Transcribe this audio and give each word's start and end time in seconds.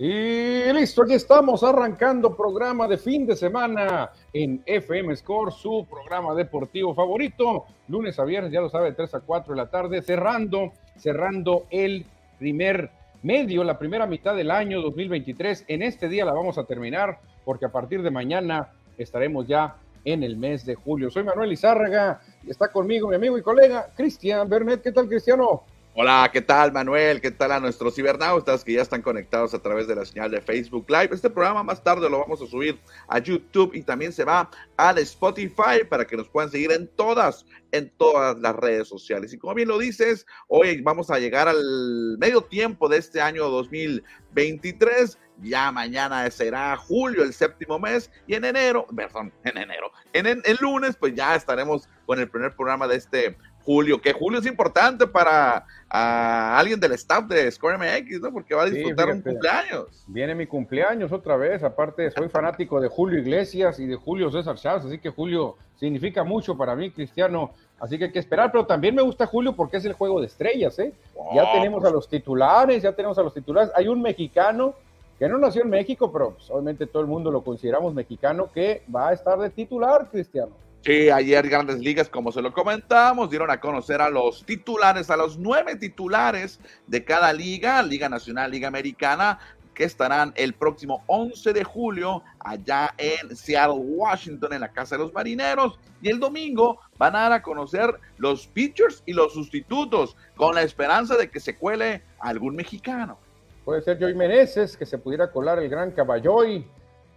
Y 0.00 0.72
listo, 0.72 1.02
aquí 1.02 1.14
estamos 1.14 1.64
arrancando 1.64 2.36
programa 2.36 2.86
de 2.86 2.98
fin 2.98 3.26
de 3.26 3.34
semana 3.34 4.12
en 4.32 4.62
FM 4.64 5.16
Score, 5.16 5.50
su 5.50 5.88
programa 5.90 6.36
deportivo 6.36 6.94
favorito. 6.94 7.64
Lunes 7.88 8.16
a 8.20 8.24
viernes, 8.24 8.52
ya 8.52 8.60
lo 8.60 8.68
sabe, 8.68 8.90
de 8.90 8.92
3 8.92 9.16
a 9.16 9.20
4 9.20 9.54
de 9.54 9.56
la 9.56 9.66
tarde, 9.66 10.00
cerrando, 10.00 10.70
cerrando 10.96 11.66
el 11.70 12.06
primer 12.38 12.92
medio, 13.24 13.64
la 13.64 13.76
primera 13.76 14.06
mitad 14.06 14.36
del 14.36 14.52
año 14.52 14.80
2023. 14.82 15.64
En 15.66 15.82
este 15.82 16.08
día 16.08 16.24
la 16.24 16.32
vamos 16.32 16.58
a 16.58 16.64
terminar 16.64 17.18
porque 17.44 17.66
a 17.66 17.72
partir 17.72 18.00
de 18.02 18.12
mañana 18.12 18.68
estaremos 18.98 19.48
ya 19.48 19.78
en 20.04 20.22
el 20.22 20.36
mes 20.36 20.64
de 20.64 20.76
julio. 20.76 21.10
Soy 21.10 21.24
Manuel 21.24 21.50
Izárraga 21.50 22.20
y 22.46 22.50
está 22.50 22.70
conmigo 22.70 23.08
mi 23.08 23.16
amigo 23.16 23.36
y 23.36 23.42
colega 23.42 23.88
Cristian 23.96 24.48
Bernet. 24.48 24.80
¿Qué 24.80 24.92
tal, 24.92 25.08
Cristiano? 25.08 25.64
Hola, 25.94 26.30
¿qué 26.32 26.40
tal 26.40 26.70
Manuel? 26.70 27.20
¿Qué 27.20 27.32
tal 27.32 27.50
a 27.50 27.58
nuestros 27.58 27.96
cibernautas 27.96 28.62
que 28.62 28.74
ya 28.74 28.82
están 28.82 29.02
conectados 29.02 29.52
a 29.52 29.58
través 29.58 29.88
de 29.88 29.96
la 29.96 30.04
señal 30.04 30.30
de 30.30 30.40
Facebook 30.40 30.86
Live? 30.88 31.08
Este 31.12 31.28
programa 31.28 31.64
más 31.64 31.82
tarde 31.82 32.08
lo 32.08 32.20
vamos 32.20 32.40
a 32.40 32.46
subir 32.46 32.78
a 33.08 33.18
YouTube 33.18 33.74
y 33.74 33.82
también 33.82 34.12
se 34.12 34.22
va 34.22 34.48
al 34.76 34.98
Spotify 34.98 35.82
para 35.88 36.06
que 36.06 36.16
nos 36.16 36.28
puedan 36.28 36.50
seguir 36.50 36.70
en 36.70 36.86
todas, 36.86 37.46
en 37.72 37.90
todas 37.96 38.38
las 38.38 38.54
redes 38.54 38.86
sociales. 38.86 39.32
Y 39.32 39.38
como 39.38 39.54
bien 39.54 39.66
lo 39.66 39.78
dices, 39.78 40.24
hoy 40.46 40.80
vamos 40.82 41.10
a 41.10 41.18
llegar 41.18 41.48
al 41.48 42.16
medio 42.18 42.42
tiempo 42.42 42.88
de 42.88 42.98
este 42.98 43.20
año 43.20 43.48
2023. 43.48 45.18
Ya 45.40 45.72
mañana 45.72 46.30
será 46.30 46.76
julio, 46.76 47.22
el 47.22 47.32
séptimo 47.32 47.78
mes, 47.78 48.10
y 48.26 48.34
en 48.34 48.44
enero, 48.44 48.86
perdón, 48.94 49.32
en 49.44 49.56
enero, 49.56 49.92
en 50.12 50.26
el 50.26 50.58
lunes, 50.60 50.96
pues 50.96 51.14
ya 51.14 51.36
estaremos 51.36 51.88
con 52.06 52.18
el 52.18 52.28
primer 52.28 52.56
programa 52.56 52.88
de 52.88 52.96
este 52.96 53.36
Julio, 53.68 54.00
que 54.00 54.14
Julio 54.14 54.40
es 54.40 54.46
importante 54.46 55.06
para 55.06 55.66
alguien 55.90 56.80
del 56.80 56.92
staff 56.92 57.26
de 57.26 57.50
Score 57.50 57.76
MX, 57.76 58.22
¿no? 58.22 58.32
Porque 58.32 58.54
va 58.54 58.62
a 58.62 58.64
disfrutar 58.64 59.10
un 59.10 59.20
cumpleaños. 59.20 60.04
Viene 60.06 60.34
mi 60.34 60.46
cumpleaños 60.46 61.12
otra 61.12 61.36
vez, 61.36 61.62
aparte 61.62 62.10
soy 62.10 62.28
fanático 62.30 62.80
de 62.80 62.88
Julio 62.88 63.18
Iglesias 63.18 63.78
y 63.78 63.84
de 63.84 63.96
Julio 63.96 64.30
César 64.30 64.56
Chávez, 64.56 64.86
así 64.86 64.98
que 64.98 65.10
Julio 65.10 65.56
significa 65.76 66.24
mucho 66.24 66.56
para 66.56 66.74
mí, 66.74 66.90
Cristiano, 66.90 67.50
así 67.78 67.98
que 67.98 68.06
hay 68.06 68.10
que 68.10 68.20
esperar, 68.20 68.50
pero 68.50 68.64
también 68.64 68.94
me 68.94 69.02
gusta 69.02 69.26
Julio 69.26 69.54
porque 69.54 69.76
es 69.76 69.84
el 69.84 69.92
juego 69.92 70.18
de 70.20 70.28
estrellas, 70.28 70.78
¿eh? 70.78 70.94
ya 71.34 71.52
tenemos 71.52 71.80
pues 71.80 71.92
a 71.92 71.94
los 71.94 72.08
titulares, 72.08 72.82
ya 72.82 72.92
tenemos 72.92 73.18
a 73.18 73.22
los 73.22 73.34
titulares, 73.34 73.70
hay 73.76 73.86
un 73.86 74.00
mexicano 74.00 74.76
que 75.18 75.28
no 75.28 75.36
nació 75.36 75.60
en 75.60 75.68
México, 75.68 76.10
pero 76.10 76.30
pues, 76.30 76.48
obviamente 76.48 76.86
todo 76.86 77.02
el 77.02 77.08
mundo 77.08 77.30
lo 77.30 77.42
consideramos 77.42 77.92
mexicano, 77.92 78.50
que 78.50 78.82
va 78.94 79.08
a 79.08 79.12
estar 79.12 79.38
de 79.38 79.50
titular, 79.50 80.08
Cristiano. 80.10 80.52
Sí, 80.82 81.10
ayer 81.10 81.48
Grandes 81.48 81.80
Ligas, 81.80 82.08
como 82.08 82.30
se 82.30 82.40
lo 82.40 82.52
comentamos, 82.52 83.30
dieron 83.30 83.50
a 83.50 83.60
conocer 83.60 84.00
a 84.00 84.08
los 84.08 84.44
titulares, 84.44 85.10
a 85.10 85.16
los 85.16 85.36
nueve 85.36 85.76
titulares 85.76 86.60
de 86.86 87.04
cada 87.04 87.32
liga, 87.32 87.82
Liga 87.82 88.08
Nacional, 88.08 88.50
Liga 88.50 88.68
Americana, 88.68 89.40
que 89.74 89.84
estarán 89.84 90.32
el 90.36 90.54
próximo 90.54 91.04
11 91.06 91.52
de 91.52 91.64
julio 91.64 92.22
allá 92.40 92.94
en 92.96 93.36
Seattle, 93.36 93.76
Washington, 93.76 94.52
en 94.52 94.60
la 94.60 94.72
Casa 94.72 94.96
de 94.96 95.02
los 95.02 95.12
Marineros. 95.12 95.78
Y 96.00 96.10
el 96.10 96.20
domingo 96.20 96.80
van 96.96 97.14
a 97.16 97.20
dar 97.20 97.32
a 97.32 97.42
conocer 97.42 97.94
los 98.16 98.46
pitchers 98.46 99.02
y 99.04 99.12
los 99.12 99.34
sustitutos, 99.34 100.16
con 100.36 100.54
la 100.54 100.62
esperanza 100.62 101.16
de 101.16 101.28
que 101.28 101.38
se 101.38 101.56
cuele 101.56 102.02
algún 102.18 102.56
mexicano. 102.56 103.18
Puede 103.64 103.82
ser 103.82 104.00
Joey 104.00 104.14
Meneses, 104.14 104.76
que 104.76 104.86
se 104.86 104.98
pudiera 104.98 105.30
colar 105.30 105.58
el 105.58 105.68
gran 105.68 105.90
Caballoy 105.90 106.66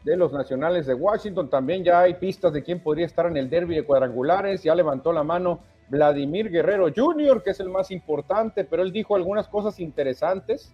de 0.03 0.17
los 0.17 0.33
Nacionales 0.33 0.85
de 0.85 0.93
Washington. 0.93 1.49
También 1.49 1.83
ya 1.83 2.01
hay 2.01 2.15
pistas 2.15 2.53
de 2.53 2.63
quién 2.63 2.79
podría 2.81 3.05
estar 3.05 3.25
en 3.25 3.37
el 3.37 3.49
derby 3.49 3.75
de 3.75 3.83
cuadrangulares. 3.83 4.63
Ya 4.63 4.75
levantó 4.75 5.13
la 5.13 5.23
mano 5.23 5.59
Vladimir 5.89 6.49
Guerrero 6.49 6.87
Jr., 6.95 7.43
que 7.43 7.51
es 7.51 7.59
el 7.59 7.69
más 7.69 7.91
importante, 7.91 8.63
pero 8.63 8.81
él 8.81 8.91
dijo 8.91 9.15
algunas 9.15 9.47
cosas 9.47 9.79
interesantes 9.79 10.73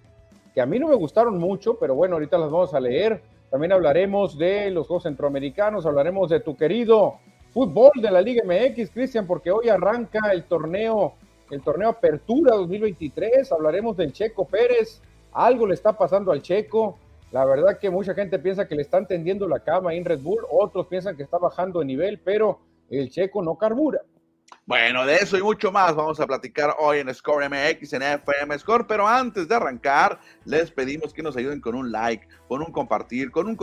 que 0.58 0.62
a 0.62 0.66
mí 0.66 0.80
no 0.80 0.88
me 0.88 0.96
gustaron 0.96 1.38
mucho, 1.38 1.78
pero 1.78 1.94
bueno, 1.94 2.16
ahorita 2.16 2.38
las 2.38 2.50
vamos 2.50 2.74
a 2.74 2.80
leer. 2.80 3.22
También 3.52 3.74
hablaremos 3.74 4.38
de 4.40 4.72
los 4.72 4.88
Juegos 4.88 5.04
Centroamericanos, 5.04 5.86
hablaremos 5.86 6.32
de 6.32 6.40
tu 6.40 6.58
querido 6.58 7.20
fútbol 7.52 7.92
de 7.96 8.10
la 8.10 8.22
Liga 8.22 8.44
MX, 8.44 8.90
Cristian, 8.90 9.28
porque 9.28 9.52
hoy 9.52 9.70
arranca 9.70 10.32
el 10.32 10.46
torneo, 10.46 11.14
el 11.52 11.62
torneo 11.62 11.90
Apertura 11.90 12.56
2023. 12.56 13.52
Hablaremos 13.52 13.98
del 13.98 14.12
Checo 14.12 14.46
Pérez. 14.46 15.02
Algo 15.32 15.68
le 15.68 15.76
está 15.76 15.94
pasando 15.94 16.32
al 16.32 16.42
Checo 16.42 16.98
la 17.32 17.46
verdad 17.46 17.78
que 17.80 17.90
mucha 17.90 18.14
gente 18.14 18.40
piensa 18.40 18.68
que 18.68 18.76
le 18.76 18.82
están 18.82 19.08
tendiendo 19.08 19.48
la 19.48 19.60
cama 19.60 19.94
en 19.94 20.06
Red 20.06 20.20
Bull, 20.20 20.46
otros 20.50 20.88
piensan 20.88 21.18
que 21.18 21.24
está 21.24 21.38
bajando 21.38 21.80
de 21.80 21.86
nivel, 21.86 22.20
pero 22.20 22.60
el 22.90 23.10
checo 23.10 23.42
no 23.42 23.58
carbura. 23.58 24.02
Bueno, 24.66 25.06
de 25.06 25.16
eso 25.16 25.38
y 25.38 25.42
mucho 25.42 25.72
más 25.72 25.96
vamos 25.96 26.20
a 26.20 26.28
platicar 26.28 26.76
hoy 26.80 27.00
en 27.00 27.14
Score 27.14 27.50
MX, 27.50 27.94
en 27.94 28.02
FM 28.02 28.58
Score, 28.60 28.86
pero 28.86 29.08
antes 29.08 29.48
de 29.48 29.56
arrancar, 29.56 30.20
les 30.46 30.72
pedimos 30.72 31.14
que 31.14 31.24
nos 31.24 31.38
ayuden 31.38 31.62
con 31.62 31.76
un 31.76 31.92
like, 31.92 32.28
con 32.48 32.62
un 32.62 32.72
compartir, 32.72 33.32
con 33.32 33.48
un 33.48 33.56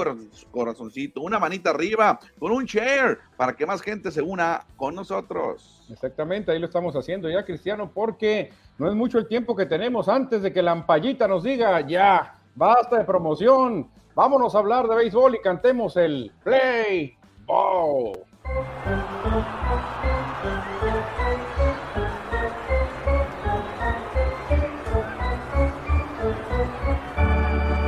corazoncito, 0.51 1.21
una 1.21 1.39
manita 1.39 1.71
arriba, 1.71 2.19
con 2.39 2.53
un 2.53 2.65
share, 2.65 3.19
para 3.37 3.55
que 3.55 3.67
más 3.67 3.83
gente 3.83 4.11
se 4.11 4.23
una 4.23 4.67
con 4.77 4.95
nosotros. 4.95 5.87
Exactamente, 5.91 6.53
ahí 6.53 6.59
lo 6.59 6.67
estamos 6.67 6.95
haciendo 6.97 7.29
ya, 7.29 7.45
Cristiano, 7.45 7.91
porque 7.93 8.51
no 8.79 8.89
es 8.89 8.95
mucho 8.95 9.19
el 9.19 9.29
tiempo 9.29 9.55
que 9.55 9.67
tenemos 9.67 10.09
antes 10.09 10.43
de 10.43 10.53
que 10.53 10.63
la 10.63 10.73
ampallita 10.73 11.29
nos 11.29 11.43
diga 11.43 11.81
ya 11.87 12.41
Basta 12.57 12.99
de 12.99 13.05
promoción. 13.05 13.91
Vámonos 14.15 14.55
a 14.55 14.59
hablar 14.59 14.87
de 14.87 14.95
béisbol 14.95 15.35
y 15.35 15.41
cantemos 15.41 15.97
el 15.97 16.31
Play 16.45 17.17
Ball. 17.47 18.13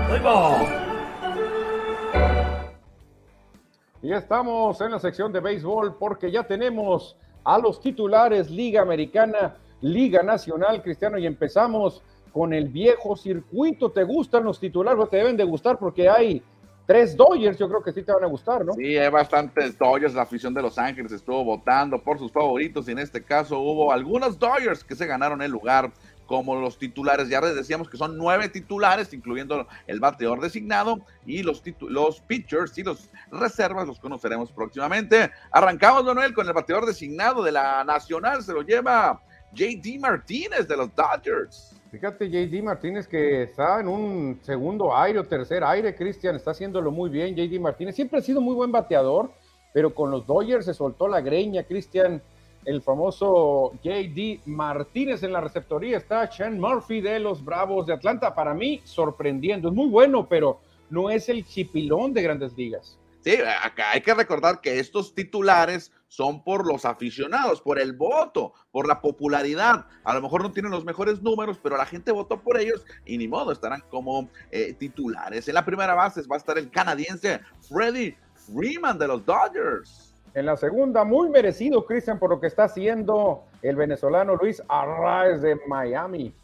Play 0.09 0.21
Ball. 0.21 0.67
Y 4.03 4.09
ya 4.09 4.17
estamos 4.19 4.81
en 4.81 4.91
la 4.91 4.99
sección 4.99 5.33
de 5.33 5.39
béisbol 5.39 5.95
porque 5.97 6.33
ya 6.33 6.43
tenemos 6.43 7.17
a 7.45 7.59
los 7.59 7.81
titulares 7.81 8.51
Liga 8.51 8.83
Americana, 8.83 9.55
Liga 9.81 10.25
Nacional, 10.25 10.83
Cristiano, 10.83 11.19
y 11.19 11.27
empezamos 11.27 12.03
con 12.37 12.53
el 12.53 12.69
viejo 12.69 13.17
circuito. 13.17 13.91
¿Te 13.91 14.05
gustan 14.05 14.45
los 14.45 14.61
titulares? 14.61 15.09
Te 15.09 15.17
deben 15.17 15.39
de 15.39 15.45
gustar 15.45 15.79
porque 15.79 16.07
hay 16.07 16.43
tres 16.85 17.17
Dodgers, 17.17 17.59
yo 17.59 17.67
creo 17.67 17.83
que 17.83 17.95
sí 17.95 18.03
te 18.03 18.13
van 18.13 18.25
a 18.25 18.27
gustar, 18.27 18.63
¿no? 18.63 18.75
Sí, 18.75 18.95
hay 18.95 19.09
bastantes 19.09 19.79
Dodgers. 19.79 20.13
La 20.13 20.21
afición 20.21 20.53
de 20.53 20.61
Los 20.61 20.77
Ángeles 20.77 21.13
estuvo 21.13 21.43
votando 21.43 21.99
por 21.99 22.19
sus 22.19 22.31
favoritos 22.31 22.87
y 22.89 22.93
en 22.93 22.99
este 22.99 23.25
caso 23.25 23.59
hubo 23.61 23.91
algunos 23.91 24.39
Dodgers 24.39 24.85
que 24.85 24.95
se 24.95 25.07
ganaron 25.07 25.41
el 25.41 25.51
lugar 25.51 25.91
como 26.27 26.55
los 26.57 26.77
titulares. 26.77 27.31
Ya 27.31 27.41
les 27.41 27.55
decíamos 27.55 27.89
que 27.89 27.97
son 27.97 28.19
nueve 28.19 28.51
titulares, 28.51 29.15
incluyendo 29.15 29.67
el 29.87 29.99
bateador 29.99 30.43
designado 30.43 31.01
y 31.25 31.43
los, 31.43 31.63
los 31.89 32.21
pitchers 32.21 32.77
y 32.77 32.83
los 32.83 33.09
reservas 33.33 33.87
los 33.87 33.99
conoceremos 33.99 34.53
próximamente. 34.53 35.31
Arrancamos, 35.53 36.05
Manuel, 36.05 36.35
con 36.35 36.47
el 36.47 36.53
bateador 36.53 36.85
designado 36.85 37.43
de 37.43 37.53
la 37.53 37.83
Nacional. 37.83 38.43
Se 38.43 38.53
lo 38.53 38.61
lleva 38.61 39.23
JD 39.55 39.99
Martínez 40.01 40.69
de 40.69 40.77
los 40.77 40.95
Dodgers. 40.95 41.76
Fíjate, 41.91 42.29
JD 42.29 42.63
Martínez 42.63 43.07
que 43.07 43.45
está 43.45 43.81
en 43.81 43.89
un 43.89 44.39
segundo 44.43 44.97
aire 44.97 45.21
o 45.21 45.25
tercer 45.25 45.63
aire, 45.65 45.95
Cristian, 45.95 46.37
está 46.37 46.51
haciéndolo 46.51 46.91
muy 46.91 47.09
bien. 47.09 47.35
JD 47.35 47.61
Martínez 47.61 47.95
siempre 47.95 48.19
ha 48.19 48.23
sido 48.23 48.41
muy 48.41 48.55
buen 48.55 48.73
bateador, 48.73 49.31
pero 49.73 49.95
con 49.95 50.11
los 50.11 50.27
Dodgers 50.27 50.65
se 50.65 50.75
soltó 50.75 51.09
la 51.09 51.21
greña, 51.21 51.63
Cristian. 51.63 52.21
El 52.65 52.83
famoso 52.83 53.75
JD 53.85 54.41
Martínez 54.47 55.23
en 55.23 55.33
la 55.33 55.41
receptoría 55.41 55.97
está 55.97 56.31
Sean 56.31 56.59
Murphy 56.59 57.01
de 57.01 57.21
los 57.21 57.45
Bravos 57.45 57.87
de 57.87 57.95
Atlanta. 57.95 58.35
Para 58.35 58.55
mí, 58.55 58.81
sorprendiendo. 58.83 59.69
Es 59.69 59.75
muy 59.75 59.89
bueno, 59.89 60.29
pero 60.29 60.59
no 60.91 61.09
es 61.09 61.29
el 61.29 61.45
chipilón 61.45 62.13
de 62.13 62.23
grandes 62.23 62.57
ligas. 62.57 62.99
Sí, 63.21 63.37
acá 63.63 63.93
hay 63.93 64.01
que 64.01 64.15
recordar 64.15 64.61
que 64.61 64.79
estos 64.79 65.15
titulares 65.15 65.93
son 66.09 66.43
por 66.43 66.67
los 66.67 66.85
aficionados, 66.85 67.61
por 67.61 67.79
el 67.79 67.93
voto, 67.93 68.53
por 68.71 68.87
la 68.87 69.01
popularidad. 69.01 69.87
A 70.05 70.15
lo 70.15 70.23
mejor 70.23 70.43
no 70.43 70.53
tienen 70.53 70.71
los 70.71 70.85
mejores 70.85 71.23
números, 71.23 71.59
pero 71.63 71.77
la 71.77 71.87
gente 71.87 72.13
votó 72.13 72.41
por 72.41 72.59
ellos 72.59 72.85
y 73.05 73.19
ni 73.19 73.29
modo, 73.29 73.53
estarán 73.53 73.83
como 73.91 74.29
eh, 74.51 74.75
titulares. 74.75 75.49
En 75.49 75.55
la 75.55 75.65
primera 75.65 75.95
base 75.95 76.23
va 76.31 76.37
a 76.37 76.39
estar 76.39 76.59
el 76.59 76.71
canadiense 76.71 77.41
Freddie 77.69 78.17
Freeman 78.35 78.99
de 78.99 79.09
los 79.09 79.25
Dodgers. 79.25 80.15
En 80.35 80.47
la 80.47 80.57
segunda, 80.57 81.05
muy 81.05 81.31
merecido, 81.31 81.87
Cristian, 81.87 82.19
por 82.19 82.31
lo 82.31 82.41
que 82.41 82.47
está 82.47 82.65
haciendo 82.65 83.45
el 83.63 83.75
venezolano 83.75 84.37
Luis 84.37 84.63
Arraez 84.69 85.41
de 85.41 85.59
Miami 85.67 86.35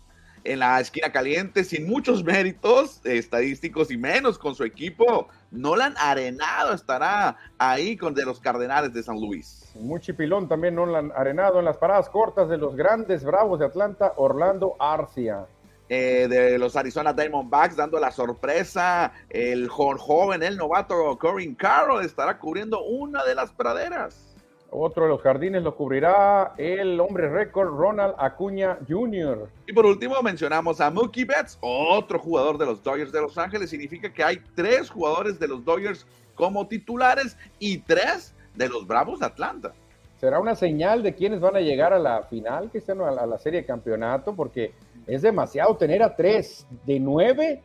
en 0.45 0.59
la 0.59 0.81
esquina 0.81 1.13
caliente 1.13 1.65
sin 1.65 1.87
muchos 1.87 2.25
méritos 2.25 3.01
estadísticos 3.05 3.91
y 3.91 3.97
menos 3.97 4.39
con 4.39 4.55
su 4.55 4.65
equipo. 4.65 5.29
Nolan 5.53 5.95
Arenado 5.99 6.73
estará 6.73 7.37
ahí 7.59 7.97
con 7.99 8.15
de 8.15 8.25
los 8.25 8.41
Cardenales 8.41 8.95
de 8.95 9.03
San 9.03 9.21
Luis. 9.21 9.71
Muy 9.75 10.01
chipilón 10.01 10.49
también 10.49 10.75
Nolan 10.75 11.13
Arenado 11.15 11.59
en 11.59 11.67
las 11.67 11.77
paradas 11.77 12.09
cortas 12.09 12.49
de 12.49 12.57
los 12.57 12.75
grandes 12.75 13.23
Bravos 13.23 13.61
de 13.61 13.67
Atlanta, 13.67 14.15
Orlando 14.17 14.75
Arcia. 14.79 15.47
Eh, 15.91 16.27
de 16.27 16.59
los 16.59 16.75
Arizona 16.75 17.13
Diamondbacks 17.13 17.77
dando 17.77 18.01
la 18.01 18.11
sorpresa, 18.11 19.13
el 19.29 19.69
joven, 19.69 20.43
el 20.43 20.57
novato 20.57 21.19
Corin 21.19 21.55
Carroll 21.55 22.03
estará 22.03 22.39
cubriendo 22.39 22.83
una 22.83 23.23
de 23.25 23.35
las 23.35 23.53
praderas. 23.53 24.32
Otro 24.75 25.05
de 25.05 25.11
los 25.11 25.21
jardines 25.21 25.63
lo 25.63 25.77
cubrirá 25.77 26.55
el 26.57 26.99
hombre 26.99 27.29
récord 27.29 27.77
Ronald 27.77 28.15
Acuña 28.17 28.79
Jr. 28.89 29.47
Y 29.67 29.73
por 29.75 29.85
último 29.85 30.15
mencionamos 30.23 30.81
a 30.81 30.91
Mookie 30.91 31.27
Betts, 31.27 31.59
otro 31.61 32.19
jugador 32.19 32.57
de 32.57 32.65
los 32.65 32.83
Dodgers 32.83 33.13
de 33.13 33.21
Los 33.21 33.37
Ángeles. 33.37 33.69
Significa 33.69 34.11
que 34.11 34.25
hay 34.25 34.41
tres 34.55 34.89
jugadores 34.89 35.39
de 35.39 35.47
los 35.47 35.63
Dodgers 35.63 36.07
como 36.35 36.67
titulares 36.69 37.37
y 37.59 37.81
tres 37.81 38.35
de 38.55 38.71
los 38.71 38.87
Bravos 38.87 39.21
de 39.21 39.27
Atlanta. 39.27 39.73
Será 40.19 40.41
una 40.41 40.55
señal 40.55 41.03
de 41.03 41.15
quiénes 41.15 41.41
van 41.41 41.57
a 41.57 41.61
llegar 41.61 41.93
a 41.93 41.99
la 41.99 42.23
final, 42.23 42.71
que 42.71 42.79
estén 42.79 42.99
a 43.03 43.27
la 43.27 43.39
serie 43.39 43.61
de 43.61 43.67
campeonato, 43.67 44.35
porque 44.35 44.73
es 45.07 45.21
demasiado 45.21 45.77
tener 45.77 46.03
a 46.03 46.17
tres 46.17 46.67
de 46.87 46.99
nueve. 46.99 47.61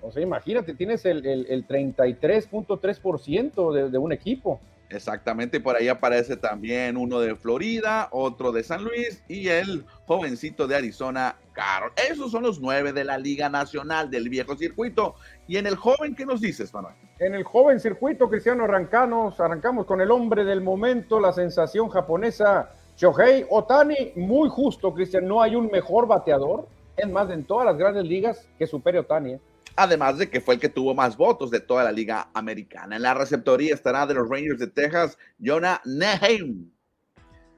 O 0.00 0.12
sea, 0.12 0.22
imagínate, 0.22 0.74
tienes 0.74 1.04
el, 1.06 1.26
el, 1.26 1.66
33.3% 1.66 3.72
de, 3.72 3.90
de 3.90 3.98
un 3.98 4.12
equipo. 4.12 4.60
Exactamente, 4.92 5.58
por 5.58 5.76
ahí 5.76 5.88
aparece 5.88 6.36
también 6.36 6.98
uno 6.98 7.18
de 7.20 7.34
Florida, 7.34 8.08
otro 8.10 8.52
de 8.52 8.62
San 8.62 8.84
Luis 8.84 9.24
y 9.26 9.48
el 9.48 9.86
jovencito 10.06 10.66
de 10.66 10.76
Arizona, 10.76 11.36
Carol. 11.52 11.92
Esos 12.10 12.30
son 12.30 12.42
los 12.42 12.60
nueve 12.60 12.92
de 12.92 13.04
la 13.04 13.16
Liga 13.16 13.48
Nacional 13.48 14.10
del 14.10 14.28
viejo 14.28 14.54
circuito. 14.54 15.14
Y 15.48 15.56
en 15.56 15.66
el 15.66 15.76
joven, 15.76 16.14
¿qué 16.14 16.26
nos 16.26 16.42
dices, 16.42 16.74
Manuel? 16.74 16.94
En 17.18 17.34
el 17.34 17.42
joven 17.42 17.80
circuito, 17.80 18.28
Cristiano, 18.28 18.64
arrancamos, 18.64 19.40
arrancamos 19.40 19.86
con 19.86 20.02
el 20.02 20.10
hombre 20.10 20.44
del 20.44 20.60
momento, 20.60 21.18
la 21.20 21.32
sensación 21.32 21.88
japonesa, 21.88 22.70
Shohei 22.96 23.46
Otani. 23.48 24.12
Muy 24.16 24.50
justo, 24.50 24.92
Cristian, 24.92 25.26
no 25.26 25.40
hay 25.40 25.56
un 25.56 25.70
mejor 25.70 26.06
bateador, 26.06 26.68
es 26.96 27.08
más, 27.08 27.30
en 27.30 27.44
todas 27.44 27.64
las 27.64 27.78
grandes 27.78 28.04
ligas 28.04 28.46
que 28.58 28.66
supere 28.66 28.98
Otani. 28.98 29.32
¿eh? 29.32 29.40
Además 29.76 30.18
de 30.18 30.28
que 30.30 30.40
fue 30.40 30.54
el 30.54 30.60
que 30.60 30.68
tuvo 30.68 30.94
más 30.94 31.16
votos 31.16 31.50
de 31.50 31.60
toda 31.60 31.84
la 31.84 31.92
liga 31.92 32.28
americana. 32.34 32.96
En 32.96 33.02
la 33.02 33.14
receptoría 33.14 33.74
estará 33.74 34.06
de 34.06 34.14
los 34.14 34.28
Rangers 34.28 34.58
de 34.58 34.66
Texas, 34.66 35.18
Jonah 35.40 35.80
Neheim. 35.84 36.70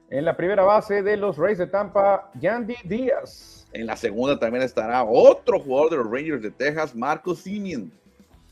En 0.09 0.25
la 0.25 0.37
primera 0.37 0.63
base 0.63 1.01
de 1.01 1.17
los 1.17 1.37
Rays 1.37 1.57
de 1.57 1.67
Tampa, 1.67 2.29
Yandy 2.39 2.75
Díaz. 2.83 3.67
En 3.73 3.87
la 3.87 3.97
segunda 3.97 4.37
también 4.37 4.63
estará 4.63 5.03
otro 5.03 5.59
jugador 5.59 5.89
de 5.89 5.97
los 5.97 6.11
Rangers 6.11 6.41
de 6.41 6.51
Texas, 6.51 6.95
Marcos 6.95 7.39
Simeon. 7.39 7.91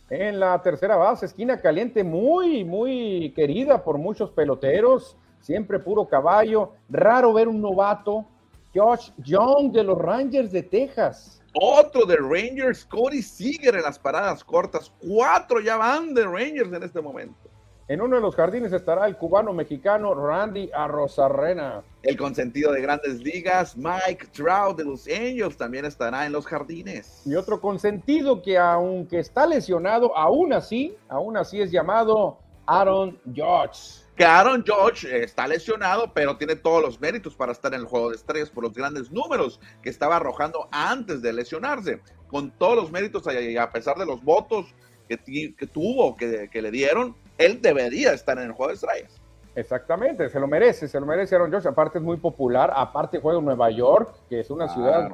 En 0.10 0.39
la 0.39 0.62
tercera 0.62 0.95
base, 0.95 1.25
esquina 1.25 1.62
caliente, 1.62 2.04
muy, 2.04 2.63
muy 2.63 3.31
querida 3.36 3.83
por 3.83 3.98
muchos 3.98 4.31
peloteros, 4.31 5.15
siempre 5.39 5.80
puro 5.80 6.06
caballo. 6.06 6.74
Raro 6.89 7.33
ver 7.33 7.48
un 7.48 7.62
novato, 7.62 8.25
Josh 8.74 9.12
Young 9.18 9.72
de 9.72 9.84
los 9.84 9.98
Rangers 10.00 10.52
de 10.52 10.64
Texas. 10.64 11.42
Otro 11.54 12.06
de 12.06 12.16
Rangers, 12.16 12.84
Cody 12.86 13.22
Seager 13.22 13.75
en 13.75 13.84
las 13.84 14.00
paradas 14.00 14.44
cortas. 14.44 14.92
Cuatro 15.00 15.60
ya 15.60 15.78
van 15.78 16.14
de 16.16 16.24
Rangers 16.24 16.74
en 16.74 16.81
este 16.81 17.00
momento. 17.00 17.50
En 17.88 18.02
uno 18.02 18.16
de 18.16 18.22
los 18.22 18.36
jardines 18.36 18.72
estará 18.74 19.06
el 19.06 19.18
cubano 19.18 19.54
mexicano 19.54 20.16
Randy 20.16 20.72
Arrozarrena. 20.74 21.84
El 22.02 22.18
consentido 22.18 22.72
de 22.72 22.81
grandes 22.81 23.20
ligas, 23.20 23.78
Mike 23.78 24.28
Trout 24.31 24.78
de 24.78 24.86
los 24.86 25.06
Angels, 25.08 25.58
también 25.58 25.86
estará 25.86 26.25
en 26.25 26.31
los 26.31 26.48
jardines. 26.48 27.22
Y 27.25 27.36
otro 27.36 27.62
consentido 27.62 28.42
que 28.42 28.58
aunque 28.58 29.20
está 29.20 29.46
lesionado, 29.46 30.18
aún 30.18 30.54
así, 30.54 30.96
aún 31.10 31.38
así 31.38 31.62
es 31.62 31.72
llamado 31.72 32.40
Aaron 32.66 33.20
Judge 33.25 34.02
que 34.15 34.25
Aaron 34.25 34.63
George 34.65 35.24
está 35.24 35.48
lesionado, 35.48 36.13
pero 36.13 36.38
tiene 36.38 36.56
todos 36.56 36.81
los 36.81 37.01
méritos 37.01 37.36
para 37.36 37.51
estar 37.51 37.74
en 37.74 37.81
el 37.81 37.86
juego 37.88 38.10
de 38.10 38.15
estrellas 38.15 38.50
por 38.50 38.63
los 38.63 38.74
grandes 38.74 39.12
números 39.12 39.60
que 39.81 39.89
estaba 39.89 40.18
arrojando 40.18 40.68
antes 40.71 41.21
de 41.21 41.33
lesionarse. 41.33 42.00
Con 42.27 42.51
todos 42.51 42.75
los 42.75 42.92
méritos 42.92 43.24
y 43.27 43.57
a 43.57 43.69
pesar 43.71 43.95
de 43.98 44.06
los 44.06 44.24
votos 44.24 44.74
que, 45.08 45.55
que 45.55 45.67
tuvo, 45.67 46.15
que, 46.15 46.50
que, 46.51 46.62
le 46.62 46.72
dieron, 46.72 47.15
él 47.38 47.62
debería 47.62 48.13
estar 48.13 48.38
en 48.38 48.46
el 48.46 48.51
juego 48.51 48.70
de 48.70 48.75
estrellas. 48.75 49.22
Exactamente, 49.55 50.29
se 50.29 50.39
lo 50.39 50.48
merece, 50.48 50.88
se 50.88 51.00
lo 51.00 51.05
merece 51.05 51.36
Aaron 51.36 51.51
George. 51.51 51.67
Aparte 51.67 52.00
es 52.00 52.03
muy 52.03 52.17
popular, 52.17 52.72
aparte 52.75 53.20
juega 53.20 53.39
en 53.39 53.46
Nueva 53.46 53.70
York, 53.70 54.15
que 54.29 54.39
es 54.39 54.50
una 54.50 54.67
ciudad 54.67 55.12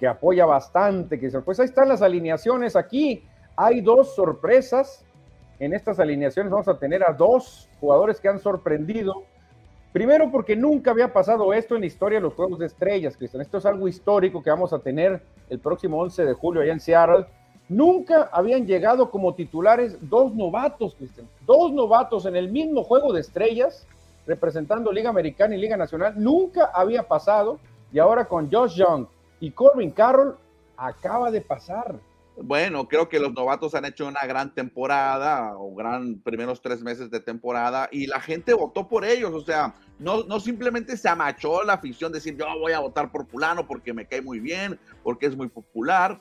que 0.00 0.06
apoya 0.06 0.46
bastante. 0.46 1.20
Que, 1.20 1.28
pues 1.40 1.60
ahí 1.60 1.66
están 1.66 1.88
las 1.88 2.00
alineaciones 2.00 2.74
aquí. 2.74 3.24
Hay 3.56 3.82
dos 3.82 4.14
sorpresas 4.14 5.04
en 5.58 5.74
estas 5.74 6.00
alineaciones 6.00 6.50
vamos 6.50 6.68
a 6.68 6.78
tener 6.78 7.02
a 7.02 7.12
dos 7.12 7.68
jugadores 7.80 8.20
que 8.20 8.28
han 8.28 8.38
sorprendido. 8.38 9.24
Primero 9.92 10.30
porque 10.30 10.56
nunca 10.56 10.90
había 10.90 11.12
pasado 11.12 11.52
esto 11.52 11.74
en 11.74 11.82
la 11.82 11.86
historia 11.86 12.18
de 12.18 12.22
los 12.22 12.34
Juegos 12.34 12.58
de 12.58 12.66
Estrellas, 12.66 13.16
Cristian. 13.16 13.42
Esto 13.42 13.58
es 13.58 13.66
algo 13.66 13.86
histórico 13.88 14.42
que 14.42 14.50
vamos 14.50 14.72
a 14.72 14.78
tener 14.78 15.22
el 15.50 15.58
próximo 15.58 16.00
11 16.00 16.24
de 16.24 16.32
julio 16.32 16.62
allá 16.62 16.72
en 16.72 16.80
Seattle. 16.80 17.26
Nunca 17.68 18.30
habían 18.32 18.66
llegado 18.66 19.10
como 19.10 19.34
titulares 19.34 19.98
dos 20.00 20.34
novatos, 20.34 20.94
Cristian. 20.94 21.28
Dos 21.46 21.72
novatos 21.72 22.26
en 22.26 22.36
el 22.36 22.50
mismo 22.50 22.84
Juego 22.84 23.12
de 23.12 23.20
Estrellas, 23.20 23.86
representando 24.26 24.92
Liga 24.92 25.10
Americana 25.10 25.54
y 25.54 25.58
Liga 25.58 25.76
Nacional. 25.76 26.14
Nunca 26.16 26.70
había 26.72 27.02
pasado. 27.02 27.58
Y 27.92 27.98
ahora 27.98 28.24
con 28.24 28.50
Josh 28.50 28.76
Young 28.76 29.06
y 29.40 29.50
Corbin 29.50 29.90
Carroll, 29.90 30.36
acaba 30.76 31.30
de 31.30 31.42
pasar. 31.42 31.94
Bueno, 32.36 32.88
creo 32.88 33.10
que 33.10 33.20
los 33.20 33.34
novatos 33.34 33.74
han 33.74 33.84
hecho 33.84 34.06
una 34.06 34.24
gran 34.26 34.54
temporada 34.54 35.54
o 35.56 35.74
gran 35.74 36.18
primeros 36.20 36.62
tres 36.62 36.82
meses 36.82 37.10
de 37.10 37.20
temporada 37.20 37.90
y 37.92 38.06
la 38.06 38.20
gente 38.20 38.54
votó 38.54 38.88
por 38.88 39.04
ellos. 39.04 39.32
O 39.34 39.42
sea, 39.42 39.74
no, 39.98 40.24
no 40.24 40.40
simplemente 40.40 40.96
se 40.96 41.08
amachó 41.08 41.62
la 41.62 41.74
afición 41.74 42.10
decir 42.10 42.36
yo 42.36 42.46
voy 42.58 42.72
a 42.72 42.80
votar 42.80 43.12
por 43.12 43.26
fulano 43.26 43.66
porque 43.66 43.92
me 43.92 44.06
cae 44.06 44.22
muy 44.22 44.40
bien, 44.40 44.80
porque 45.02 45.26
es 45.26 45.36
muy 45.36 45.48
popular. 45.48 46.20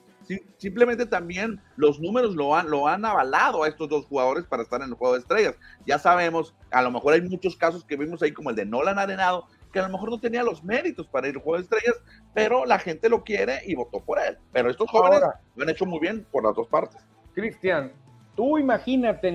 simplemente 0.58 1.06
también 1.06 1.62
los 1.78 2.00
números 2.02 2.36
lo 2.36 2.56
han, 2.56 2.70
lo 2.70 2.88
han 2.90 3.06
avalado 3.06 3.64
a 3.64 3.70
estos 3.70 3.88
dos 3.88 4.06
jugadores 4.06 4.46
para 4.46 4.64
estar 4.64 4.82
en 4.82 4.90
el 4.90 4.96
juego 4.96 5.14
de 5.14 5.22
estrellas. 5.22 5.56
Ya 5.86 5.98
sabemos, 5.98 6.54
a 6.72 6.82
lo 6.82 6.92
mejor 6.92 7.14
hay 7.14 7.22
muchos 7.22 7.56
casos 7.56 7.86
que 7.86 7.96
vimos 7.96 8.22
ahí 8.22 8.34
como 8.34 8.50
el 8.50 8.58
de 8.58 8.66
Nolan 8.66 9.00
Arenado, 9.00 9.48
que 9.72 9.80
a 9.80 9.84
lo 9.84 9.90
mejor 9.90 10.10
no 10.12 10.20
tenía 10.20 10.44
los 10.44 10.64
méritos 10.64 11.08
para 11.08 11.28
ir 11.28 11.36
al 11.36 11.42
juego 11.42 11.58
de 11.58 11.64
estrellas, 11.64 11.96
pero 12.34 12.66
la 12.66 12.80
gente 12.80 13.10
lo 13.10 13.24
quiere 13.24 13.62
y 13.66 13.76
votó 13.76 14.00
por 14.00 14.20
él. 14.20 14.38
Pero 14.52 14.70
estos 14.70 14.90
jóvenes 14.90 15.22
lo 15.56 15.64
han 15.64 15.70
hecho 15.70 15.86
muy 15.86 16.00
bien 16.00 16.26
por 16.32 16.44
las 16.44 16.56
dos 16.56 16.68
partes. 16.68 17.02
Cristian, 17.34 17.92
tú 18.36 18.58
imagínate 18.58 19.28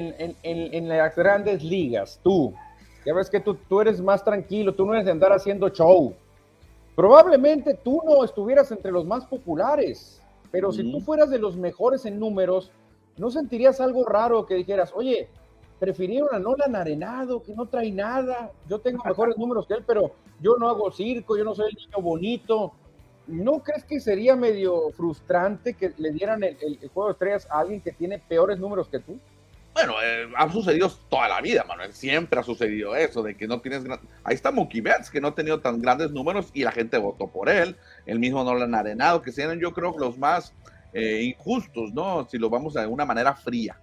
en, 0.43 0.88
las 0.88 1.16
grandes 1.16 1.62
ligas, 1.62 2.21
tú, 2.23 2.55
ya 3.05 3.14
ves 3.14 3.31
que 3.31 3.40
tú, 3.40 3.55
tú 3.55 3.81
eres 3.81 4.00
más 4.00 4.23
tranquilo, 4.25 4.75
tú 4.75 4.85
no 4.85 4.95
eres 4.95 5.07
de 5.07 5.12
andar 5.12 5.33
haciendo 5.33 5.69
show. 5.71 6.14
Probablemente 6.95 7.75
tú 7.75 8.02
no 8.05 8.25
estuvieras 8.25 8.71
entre 8.73 8.90
los 8.90 9.05
más 9.05 9.25
populares, 9.26 10.23
pero 10.50 10.73
si 10.73 10.90
tú 10.90 11.00
fueras 11.00 11.31
de 11.31 11.38
los 11.38 11.57
mejores 11.57 12.07
en 12.07 12.19
números, 12.19 12.71
¿no 13.16 13.31
sentirías 13.31 13.81
algo 13.81 14.05
raro 14.05 14.47
que 14.47 14.55
dijeras, 14.55 14.93
oye, 14.95 15.28
prefirieron 15.78 16.28
a 16.33 16.38
Nolan 16.38 16.75
Arenado, 16.76 17.42
que 17.42 17.54
no 17.54 17.66
trae 17.66 17.90
nada. 17.90 18.50
Yo 18.68 18.78
tengo 18.78 19.02
mejores 19.04 19.37
números 19.37 19.66
que 19.66 19.75
él, 19.75 19.85
pero 19.87 20.12
yo 20.40 20.56
no 20.59 20.68
hago 20.68 20.90
circo, 20.90 21.37
yo 21.37 21.45
no 21.45 21.54
soy 21.54 21.71
el 21.71 21.76
niño 21.76 22.02
bonito. 22.02 22.73
¿No 23.26 23.62
crees 23.62 23.85
que 23.85 24.00
sería 24.00 24.37
medio 24.37 24.90
frustrante 24.90 25.75
que 25.75 25.92
le 25.97 26.12
dieran 26.12 26.45
el, 26.45 26.78
juego 26.95 27.09
de 27.09 27.12
estrellas 27.12 27.49
a 27.50 27.61
alguien 27.61 27.80
que 27.80 27.92
tiene 27.92 28.18
peores 28.18 28.59
números 28.59 28.88
que 28.88 29.00
tú? 29.00 29.18
Bueno, 29.75 29.95
eh, 30.02 30.26
ha 30.37 30.50
sucedido 30.50 30.90
toda 31.11 31.28
la 31.28 31.40
vida, 31.42 31.64
Manuel. 31.64 31.92
Siempre 31.92 32.40
ha 32.40 32.42
sucedido 32.42 32.97
eso, 32.97 33.23
de 33.23 33.37
que 33.37 33.47
no 33.47 33.61
tienes. 33.61 33.85
Ahí 34.25 34.35
está 34.35 34.50
Mookie 34.50 34.80
Betts, 34.80 35.11
que 35.11 35.21
no 35.21 35.28
ha 35.28 35.35
tenido 35.35 35.61
tan 35.61 35.83
grandes 35.83 36.12
números 36.12 36.50
y 36.54 36.64
la 36.64 36.73
gente 36.73 36.97
votó 36.97 37.26
por 37.26 37.50
él. 37.50 37.76
El 38.06 38.18
mismo 38.18 38.42
Nolan 38.42 38.75
Arenado, 38.75 39.21
que 39.21 39.33
sean, 39.33 39.59
yo 39.59 39.73
creo, 39.75 39.95
los 39.99 40.16
más 40.16 40.54
eh, 40.95 41.25
injustos, 41.25 41.92
¿no? 41.92 42.26
Si 42.30 42.38
lo 42.38 42.49
vamos 42.49 42.73
de 42.73 42.87
una 42.87 43.04
manera 43.04 43.35
fría. 43.35 43.78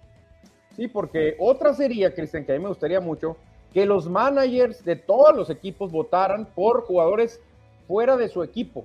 Sí, 0.76 0.88
porque 0.88 1.36
otra 1.38 1.72
sería, 1.74 2.14
Cristian, 2.14 2.44
que 2.44 2.52
a 2.52 2.56
mí 2.56 2.62
me 2.62 2.68
gustaría 2.68 3.00
mucho, 3.00 3.36
que 3.72 3.86
los 3.86 4.08
managers 4.08 4.84
de 4.84 4.96
todos 4.96 5.34
los 5.36 5.50
equipos 5.50 5.90
votaran 5.90 6.46
por 6.54 6.82
jugadores 6.82 7.40
fuera 7.86 8.16
de 8.16 8.28
su 8.28 8.42
equipo. 8.42 8.84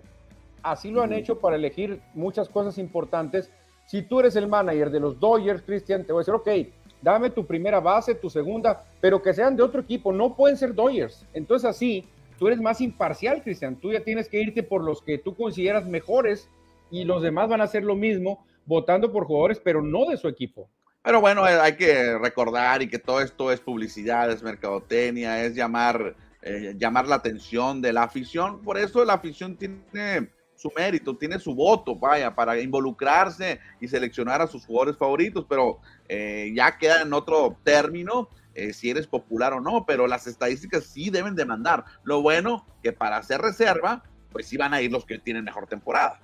Así 0.61 0.91
lo 0.91 1.01
han 1.01 1.13
hecho 1.13 1.39
para 1.39 1.55
elegir 1.55 2.01
muchas 2.13 2.49
cosas 2.49 2.77
importantes. 2.77 3.49
Si 3.85 4.01
tú 4.01 4.19
eres 4.19 4.35
el 4.35 4.47
manager 4.47 4.91
de 4.91 4.99
los 4.99 5.19
Dodgers, 5.19 5.63
Cristian, 5.63 6.05
te 6.05 6.11
voy 6.11 6.19
a 6.19 6.25
decir, 6.25 6.33
ok, 6.33 6.73
dame 7.01 7.29
tu 7.29 7.45
primera 7.45 7.79
base, 7.79 8.15
tu 8.15 8.29
segunda, 8.29 8.83
pero 8.99 9.21
que 9.21 9.33
sean 9.33 9.55
de 9.55 9.63
otro 9.63 9.81
equipo, 9.81 10.11
no 10.11 10.35
pueden 10.35 10.57
ser 10.57 10.75
Dodgers. 10.75 11.25
Entonces 11.33 11.69
así, 11.69 12.05
tú 12.37 12.47
eres 12.47 12.59
más 12.59 12.81
imparcial, 12.81 13.41
Cristian. 13.41 13.77
Tú 13.77 13.93
ya 13.93 14.03
tienes 14.03 14.27
que 14.27 14.41
irte 14.41 14.63
por 14.63 14.83
los 14.83 15.01
que 15.01 15.17
tú 15.17 15.35
consideras 15.35 15.87
mejores 15.87 16.49
y 16.91 17.03
los 17.03 17.21
demás 17.21 17.49
van 17.49 17.61
a 17.61 17.65
hacer 17.65 17.83
lo 17.83 17.95
mismo, 17.95 18.45
votando 18.65 19.11
por 19.11 19.25
jugadores, 19.25 19.59
pero 19.59 19.81
no 19.81 20.05
de 20.05 20.17
su 20.17 20.27
equipo. 20.27 20.69
Pero 21.01 21.21
bueno, 21.21 21.47
eh, 21.47 21.57
hay 21.59 21.75
que 21.75 22.17
recordar 22.17 22.81
y 22.81 22.89
que 22.89 22.99
todo 22.99 23.21
esto 23.21 23.51
es 23.51 23.61
publicidad, 23.61 24.29
es 24.31 24.43
mercadotecnia, 24.43 25.43
es 25.43 25.55
llamar, 25.55 26.15
eh, 26.41 26.75
llamar 26.77 27.07
la 27.07 27.15
atención 27.15 27.81
de 27.81 27.93
la 27.93 28.03
afición. 28.03 28.61
Por 28.61 28.77
eso 28.77 29.05
la 29.05 29.13
afición 29.13 29.55
tiene 29.55 30.29
su 30.55 30.69
mérito, 30.75 31.15
tiene 31.15 31.39
su 31.39 31.55
voto, 31.55 31.95
vaya, 31.95 32.35
para 32.35 32.59
involucrarse 32.59 33.61
y 33.79 33.87
seleccionar 33.87 34.41
a 34.41 34.47
sus 34.47 34.65
jugadores 34.65 34.97
favoritos, 34.97 35.45
pero 35.47 35.79
eh, 36.09 36.51
ya 36.53 36.77
queda 36.77 37.01
en 37.01 37.13
otro 37.13 37.57
término 37.63 38.29
si 38.73 38.89
eres 38.89 39.07
popular 39.07 39.53
o 39.53 39.61
no, 39.61 39.85
pero 39.85 40.05
las 40.05 40.27
estadísticas 40.27 40.83
sí 40.83 41.09
deben 41.09 41.33
demandar. 41.33 41.85
Lo 42.03 42.21
bueno 42.21 42.67
que 42.83 42.91
para 42.91 43.15
hacer 43.15 43.39
reserva, 43.39 44.03
pues 44.33 44.47
sí 44.47 44.57
van 44.57 44.73
a 44.73 44.81
ir 44.81 44.91
los 44.91 45.05
que 45.05 45.17
tienen 45.17 45.45
mejor 45.45 45.65
temporada. 45.67 46.19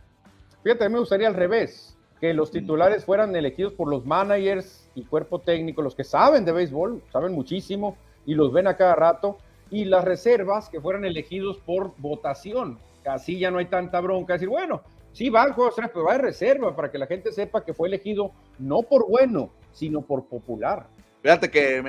Fíjate, 0.61 0.89
me 0.89 0.99
gustaría 0.99 1.29
al 1.29 1.35
revés 1.35 1.94
que 2.19 2.33
los 2.33 2.51
titulares 2.51 3.05
fueran 3.05 3.35
elegidos 3.35 3.73
por 3.73 3.89
los 3.89 4.05
managers 4.05 4.89
y 4.95 5.03
cuerpo 5.03 5.39
técnico, 5.39 5.81
los 5.81 5.95
que 5.95 6.03
saben 6.03 6.45
de 6.45 6.51
béisbol, 6.51 7.03
saben 7.11 7.33
muchísimo 7.33 7.97
y 8.25 8.35
los 8.35 8.51
ven 8.53 8.67
a 8.67 8.77
cada 8.77 8.95
rato, 8.95 9.37
y 9.69 9.85
las 9.85 10.03
reservas 10.03 10.69
que 10.69 10.79
fueran 10.79 11.05
elegidos 11.05 11.57
por 11.57 11.93
votación. 11.97 12.79
Así 13.05 13.39
ya 13.39 13.51
no 13.51 13.59
hay 13.59 13.65
tanta 13.65 13.99
bronca. 13.99 14.33
Decir, 14.33 14.49
bueno, 14.49 14.81
sí 15.11 15.29
va 15.29 15.43
al 15.43 15.53
juego 15.53 15.71
pero 15.75 16.05
va 16.05 16.13
de 16.13 16.19
reserva 16.19 16.75
para 16.75 16.91
que 16.91 16.97
la 16.97 17.07
gente 17.07 17.31
sepa 17.31 17.63
que 17.63 17.73
fue 17.73 17.87
elegido 17.87 18.31
no 18.57 18.81
por 18.81 19.07
bueno, 19.07 19.49
sino 19.71 20.01
por 20.01 20.25
popular. 20.25 20.87
Fíjate 21.25 21.49
que 21.49 21.81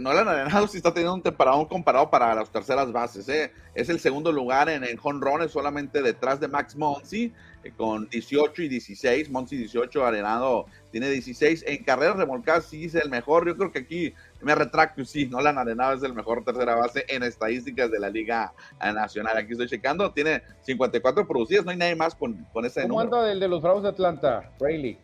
Nolan 0.00 0.28
Arenado 0.28 0.68
sí 0.68 0.76
está 0.76 0.94
teniendo 0.94 1.16
un 1.16 1.20
temporada 1.20 1.66
comparado 1.66 2.08
para 2.08 2.32
las 2.32 2.48
terceras 2.48 2.92
bases. 2.92 3.28
¿eh? 3.28 3.50
Es 3.74 3.88
el 3.88 3.98
segundo 3.98 4.30
lugar 4.30 4.68
en, 4.68 4.84
en 4.84 4.96
jonrones, 4.96 5.50
solamente 5.50 6.00
detrás 6.00 6.38
de 6.38 6.46
Max 6.46 6.76
Monsi, 6.76 7.32
eh, 7.64 7.72
con 7.76 8.08
18 8.08 8.62
y 8.62 8.68
16. 8.68 9.30
Monsi 9.30 9.56
18, 9.56 10.06
Arenado 10.06 10.66
tiene 10.92 11.10
16. 11.10 11.64
En 11.66 11.82
carreras 11.82 12.18
remolcadas 12.18 12.66
sí 12.66 12.84
es 12.84 12.94
el 12.94 13.10
mejor. 13.10 13.48
Yo 13.48 13.56
creo 13.56 13.72
que 13.72 13.80
aquí 13.80 14.14
me 14.40 14.54
retracto, 14.54 15.04
sí, 15.04 15.26
Nolan 15.26 15.58
Arenado 15.58 15.94
es 15.94 16.02
el 16.04 16.14
mejor 16.14 16.44
tercera 16.44 16.76
base 16.76 17.04
en 17.08 17.24
estadísticas 17.24 17.90
de 17.90 17.98
la 17.98 18.10
Liga 18.10 18.52
Nacional. 18.80 19.36
Aquí 19.36 19.54
estoy 19.54 19.66
checando, 19.66 20.12
tiene 20.12 20.40
54 20.60 21.26
producidas, 21.26 21.64
no 21.64 21.72
hay 21.72 21.78
nadie 21.78 21.96
más 21.96 22.14
con, 22.14 22.46
con 22.52 22.64
ese 22.64 22.82
¿Cómo 22.82 23.00
anda 23.00 23.32
el 23.32 23.40
de 23.40 23.48
los 23.48 23.60
Bravos 23.60 23.82
de 23.82 23.88
Atlanta, 23.88 24.52
Rayleigh? 24.60 24.98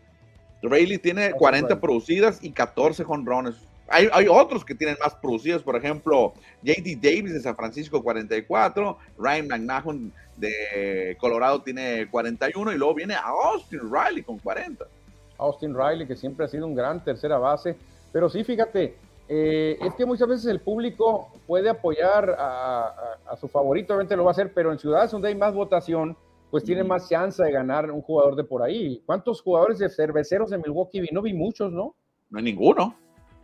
Rayleigh 0.63 0.99
tiene 0.99 1.33
40 1.33 1.81
producidas 1.81 2.39
y 2.45 2.53
14 2.53 3.03
jonrones 3.03 3.70
hay, 3.91 4.29
otros 4.29 4.65
que 4.65 4.75
tienen 4.75 4.97
más 5.03 5.17
producidos, 5.17 5.65
por 5.65 5.75
ejemplo, 5.75 6.33
JD 6.63 6.97
Davis 7.03 7.33
de 7.33 7.41
San 7.41 7.57
Francisco 7.57 8.03
44, 8.03 8.97
Ryan 9.19 9.49
McMahon 9.49 10.13
de 10.37 11.17
Colorado 11.19 11.61
tiene 11.61 12.09
41 12.09 12.73
y 12.73 12.79
luego 12.79 12.95
viene 12.95 13.15
Austin 13.17 13.81
Riley 13.91 14.23
con 14.23 14.39
40. 14.39 14.85
Austin 15.39 15.75
Riley 15.75 16.07
que 16.07 16.15
siempre 16.15 16.47
ha 16.47 16.49
sido 16.49 16.67
un 16.67 16.75
gran 16.77 17.03
tercera 17.03 17.39
base, 17.39 17.77
pero 18.13 18.31
sí, 18.31 18.45
fíjate, 18.45 18.95
eh, 19.29 19.77
es 19.81 19.95
que 19.95 20.07
muchas 20.07 20.29
veces 20.29 20.47
el 20.47 20.61
público 20.61 21.29
puede 21.49 21.69
apoyar 21.69 22.37
a, 22.39 23.37
su 23.41 23.49
favorito, 23.49 23.93
obviamente 23.93 24.17
lo 24.17 24.25
va 24.25 24.31
a 24.31 24.33
hacer, 24.33 24.53
pero 24.55 24.71
en 24.71 24.79
ciudades 24.79 25.11
donde 25.11 25.29
hay 25.29 25.35
más 25.35 25.53
votación, 25.53 26.17
pues 26.53 26.63
tiene 26.63 26.85
más 26.85 27.09
chance 27.09 27.43
de 27.43 27.51
ganar 27.51 27.91
un 27.91 28.03
jugador 28.03 28.37
de 28.37 28.45
por 28.45 28.63
ahí. 28.63 29.03
¿Cuántos 29.05 29.43
jugadores 29.43 29.79
de 29.79 29.89
cerveceros 29.89 30.51
de 30.51 30.59
Milwaukee 30.59 31.01
vi? 31.01 31.09
No 31.13 31.23
vi 31.23 31.33
muchos, 31.33 31.73
¿no? 31.73 31.97
No 32.29 32.39
hay 32.39 32.45
ninguno 32.45 32.95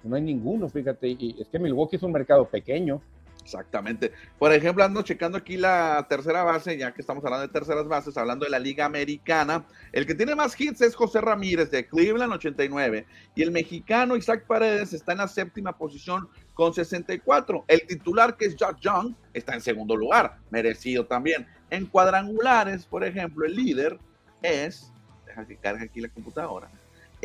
no 0.06 0.16
hay 0.16 0.22
ninguno, 0.22 0.68
fíjate, 0.68 1.08
y 1.08 1.36
es 1.40 1.48
que 1.48 1.58
Milwaukee 1.58 1.96
es 1.96 2.02
un 2.02 2.12
mercado 2.12 2.48
pequeño. 2.48 3.00
Exactamente. 3.46 4.10
Por 4.40 4.52
ejemplo, 4.52 4.82
ando 4.82 5.02
checando 5.02 5.38
aquí 5.38 5.56
la 5.56 6.04
tercera 6.08 6.42
base, 6.42 6.76
ya 6.76 6.92
que 6.92 7.00
estamos 7.00 7.24
hablando 7.24 7.46
de 7.46 7.52
terceras 7.52 7.86
bases, 7.86 8.16
hablando 8.16 8.44
de 8.44 8.50
la 8.50 8.58
Liga 8.58 8.84
Americana. 8.84 9.64
El 9.92 10.04
que 10.04 10.16
tiene 10.16 10.34
más 10.34 10.60
hits 10.60 10.80
es 10.80 10.96
José 10.96 11.20
Ramírez 11.20 11.70
de 11.70 11.86
Cleveland, 11.86 12.32
89. 12.32 13.06
Y 13.36 13.42
el 13.42 13.52
mexicano 13.52 14.16
Isaac 14.16 14.46
Paredes 14.48 14.92
está 14.92 15.12
en 15.12 15.18
la 15.18 15.28
séptima 15.28 15.78
posición 15.78 16.28
con 16.54 16.74
64. 16.74 17.66
El 17.68 17.86
titular, 17.86 18.36
que 18.36 18.46
es 18.46 18.56
Jack 18.56 18.80
Young, 18.80 19.14
está 19.32 19.54
en 19.54 19.60
segundo 19.60 19.94
lugar, 19.94 20.38
merecido 20.50 21.06
también. 21.06 21.46
En 21.70 21.86
cuadrangulares, 21.86 22.84
por 22.84 23.04
ejemplo, 23.04 23.46
el 23.46 23.54
líder 23.54 23.96
es. 24.42 24.92
Deja 25.24 25.46
que 25.46 25.56
cargue 25.56 25.84
aquí 25.84 26.00
la 26.00 26.08
computadora. 26.08 26.68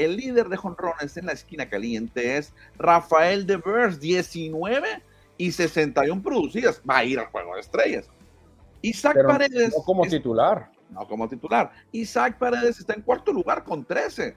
El 0.03 0.17
líder 0.17 0.49
de 0.49 0.57
jonrones 0.57 1.15
en 1.17 1.27
la 1.27 1.33
esquina 1.33 1.69
caliente 1.69 2.37
es 2.37 2.53
Rafael 2.77 3.45
Devers, 3.45 3.99
19 3.99 5.03
y 5.37 5.51
61 5.51 6.23
producidas. 6.23 6.81
Va 6.89 6.97
a 6.97 7.03
ir 7.03 7.19
al 7.19 7.27
juego 7.27 7.53
de 7.53 7.61
estrellas. 7.61 8.09
Isaac 8.81 9.17
Paredes. 9.27 9.73
No 9.77 9.83
como 9.83 10.03
titular. 10.07 10.71
No 10.89 11.07
como 11.07 11.29
titular. 11.29 11.71
Isaac 11.91 12.39
Paredes 12.39 12.79
está 12.79 12.93
en 12.93 13.03
cuarto 13.03 13.31
lugar 13.31 13.63
con 13.63 13.85
13. 13.85 14.35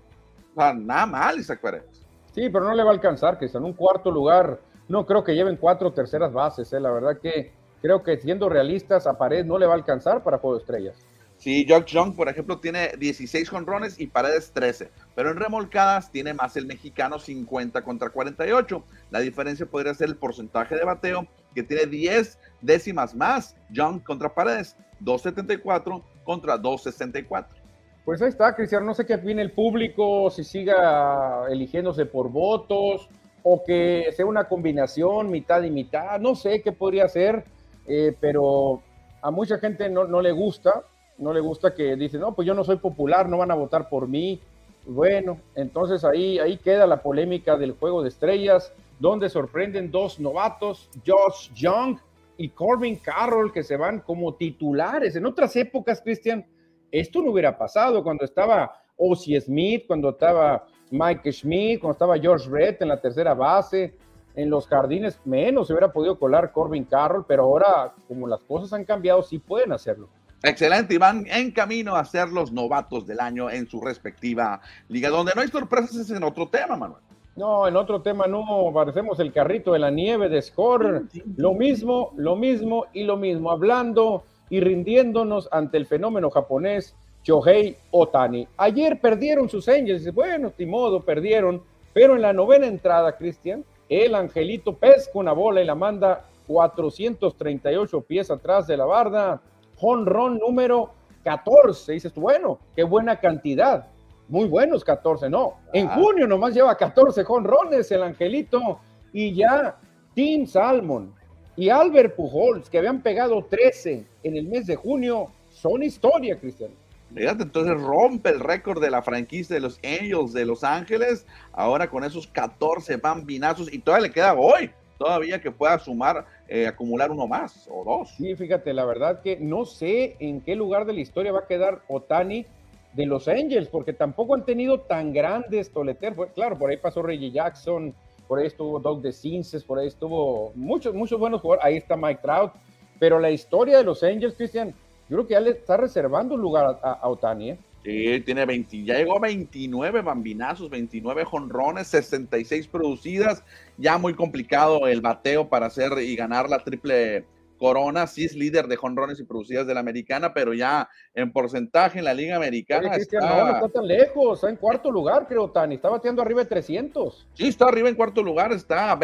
O 0.54 0.60
sea, 0.60 0.74
nada 0.74 1.06
mal, 1.06 1.38
Isaac 1.38 1.60
Paredes. 1.62 2.06
Sí, 2.34 2.50
pero 2.50 2.64
no 2.64 2.74
le 2.74 2.82
va 2.82 2.90
a 2.90 2.94
alcanzar, 2.94 3.38
que 3.38 3.46
está 3.46 3.58
en 3.58 3.64
un 3.64 3.72
cuarto 3.72 4.10
lugar. 4.10 4.60
No 4.88 5.06
creo 5.06 5.24
que 5.24 5.34
lleven 5.34 5.56
cuatro 5.56 5.92
terceras 5.92 6.32
bases. 6.32 6.72
¿eh? 6.74 6.80
La 6.80 6.90
verdad 6.90 7.18
que 7.22 7.52
creo 7.80 8.02
que 8.02 8.18
siendo 8.18 8.50
realistas, 8.50 9.06
a 9.06 9.16
Paredes 9.16 9.46
no 9.46 9.56
le 9.56 9.66
va 9.66 9.72
a 9.72 9.76
alcanzar 9.76 10.22
para 10.22 10.38
juego 10.38 10.56
de 10.56 10.60
estrellas. 10.60 10.96
Sí, 11.44 11.66
Jock 11.68 11.84
Young, 11.88 12.16
por 12.16 12.30
ejemplo, 12.30 12.58
tiene 12.58 12.92
16 12.98 13.50
jonrones 13.50 14.00
y 14.00 14.06
Paredes 14.06 14.50
13, 14.54 14.88
pero 15.14 15.30
en 15.30 15.36
remolcadas 15.36 16.10
tiene 16.10 16.32
más 16.32 16.56
el 16.56 16.64
mexicano 16.64 17.18
50 17.18 17.82
contra 17.82 18.08
48. 18.08 18.82
La 19.10 19.20
diferencia 19.20 19.66
podría 19.66 19.92
ser 19.92 20.08
el 20.08 20.16
porcentaje 20.16 20.74
de 20.74 20.86
bateo, 20.86 21.26
que 21.54 21.62
tiene 21.62 21.84
10 21.84 22.38
décimas 22.62 23.14
más. 23.14 23.58
Young 23.68 24.02
contra 24.02 24.34
Paredes, 24.34 24.74
274 25.00 26.02
contra 26.24 26.56
264. 26.56 27.58
Pues 28.06 28.22
ahí 28.22 28.30
está, 28.30 28.56
Cristian. 28.56 28.86
No 28.86 28.94
sé 28.94 29.04
qué 29.04 29.16
opine 29.16 29.42
el 29.42 29.52
público, 29.52 30.30
si 30.30 30.44
siga 30.44 31.44
eligiéndose 31.50 32.06
por 32.06 32.30
votos 32.30 33.10
o 33.42 33.62
que 33.62 34.06
sea 34.16 34.24
una 34.24 34.44
combinación 34.44 35.30
mitad 35.30 35.62
y 35.62 35.70
mitad. 35.70 36.18
No 36.20 36.36
sé 36.36 36.62
qué 36.62 36.72
podría 36.72 37.06
ser, 37.06 37.44
eh, 37.86 38.16
pero 38.18 38.80
a 39.20 39.30
mucha 39.30 39.58
gente 39.58 39.90
no, 39.90 40.04
no 40.04 40.22
le 40.22 40.32
gusta 40.32 40.84
no 41.18 41.32
le 41.32 41.40
gusta 41.40 41.74
que 41.74 41.96
dice, 41.96 42.18
no, 42.18 42.34
pues 42.34 42.46
yo 42.46 42.54
no 42.54 42.64
soy 42.64 42.76
popular, 42.76 43.28
no 43.28 43.38
van 43.38 43.50
a 43.50 43.54
votar 43.54 43.88
por 43.88 44.08
mí. 44.08 44.40
Bueno, 44.86 45.38
entonces 45.54 46.04
ahí, 46.04 46.38
ahí 46.38 46.58
queda 46.58 46.86
la 46.86 47.02
polémica 47.02 47.56
del 47.56 47.72
juego 47.72 48.02
de 48.02 48.08
estrellas, 48.08 48.72
donde 48.98 49.28
sorprenden 49.28 49.90
dos 49.90 50.20
novatos, 50.20 50.90
Josh 51.06 51.52
Young 51.54 51.98
y 52.36 52.48
Corbin 52.50 52.96
Carroll, 52.96 53.52
que 53.52 53.62
se 53.62 53.76
van 53.76 54.00
como 54.00 54.34
titulares. 54.34 55.16
En 55.16 55.26
otras 55.26 55.54
épocas, 55.56 56.00
Cristian, 56.02 56.44
esto 56.90 57.22
no 57.22 57.30
hubiera 57.30 57.56
pasado 57.56 58.02
cuando 58.02 58.24
estaba 58.24 58.72
Ozzy 58.96 59.40
Smith, 59.40 59.84
cuando 59.86 60.10
estaba 60.10 60.66
Mike 60.90 61.32
Schmidt, 61.32 61.80
cuando 61.80 61.92
estaba 61.92 62.18
George 62.18 62.48
Red 62.48 62.76
en 62.80 62.88
la 62.88 63.00
tercera 63.00 63.34
base, 63.34 63.94
en 64.34 64.50
los 64.50 64.66
jardines 64.66 65.20
menos 65.24 65.66
se 65.66 65.72
hubiera 65.72 65.92
podido 65.92 66.18
colar 66.18 66.52
Corbin 66.52 66.84
Carroll, 66.84 67.24
pero 67.26 67.44
ahora, 67.44 67.94
como 68.08 68.26
las 68.26 68.42
cosas 68.44 68.72
han 68.72 68.84
cambiado, 68.84 69.22
sí 69.22 69.38
pueden 69.38 69.72
hacerlo. 69.72 70.08
Excelente, 70.44 70.92
y 70.92 70.98
van 70.98 71.26
en 71.26 71.50
camino 71.52 71.96
a 71.96 72.04
ser 72.04 72.28
los 72.28 72.52
novatos 72.52 73.06
del 73.06 73.18
año 73.18 73.48
en 73.48 73.66
su 73.66 73.80
respectiva 73.80 74.60
liga. 74.88 75.08
Donde 75.08 75.32
no 75.34 75.40
hay 75.40 75.48
sorpresas 75.48 75.96
es 75.96 76.10
en 76.10 76.22
otro 76.22 76.46
tema, 76.48 76.76
Manuel. 76.76 77.00
No, 77.34 77.66
en 77.66 77.74
otro 77.76 78.02
tema 78.02 78.26
no, 78.26 78.70
parecemos 78.74 79.18
el 79.20 79.32
carrito 79.32 79.72
de 79.72 79.78
la 79.78 79.90
nieve 79.90 80.28
de 80.28 80.42
Score. 80.42 81.04
Lo 81.38 81.54
mismo, 81.54 82.12
lo 82.16 82.36
mismo 82.36 82.84
y 82.92 83.04
lo 83.04 83.16
mismo, 83.16 83.50
hablando 83.50 84.24
y 84.50 84.60
rindiéndonos 84.60 85.48
ante 85.50 85.78
el 85.78 85.86
fenómeno 85.86 86.28
japonés 86.28 86.94
Shohei 87.22 87.78
Otani. 87.90 88.46
Ayer 88.58 89.00
perdieron 89.00 89.48
sus 89.48 89.66
Angels, 89.66 90.12
bueno, 90.12 90.52
de 90.56 90.66
modo, 90.66 91.00
perdieron, 91.00 91.62
pero 91.94 92.16
en 92.16 92.22
la 92.22 92.34
novena 92.34 92.66
entrada, 92.66 93.16
Cristian, 93.16 93.64
el 93.88 94.14
Angelito 94.14 94.76
pesca 94.76 95.12
una 95.14 95.32
bola 95.32 95.62
y 95.62 95.64
la 95.64 95.74
manda 95.74 96.26
438 96.46 98.02
pies 98.02 98.30
atrás 98.30 98.66
de 98.66 98.76
la 98.76 98.84
barda 98.84 99.40
jonrón 99.76 100.38
número 100.38 100.92
14. 101.24 101.92
Dices 101.92 102.12
tú, 102.12 102.22
bueno, 102.22 102.58
qué 102.74 102.84
buena 102.84 103.18
cantidad. 103.18 103.88
Muy 104.28 104.48
buenos 104.48 104.84
14, 104.84 105.28
no. 105.28 105.54
En 105.72 105.88
ah. 105.88 105.94
junio 105.94 106.26
nomás 106.26 106.54
lleva 106.54 106.76
14 106.76 107.24
jonrones 107.24 107.90
el 107.90 108.02
Angelito 108.02 108.80
y 109.12 109.34
ya 109.34 109.76
Tim 110.14 110.46
Salmon 110.46 111.12
y 111.56 111.68
Albert 111.68 112.16
Pujols, 112.16 112.68
que 112.68 112.78
habían 112.78 113.00
pegado 113.00 113.44
13 113.44 114.04
en 114.22 114.36
el 114.36 114.48
mes 114.48 114.66
de 114.66 114.76
junio, 114.76 115.28
son 115.50 115.82
historia, 115.82 116.38
Cristian. 116.38 116.70
Fíjate, 117.14 117.44
entonces 117.44 117.80
rompe 117.80 118.30
el 118.30 118.40
récord 118.40 118.82
de 118.82 118.90
la 118.90 119.02
franquicia 119.02 119.54
de 119.54 119.60
los 119.60 119.78
Angels 119.84 120.32
de 120.32 120.44
Los 120.44 120.64
Ángeles, 120.64 121.26
ahora 121.52 121.88
con 121.88 122.02
esos 122.02 122.26
14 122.26 122.96
bambinazos 122.96 123.72
y 123.72 123.78
todavía 123.78 124.08
le 124.08 124.12
queda 124.12 124.34
hoy 124.34 124.70
todavía 125.04 125.38
que 125.38 125.50
pueda 125.50 125.78
sumar, 125.78 126.24
eh, 126.48 126.66
acumular 126.66 127.10
uno 127.10 127.26
más 127.26 127.68
o 127.70 127.84
dos. 127.84 128.08
Sí, 128.16 128.34
fíjate, 128.34 128.72
la 128.72 128.86
verdad 128.86 129.20
que 129.20 129.36
no 129.36 129.66
sé 129.66 130.16
en 130.18 130.40
qué 130.40 130.56
lugar 130.56 130.86
de 130.86 130.94
la 130.94 131.00
historia 131.00 131.30
va 131.30 131.40
a 131.40 131.46
quedar 131.46 131.82
Otani 131.88 132.46
de 132.94 133.04
los 133.04 133.28
Angels, 133.28 133.68
porque 133.68 133.92
tampoco 133.92 134.34
han 134.34 134.46
tenido 134.46 134.80
tan 134.80 135.12
grandes 135.12 135.70
toleteros. 135.70 136.28
Claro, 136.34 136.56
por 136.56 136.70
ahí 136.70 136.78
pasó 136.78 137.02
Reggie 137.02 137.30
Jackson, 137.30 137.94
por 138.26 138.38
ahí 138.38 138.46
estuvo 138.46 138.80
Doug 138.80 139.02
de 139.02 139.12
Cinces, 139.12 139.62
por 139.62 139.78
ahí 139.78 139.88
estuvo 139.88 140.52
muchos, 140.54 140.94
muchos 140.94 141.20
buenos 141.20 141.42
jugadores. 141.42 141.66
Ahí 141.66 141.76
está 141.76 141.98
Mike 141.98 142.20
Trout, 142.22 142.52
pero 142.98 143.20
la 143.20 143.30
historia 143.30 143.76
de 143.76 143.84
los 143.84 144.02
Angels, 144.02 144.36
Cristian, 144.36 144.70
yo 145.10 145.16
creo 145.16 145.26
que 145.26 145.34
ya 145.34 145.40
le 145.40 145.50
está 145.50 145.76
reservando 145.76 146.34
un 146.34 146.40
lugar 146.40 146.78
a 146.82 147.06
Otani, 147.10 147.50
¿eh? 147.50 147.58
Sí, 147.84 148.20
tiene 148.20 148.46
20, 148.46 148.84
ya 148.84 148.94
llegó 148.96 149.18
a 149.18 149.20
29 149.20 150.00
bambinazos, 150.00 150.70
29 150.70 151.24
jonrones, 151.24 151.88
66 151.88 152.66
producidas. 152.68 153.44
Ya 153.76 153.98
muy 153.98 154.14
complicado 154.14 154.86
el 154.86 155.02
bateo 155.02 155.50
para 155.50 155.66
hacer 155.66 155.92
y 155.98 156.16
ganar 156.16 156.48
la 156.48 156.60
triple 156.60 157.26
corona. 157.58 158.06
Sí 158.06 158.24
es 158.24 158.34
líder 158.34 158.68
de 158.68 158.76
jonrones 158.76 159.20
y 159.20 159.24
producidas 159.24 159.66
de 159.66 159.74
la 159.74 159.80
americana, 159.80 160.32
pero 160.32 160.54
ya 160.54 160.88
en 161.14 161.30
porcentaje 161.30 161.98
en 161.98 162.06
la 162.06 162.14
liga 162.14 162.36
americana. 162.36 162.96
está... 162.96 163.20
No, 163.20 163.50
está 163.50 163.68
tan 163.68 163.86
lejos, 163.86 164.38
está 164.38 164.48
en 164.48 164.56
cuarto 164.56 164.90
lugar, 164.90 165.26
creo, 165.28 165.50
Tani. 165.50 165.74
Está 165.74 165.90
bateando 165.90 166.22
arriba 166.22 166.42
de 166.42 166.48
300. 166.48 167.28
Sí, 167.34 167.48
está 167.48 167.66
arriba 167.66 167.90
en 167.90 167.96
cuarto 167.96 168.22
lugar, 168.22 168.50
está 168.52 168.92
a, 168.92 168.98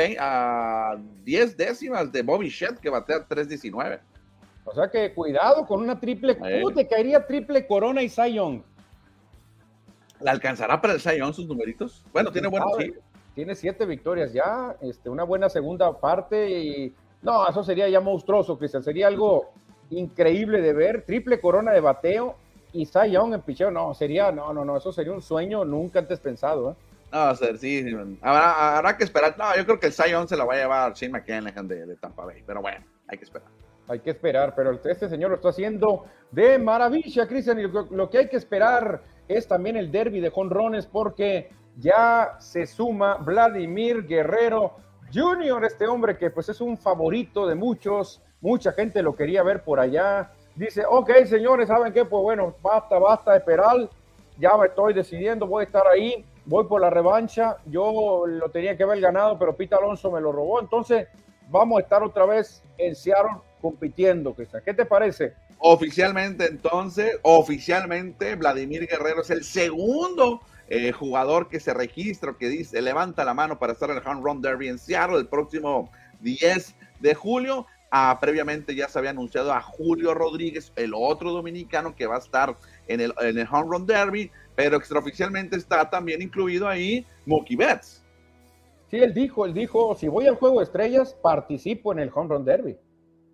a 0.93 0.97
10 1.25 1.57
décimas 1.59 2.11
de 2.11 2.23
Bobby 2.23 2.49
Shedd, 2.49 2.79
que 2.79 2.89
batea 2.89 3.27
319. 3.27 4.01
O 4.65 4.75
sea 4.75 4.89
que 4.89 5.13
cuidado 5.15 5.67
con 5.67 5.83
una 5.83 5.99
triple. 5.99 6.37
¿Cómo 6.37 6.73
te 6.73 6.87
caería 6.87 7.27
triple 7.27 7.67
corona 7.67 8.03
y 8.03 8.09
Zion? 8.09 8.65
¿La 10.21 10.33
alcanzará 10.33 10.81
para 10.81 10.95
el 10.95 11.01
Sion 11.01 11.33
sus 11.33 11.47
numeritos? 11.47 12.05
Bueno, 12.13 12.31
tiene 12.31 12.49
buenos, 12.49 12.73
sí. 12.79 12.95
Tiene 13.35 13.55
siete 13.55 13.87
victorias 13.87 14.33
ya, 14.33 14.77
este, 14.81 15.09
una 15.09 15.25
buena 15.25 15.49
segunda 15.49 15.99
parte 15.99 16.51
y 16.51 16.95
No, 17.23 17.49
eso 17.49 17.63
sería 17.63 17.89
ya 17.89 18.01
monstruoso, 18.01 18.59
Cristian. 18.59 18.83
Sería 18.83 19.07
algo 19.07 19.53
increíble 19.91 20.61
de 20.61 20.73
ver. 20.73 21.05
Triple 21.05 21.41
corona 21.41 21.73
de 21.73 21.81
bateo 21.81 22.37
y 22.73 22.87
Cy 22.87 23.13
Young 23.13 23.35
en 23.35 23.43
picheo. 23.43 23.71
No, 23.71 23.95
sería, 23.95 24.33
no, 24.33 24.53
no, 24.53 24.65
no, 24.65 24.77
eso 24.77 24.93
sería 24.93 25.13
un 25.13 25.23
sueño 25.23 25.65
nunca 25.65 25.99
antes 25.99 26.21
pensado. 26.21 26.73
¿eh? 26.73 26.75
No, 27.13 27.35
ser, 27.35 27.59
sí, 27.59 27.85
habrá, 28.23 28.77
habrá, 28.77 28.97
que 28.97 29.05
esperar. 29.05 29.37
No, 29.37 29.57
yo 29.57 29.65
creo 29.65 29.81
que 29.81 29.87
el 29.87 29.93
Cy 29.93 30.11
Young 30.11 30.29
se 30.29 30.37
la 30.37 30.45
va 30.45 30.55
a 30.55 30.59
llevar 30.59 30.93
Shane 30.95 31.13
McCann 31.13 31.67
de, 31.67 31.87
de 31.87 31.97
Tampa 31.97 32.25
Bay, 32.25 32.43
pero 32.47 32.63
bueno, 32.63 32.85
hay 33.09 33.19
que 33.19 33.25
esperar. 33.25 33.49
Hay 33.89 33.99
que 33.99 34.11
esperar, 34.11 34.55
pero 34.55 34.79
este 34.85 35.09
señor 35.09 35.31
lo 35.31 35.37
está 35.37 35.49
haciendo 35.49 36.05
de 36.31 36.61
maravilla, 36.61 37.27
Cristian. 37.27 37.59
Y 37.59 37.63
lo, 37.63 38.09
que 38.09 38.19
hay 38.19 38.29
que 38.29 38.37
esperar 38.37 39.03
es 39.37 39.47
también 39.47 39.77
el 39.77 39.91
derby 39.91 40.21
de 40.21 40.31
jonrones, 40.31 40.87
porque 40.87 41.51
ya 41.77 42.37
se 42.39 42.67
suma 42.67 43.17
Vladimir 43.17 44.07
Guerrero 44.07 44.75
Jr., 45.13 45.65
este 45.65 45.87
hombre 45.87 46.17
que 46.17 46.31
pues 46.31 46.49
es 46.49 46.61
un 46.61 46.77
favorito 46.77 47.47
de 47.47 47.55
muchos, 47.55 48.23
mucha 48.41 48.73
gente 48.73 49.03
lo 49.03 49.15
quería 49.15 49.43
ver 49.43 49.63
por 49.63 49.81
allá. 49.81 50.33
Dice, 50.55 50.85
ok, 50.89 51.11
señores, 51.27 51.69
¿saben 51.69 51.93
qué? 51.93 52.05
Pues 52.05 52.23
bueno, 52.23 52.55
basta, 52.63 52.99
basta 52.99 53.37
esperar. 53.37 53.89
Ya 54.39 54.57
me 54.57 54.67
estoy 54.67 54.95
decidiendo, 54.95 55.47
voy 55.47 55.63
a 55.63 55.67
estar 55.67 55.87
ahí, 55.87 56.25
voy 56.45 56.65
por 56.65 56.81
la 56.81 56.91
revancha. 56.91 57.57
Yo 57.67 58.25
lo 58.27 58.49
tenía 58.51 58.77
que 58.77 58.83
haber 58.83 59.01
ganado, 59.01 59.39
pero 59.39 59.57
Pita 59.57 59.77
Alonso 59.77 60.11
me 60.11 60.21
lo 60.21 60.33
robó. 60.33 60.61
Entonces, 60.61 61.09
vamos 61.49 61.79
a 61.79 61.83
estar 61.83 62.03
otra 62.03 62.27
vez 62.27 62.63
en 62.79 62.95
Seattle 62.95 63.41
compitiendo, 63.61 64.35
Cristian. 64.35 64.63
¿Qué 64.65 64.75
te 64.75 64.85
parece? 64.85 65.35
Oficialmente, 65.59 66.47
entonces, 66.47 67.19
oficialmente, 67.23 68.35
Vladimir 68.35 68.87
Guerrero 68.89 69.23
es 69.23 69.31
el 69.31 69.45
segundo 69.45 70.41
eh, 70.69 70.93
jugador 70.93 71.49
que 71.49 71.61
se 71.61 71.75
registra, 71.75 72.35
que 72.39 72.49
dice, 72.49 72.81
levanta 72.81 73.25
la 73.25 73.35
mano 73.35 73.59
para 73.59 73.73
estar 73.73 73.91
en 73.91 73.99
el 73.99 74.07
Home 74.07 74.23
Run 74.23 74.41
Derby 74.41 74.69
en 74.69 74.79
Seattle 74.79 75.19
el 75.19 75.27
próximo 75.27 75.91
10 76.21 76.75
de 77.01 77.15
julio. 77.15 77.67
Ah, 77.91 78.19
previamente 78.21 78.75
ya 78.77 78.89
se 78.89 78.99
había 78.99 79.11
anunciado 79.11 79.53
a 79.53 79.61
Julio 79.61 80.15
Rodríguez, 80.15 80.73
el 80.77 80.93
otro 80.95 81.33
dominicano 81.33 81.97
que 81.97 82.07
va 82.07 82.17
a 82.17 82.21
estar 82.21 82.57
en 82.87 83.01
el, 83.01 83.13
en 83.21 83.37
el 83.37 83.49
Home 83.51 83.67
Run 83.69 83.85
Derby, 83.85 84.31
pero 84.55 84.77
extraoficialmente 84.77 85.57
está 85.57 85.91
también 85.91 86.23
incluido 86.23 86.69
ahí 86.69 87.05
Mookie 87.27 87.57
Betts. 87.57 88.05
Sí, 88.91 88.99
él 88.99 89.15
dijo, 89.15 89.45
él 89.45 89.55
dijo, 89.55 89.97
si 89.97 90.09
voy 90.09 90.27
al 90.27 90.37
Juego 90.37 90.59
de 90.59 90.65
Estrellas, 90.65 91.17
participo 91.21 91.93
en 91.93 91.99
el 91.99 92.11
Home 92.15 92.29
Run 92.35 92.45
Derby. 92.45 92.77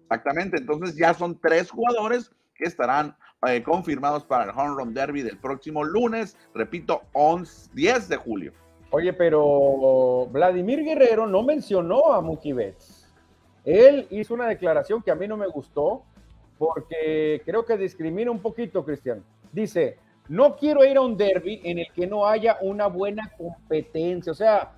Exactamente, 0.07 0.59
entonces 0.59 0.97
ya 0.97 1.13
son 1.15 1.37
tres 1.41 1.69
jugadores 1.69 2.31
que 2.55 2.65
estarán 2.65 3.17
eh, 3.49 3.63
confirmados 3.65 4.25
para 4.25 4.45
el 4.45 4.51
Home 4.51 4.77
Run 4.77 4.95
Derby 4.95 5.23
del 5.23 5.37
próximo 5.37 5.83
lunes, 5.83 6.37
repito, 6.55 7.03
11, 7.13 7.71
10 7.75 8.09
de 8.09 8.17
julio. 8.17 8.53
Oye, 8.91 9.13
pero 9.13 10.29
Vladimir 10.31 10.85
Guerrero 10.85 11.27
no 11.27 11.43
mencionó 11.43 12.13
a 12.13 12.21
Mookie 12.21 12.53
Betts. 12.53 13.13
Él 13.65 14.07
hizo 14.11 14.35
una 14.35 14.47
declaración 14.47 15.03
que 15.03 15.11
a 15.11 15.17
mí 15.17 15.27
no 15.27 15.37
me 15.37 15.49
gustó 15.49 16.05
porque 16.57 17.43
creo 17.45 17.65
que 17.65 17.77
discrimina 17.77 18.31
un 18.31 18.39
poquito, 18.39 18.85
Cristian. 18.85 19.25
Dice, 19.53 19.99
no 20.29 20.57
quiero 20.57 20.85
ir 20.85 20.97
a 20.97 21.01
un 21.01 21.17
derby 21.17 21.61
en 21.65 21.81
el 21.81 21.93
que 21.93 22.07
no 22.07 22.27
haya 22.27 22.59
una 22.61 22.87
buena 22.87 23.33
competencia. 23.37 24.31
O 24.31 24.37
sea, 24.37 24.73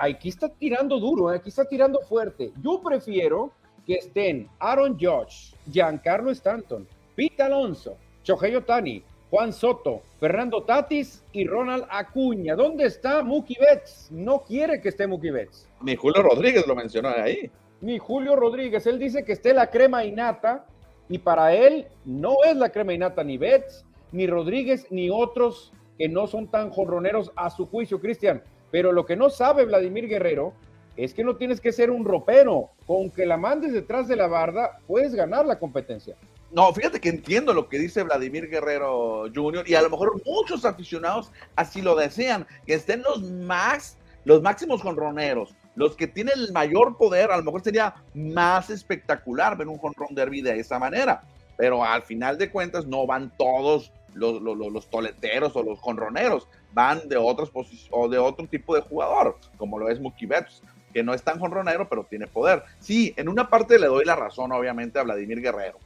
aquí 0.00 0.30
está 0.30 0.48
tirando 0.48 0.98
duro, 0.98 1.30
¿eh? 1.30 1.36
aquí 1.36 1.50
está 1.50 1.66
tirando 1.66 2.00
fuerte. 2.00 2.52
Yo 2.62 2.80
prefiero 2.82 3.52
que 3.86 3.94
estén 3.94 4.48
Aaron 4.58 4.98
Judge, 4.98 5.54
Giancarlo 5.70 6.30
Stanton, 6.30 6.86
Pete 7.14 7.42
Alonso, 7.42 7.96
Shohei 8.24 8.54
Otani, 8.56 9.02
Juan 9.30 9.52
Soto, 9.52 10.02
Fernando 10.20 10.62
Tatis 10.62 11.24
y 11.32 11.46
Ronald 11.46 11.86
Acuña. 11.90 12.54
¿Dónde 12.54 12.84
está 12.84 13.22
Mookie 13.22 13.56
Betts? 13.58 14.08
No 14.10 14.42
quiere 14.42 14.80
que 14.80 14.90
esté 14.90 15.06
Mookie 15.06 15.30
Betts. 15.30 15.66
Ni 15.80 15.96
Julio 15.96 16.22
Rodríguez 16.22 16.66
lo 16.66 16.76
mencionó 16.76 17.08
ahí. 17.08 17.50
Ni 17.80 17.98
Julio 17.98 18.36
Rodríguez. 18.36 18.86
Él 18.86 18.98
dice 18.98 19.24
que 19.24 19.32
esté 19.32 19.54
la 19.54 19.70
crema 19.70 20.04
innata 20.04 20.66
y 21.08 21.18
para 21.18 21.54
él 21.54 21.86
no 22.04 22.36
es 22.44 22.56
la 22.56 22.70
crema 22.70 22.92
innata 22.92 23.24
ni 23.24 23.38
Betts, 23.38 23.84
ni 24.12 24.26
Rodríguez, 24.26 24.86
ni 24.90 25.08
otros 25.10 25.72
que 25.96 26.08
no 26.08 26.26
son 26.26 26.48
tan 26.48 26.70
jorroneros 26.70 27.32
a 27.34 27.48
su 27.48 27.66
juicio, 27.66 28.00
Cristian. 28.00 28.42
Pero 28.70 28.92
lo 28.92 29.06
que 29.06 29.16
no 29.16 29.30
sabe 29.30 29.64
Vladimir 29.64 30.08
Guerrero 30.08 30.52
es 30.96 31.14
que 31.14 31.24
no 31.24 31.36
tienes 31.36 31.60
que 31.60 31.72
ser 31.72 31.90
un 31.90 32.04
ropero. 32.04 32.70
Con 32.86 33.10
que 33.10 33.26
la 33.26 33.36
mandes 33.36 33.72
detrás 33.72 34.08
de 34.08 34.16
la 34.16 34.26
barda, 34.26 34.78
puedes 34.86 35.14
ganar 35.14 35.46
la 35.46 35.58
competencia. 35.58 36.16
No, 36.52 36.70
fíjate 36.74 37.00
que 37.00 37.08
entiendo 37.08 37.54
lo 37.54 37.68
que 37.68 37.78
dice 37.78 38.02
Vladimir 38.02 38.48
Guerrero 38.48 39.24
Jr. 39.34 39.64
y 39.66 39.74
a 39.74 39.80
lo 39.80 39.88
mejor 39.88 40.20
muchos 40.26 40.66
aficionados 40.66 41.32
así 41.56 41.80
lo 41.80 41.96
desean, 41.96 42.46
que 42.66 42.74
estén 42.74 43.02
los 43.02 43.22
más, 43.22 43.96
los 44.26 44.42
máximos 44.42 44.82
jonroneros, 44.82 45.54
los 45.76 45.96
que 45.96 46.06
tienen 46.06 46.34
el 46.36 46.52
mayor 46.52 46.98
poder, 46.98 47.30
a 47.30 47.38
lo 47.38 47.42
mejor 47.42 47.62
sería 47.62 47.94
más 48.12 48.68
espectacular 48.68 49.56
ver 49.56 49.68
un 49.68 49.78
jonrón 49.78 50.14
derby 50.14 50.42
de 50.42 50.58
esa 50.58 50.78
manera, 50.78 51.22
pero 51.56 51.82
al 51.82 52.02
final 52.02 52.36
de 52.36 52.50
cuentas 52.50 52.86
no 52.86 53.06
van 53.06 53.32
todos 53.38 53.90
los, 54.12 54.90
toleteros 54.90 55.56
o 55.56 55.62
los 55.62 55.78
jonroneros, 55.80 56.46
van 56.74 57.08
de 57.08 57.16
posiciones 57.50 57.88
o 57.90 58.08
de 58.08 58.18
otro 58.18 58.46
tipo 58.46 58.74
de 58.74 58.82
jugador, 58.82 59.38
como 59.56 59.78
lo 59.78 59.88
es 59.88 60.00
Mookie 60.00 60.26
Betts, 60.26 60.62
que 60.92 61.02
no 61.02 61.14
es 61.14 61.22
tan 61.22 61.38
jonronero, 61.38 61.88
pero 61.88 62.04
tiene 62.04 62.26
poder. 62.26 62.62
Sí, 62.78 63.14
en 63.16 63.28
una 63.28 63.48
parte 63.48 63.78
le 63.78 63.86
doy 63.86 64.04
la 64.04 64.16
razón, 64.16 64.52
obviamente, 64.52 64.98
a 64.98 65.02
Vladimir 65.02 65.40
Guerrero. 65.40 65.78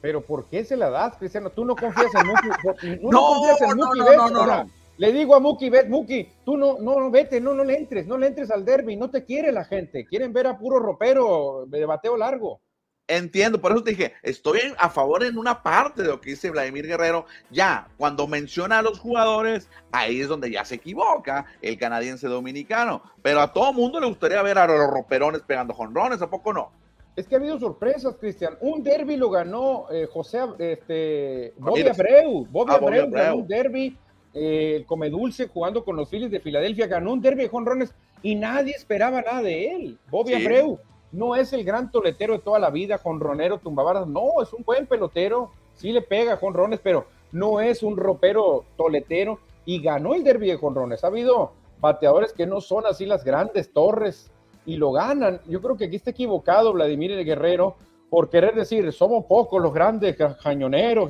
Pero 0.00 0.20
¿por 0.20 0.46
qué 0.46 0.64
se 0.64 0.76
la 0.76 0.90
das, 0.90 1.16
Cristiano? 1.16 1.50
Tú 1.50 1.64
no 1.64 1.74
confías 1.74 2.14
en 2.14 2.26
Mookie. 2.26 3.00
no, 3.02 3.10
no, 3.10 3.20
confías 3.26 3.60
en 3.62 3.76
Mookie 3.76 3.98
no, 3.98 4.30
no, 4.30 4.46
no, 4.46 4.70
Le 4.98 5.12
digo 5.12 5.34
a 5.34 5.40
Bet, 5.40 5.88
Mookie, 5.88 6.30
tú 6.44 6.56
no, 6.56 6.78
no, 6.78 7.10
vete, 7.10 7.40
no, 7.40 7.54
no 7.54 7.64
le 7.64 7.76
entres, 7.76 8.06
no 8.06 8.16
le 8.16 8.28
entres 8.28 8.50
al 8.50 8.64
derby, 8.64 8.96
no 8.96 9.10
te 9.10 9.24
quiere 9.24 9.52
la 9.52 9.64
gente. 9.64 10.06
Quieren 10.06 10.32
ver 10.32 10.46
a 10.46 10.58
puro 10.58 10.78
ropero 10.78 11.64
de 11.66 11.84
bateo 11.86 12.16
largo. 12.16 12.60
Entiendo, 13.08 13.60
por 13.60 13.70
eso 13.70 13.84
te 13.84 13.90
dije, 13.90 14.14
estoy 14.22 14.58
a 14.78 14.90
favor 14.90 15.22
en 15.22 15.38
una 15.38 15.62
parte 15.62 16.02
de 16.02 16.08
lo 16.08 16.20
que 16.20 16.30
dice 16.30 16.50
Vladimir 16.50 16.88
Guerrero. 16.88 17.26
Ya, 17.50 17.86
cuando 17.98 18.26
menciona 18.26 18.80
a 18.80 18.82
los 18.82 18.98
jugadores, 18.98 19.68
ahí 19.92 20.20
es 20.20 20.28
donde 20.28 20.50
ya 20.50 20.64
se 20.64 20.74
equivoca 20.74 21.46
el 21.62 21.78
canadiense 21.78 22.26
dominicano. 22.26 23.02
Pero 23.22 23.40
a 23.40 23.52
todo 23.52 23.72
mundo 23.72 24.00
le 24.00 24.08
gustaría 24.08 24.42
ver 24.42 24.58
a 24.58 24.66
los 24.66 24.90
roperones 24.90 25.42
pegando 25.42 25.72
jonrones, 25.72 26.20
¿a 26.20 26.28
poco 26.28 26.52
no? 26.52 26.72
Es 27.14 27.28
que 27.28 27.36
ha 27.36 27.38
habido 27.38 27.58
sorpresas, 27.60 28.16
Cristian. 28.16 28.58
Un 28.60 28.82
derby 28.82 29.16
lo 29.16 29.30
ganó 29.30 29.86
eh, 29.90 30.08
José 30.12 30.40
este, 30.58 31.54
Bobby 31.58 31.82
Abreu. 31.82 32.46
Bobby, 32.50 32.72
ah, 32.72 32.76
Abreu, 32.76 33.10
ganó 33.10 33.36
un 33.36 33.46
derby. 33.46 33.96
Eh, 34.34 34.84
come 34.86 35.08
dulce 35.10 35.46
jugando 35.46 35.84
con 35.84 35.96
los 35.96 36.10
Phillies 36.10 36.30
de 36.30 36.40
Filadelfia, 36.40 36.86
ganó 36.88 37.12
un 37.12 37.22
derby 37.22 37.44
de 37.44 37.48
jonrones 37.48 37.94
y 38.22 38.34
nadie 38.34 38.74
esperaba 38.74 39.22
nada 39.22 39.40
de 39.42 39.70
él. 39.70 39.98
Bobby 40.10 40.34
Abreu 40.34 40.78
no 41.16 41.34
es 41.34 41.54
el 41.54 41.64
gran 41.64 41.90
toletero 41.90 42.34
de 42.34 42.40
toda 42.40 42.58
la 42.58 42.68
vida, 42.68 42.98
jonronero, 42.98 43.58
tumbabardas, 43.58 44.06
no, 44.06 44.42
es 44.42 44.52
un 44.52 44.62
buen 44.62 44.86
pelotero, 44.86 45.50
sí 45.72 45.90
le 45.90 46.02
pega 46.02 46.36
jonrones, 46.36 46.78
pero 46.82 47.06
no 47.32 47.58
es 47.58 47.82
un 47.82 47.96
ropero 47.96 48.64
toletero 48.76 49.38
y 49.64 49.80
ganó 49.80 50.14
el 50.14 50.22
derby 50.22 50.48
de 50.48 50.56
jonrones. 50.56 51.02
Ha 51.02 51.06
habido 51.06 51.52
bateadores 51.80 52.34
que 52.34 52.46
no 52.46 52.60
son 52.60 52.84
así 52.84 53.06
las 53.06 53.24
grandes 53.24 53.72
torres 53.72 54.30
y 54.66 54.76
lo 54.76 54.92
ganan. 54.92 55.40
Yo 55.48 55.62
creo 55.62 55.78
que 55.78 55.86
aquí 55.86 55.96
está 55.96 56.10
equivocado 56.10 56.74
Vladimir 56.74 57.12
el 57.12 57.24
Guerrero 57.24 57.76
por 58.10 58.28
querer 58.28 58.54
decir, 58.54 58.92
somos 58.92 59.24
pocos 59.24 59.62
los 59.62 59.72
grandes 59.72 60.16
cañoneros. 60.42 61.08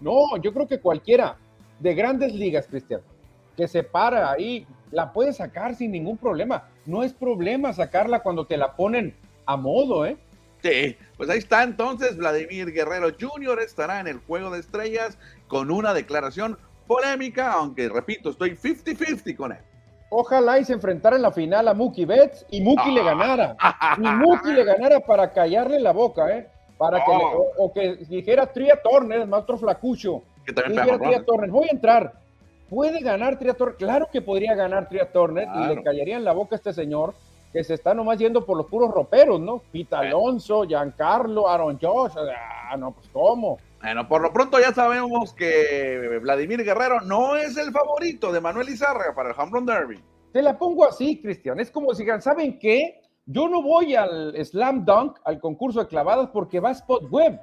No, 0.00 0.36
yo 0.40 0.54
creo 0.54 0.68
que 0.68 0.78
cualquiera 0.78 1.36
de 1.80 1.94
grandes 1.94 2.32
ligas, 2.34 2.68
Cristian, 2.68 3.00
que 3.56 3.66
se 3.66 3.82
para 3.82 4.30
ahí, 4.30 4.64
la 4.92 5.12
puede 5.12 5.32
sacar 5.32 5.74
sin 5.74 5.90
ningún 5.90 6.16
problema. 6.18 6.68
No 6.86 7.02
es 7.02 7.12
problema 7.12 7.72
sacarla 7.72 8.22
cuando 8.22 8.46
te 8.46 8.56
la 8.56 8.76
ponen 8.76 9.14
a 9.50 9.56
modo, 9.56 10.06
¿eh? 10.06 10.16
Sí, 10.62 10.96
pues 11.16 11.28
ahí 11.30 11.38
está 11.38 11.62
entonces 11.62 12.16
Vladimir 12.16 12.72
Guerrero 12.72 13.08
Jr. 13.18 13.60
estará 13.60 14.00
en 14.00 14.06
el 14.06 14.18
Juego 14.18 14.50
de 14.50 14.60
Estrellas 14.60 15.18
con 15.48 15.70
una 15.70 15.94
declaración 15.94 16.58
polémica, 16.86 17.52
aunque 17.52 17.88
repito, 17.88 18.30
estoy 18.30 18.50
50-50 18.50 19.36
con 19.36 19.52
él. 19.52 19.58
Ojalá 20.10 20.58
y 20.58 20.64
se 20.64 20.72
enfrentara 20.72 21.16
en 21.16 21.22
la 21.22 21.30
final 21.30 21.68
a 21.68 21.74
Mookie 21.74 22.04
Betts 22.04 22.44
y 22.50 22.60
Mookie 22.60 22.92
le 22.92 23.02
ganara. 23.02 23.56
Y 23.96 24.02
Mookie 24.02 24.52
le 24.52 24.64
ganara 24.64 25.00
para 25.00 25.32
callarle 25.32 25.80
la 25.80 25.92
boca, 25.92 26.36
¿eh? 26.36 26.48
Para 26.76 26.98
que 26.98 27.12
o, 27.58 27.72
que 27.72 27.96
dijera 28.08 28.46
Tria 28.46 28.80
Turner, 28.82 29.26
más 29.26 29.42
otro 29.42 29.58
flacucho. 29.58 30.22
Que 30.44 30.52
también 30.52 30.80
dijera 30.80 30.98
Tria 30.98 31.24
Turner, 31.24 31.50
voy 31.50 31.68
a 31.68 31.72
entrar. 31.72 32.12
¿Puede 32.68 33.00
ganar 33.00 33.38
Tria 33.38 33.54
Turner? 33.54 33.76
Claro 33.76 34.08
que 34.12 34.20
podría 34.20 34.54
ganar 34.54 34.88
Tria 34.88 35.10
Turner 35.10 35.48
y 35.54 35.74
le 35.74 35.82
callaría 35.82 36.16
en 36.16 36.24
la 36.24 36.32
boca 36.32 36.54
a 36.54 36.58
este 36.58 36.72
señor 36.72 37.14
que 37.52 37.64
se 37.64 37.74
está 37.74 37.94
nomás 37.94 38.18
yendo 38.18 38.44
por 38.44 38.56
los 38.56 38.66
puros 38.66 38.90
roperos, 38.90 39.40
¿no? 39.40 39.62
Pita 39.72 40.00
Alonso, 40.00 40.64
Giancarlo, 40.64 41.48
Aaron 41.48 41.78
Josh, 41.80 42.12
ah, 42.16 42.76
no, 42.76 42.92
pues 42.92 43.08
cómo. 43.12 43.58
Bueno, 43.82 44.06
por 44.06 44.20
lo 44.20 44.32
pronto 44.32 44.60
ya 44.60 44.72
sabemos 44.72 45.32
que 45.32 46.18
Vladimir 46.20 46.62
Guerrero 46.62 47.00
no 47.00 47.36
es 47.36 47.56
el 47.56 47.72
favorito 47.72 48.30
de 48.30 48.40
Manuel 48.40 48.68
Izárraga 48.68 49.14
para 49.14 49.30
el 49.30 49.34
Home 49.38 49.50
Run 49.52 49.66
Derby. 49.66 50.00
Te 50.32 50.42
la 50.42 50.56
pongo 50.56 50.84
así, 50.84 51.20
Cristian. 51.20 51.58
Es 51.58 51.70
como 51.70 51.94
si, 51.94 52.04
¿saben 52.20 52.58
qué? 52.58 53.00
Yo 53.26 53.48
no 53.48 53.62
voy 53.62 53.94
al 53.94 54.34
Slam 54.44 54.84
Dunk, 54.84 55.18
al 55.24 55.40
concurso 55.40 55.80
de 55.80 55.86
clavadas, 55.86 56.28
porque 56.32 56.60
va 56.60 56.70
Spot 56.70 57.04
Web. 57.10 57.40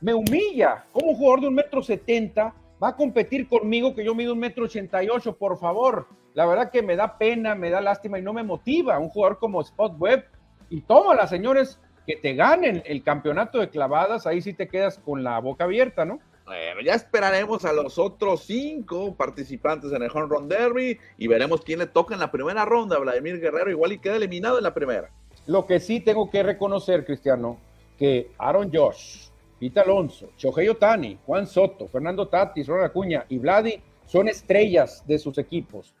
Me 0.00 0.14
humilla. 0.14 0.84
Como 0.92 1.10
un 1.10 1.16
jugador 1.16 1.40
de 1.40 1.48
un 1.48 1.54
metro 1.54 1.82
setenta 1.82 2.54
va 2.82 2.88
a 2.88 2.96
competir 2.96 3.48
conmigo 3.48 3.94
que 3.94 4.04
yo 4.04 4.14
mido 4.14 4.32
un 4.32 4.38
metro 4.38 4.64
ochenta 4.64 5.02
y 5.02 5.08
ocho, 5.08 5.36
por 5.36 5.58
favor. 5.58 6.06
La 6.34 6.46
verdad 6.46 6.70
que 6.70 6.82
me 6.82 6.96
da 6.96 7.18
pena, 7.18 7.54
me 7.54 7.70
da 7.70 7.80
lástima 7.80 8.18
y 8.18 8.22
no 8.22 8.32
me 8.32 8.42
motiva 8.42 8.98
un 8.98 9.08
jugador 9.08 9.38
como 9.38 9.60
Spot 9.60 9.98
Web. 9.98 10.24
Y 10.68 10.82
tómala, 10.82 11.26
señores, 11.26 11.80
que 12.06 12.16
te 12.16 12.34
ganen 12.34 12.82
el 12.86 13.02
campeonato 13.02 13.58
de 13.58 13.68
clavadas, 13.68 14.26
ahí 14.26 14.40
sí 14.40 14.54
te 14.54 14.68
quedas 14.68 14.98
con 14.98 15.24
la 15.24 15.38
boca 15.40 15.64
abierta, 15.64 16.04
¿no? 16.04 16.20
Bueno, 16.46 16.80
ya 16.80 16.94
esperaremos 16.94 17.64
a 17.64 17.72
los 17.72 17.96
otros 17.98 18.42
cinco 18.44 19.14
participantes 19.14 19.92
en 19.92 20.02
el 20.02 20.10
Home 20.10 20.26
Run 20.28 20.48
Derby 20.48 20.98
y 21.16 21.28
veremos 21.28 21.62
quién 21.62 21.78
le 21.78 21.86
toca 21.86 22.14
en 22.14 22.20
la 22.20 22.32
primera 22.32 22.64
ronda. 22.64 22.98
Vladimir 22.98 23.38
Guerrero 23.38 23.70
igual 23.70 23.92
y 23.92 23.98
queda 23.98 24.16
eliminado 24.16 24.58
en 24.58 24.64
la 24.64 24.74
primera. 24.74 25.10
Lo 25.46 25.66
que 25.66 25.78
sí 25.78 26.00
tengo 26.00 26.28
que 26.28 26.42
reconocer, 26.42 27.04
Cristiano, 27.04 27.58
que 27.96 28.32
Aaron 28.38 28.70
Josh, 28.72 29.29
Pete 29.60 29.78
Alonso, 29.78 30.30
Shohei 30.38 30.70
Otani, 30.70 31.18
Juan 31.26 31.46
Soto, 31.46 31.86
Fernando 31.86 32.26
Tatis, 32.26 32.66
Ronald 32.66 32.90
Acuña 32.90 33.26
y 33.28 33.36
Vladi 33.36 33.78
son 34.06 34.26
estrellas 34.26 35.04
de 35.06 35.18
sus 35.18 35.36
equipos, 35.36 35.92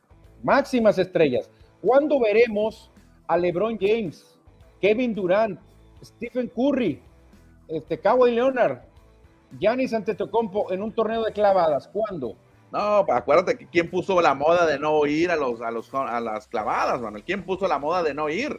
máximas 0.42 0.98
estrellas. 0.98 1.50
¿Cuándo 1.82 2.18
veremos 2.18 2.90
a 3.28 3.36
LeBron 3.36 3.78
James, 3.78 4.38
Kevin 4.80 5.14
Durant, 5.14 5.60
Stephen 6.02 6.48
Curry, 6.48 7.02
este 7.68 7.98
Kawhi 8.00 8.30
Leonard, 8.30 8.78
Giannis 9.58 9.92
Antetokounmpo 9.92 10.72
en 10.72 10.82
un 10.82 10.92
torneo 10.92 11.22
de 11.22 11.32
clavadas? 11.32 11.86
¿Cuándo? 11.86 12.36
No, 12.72 13.04
acuérdate 13.12 13.58
que 13.58 13.66
quién 13.66 13.90
puso 13.90 14.22
la 14.22 14.32
moda 14.32 14.64
de 14.64 14.78
no 14.78 15.04
ir 15.04 15.30
a 15.30 15.36
los 15.36 15.60
a 15.60 15.70
los 15.70 15.92
a 15.92 16.18
las 16.20 16.46
clavadas, 16.46 17.00
Manuel. 17.00 17.24
¿Quién 17.24 17.44
puso 17.44 17.68
la 17.68 17.78
moda 17.78 18.02
de 18.02 18.14
no 18.14 18.30
ir? 18.30 18.58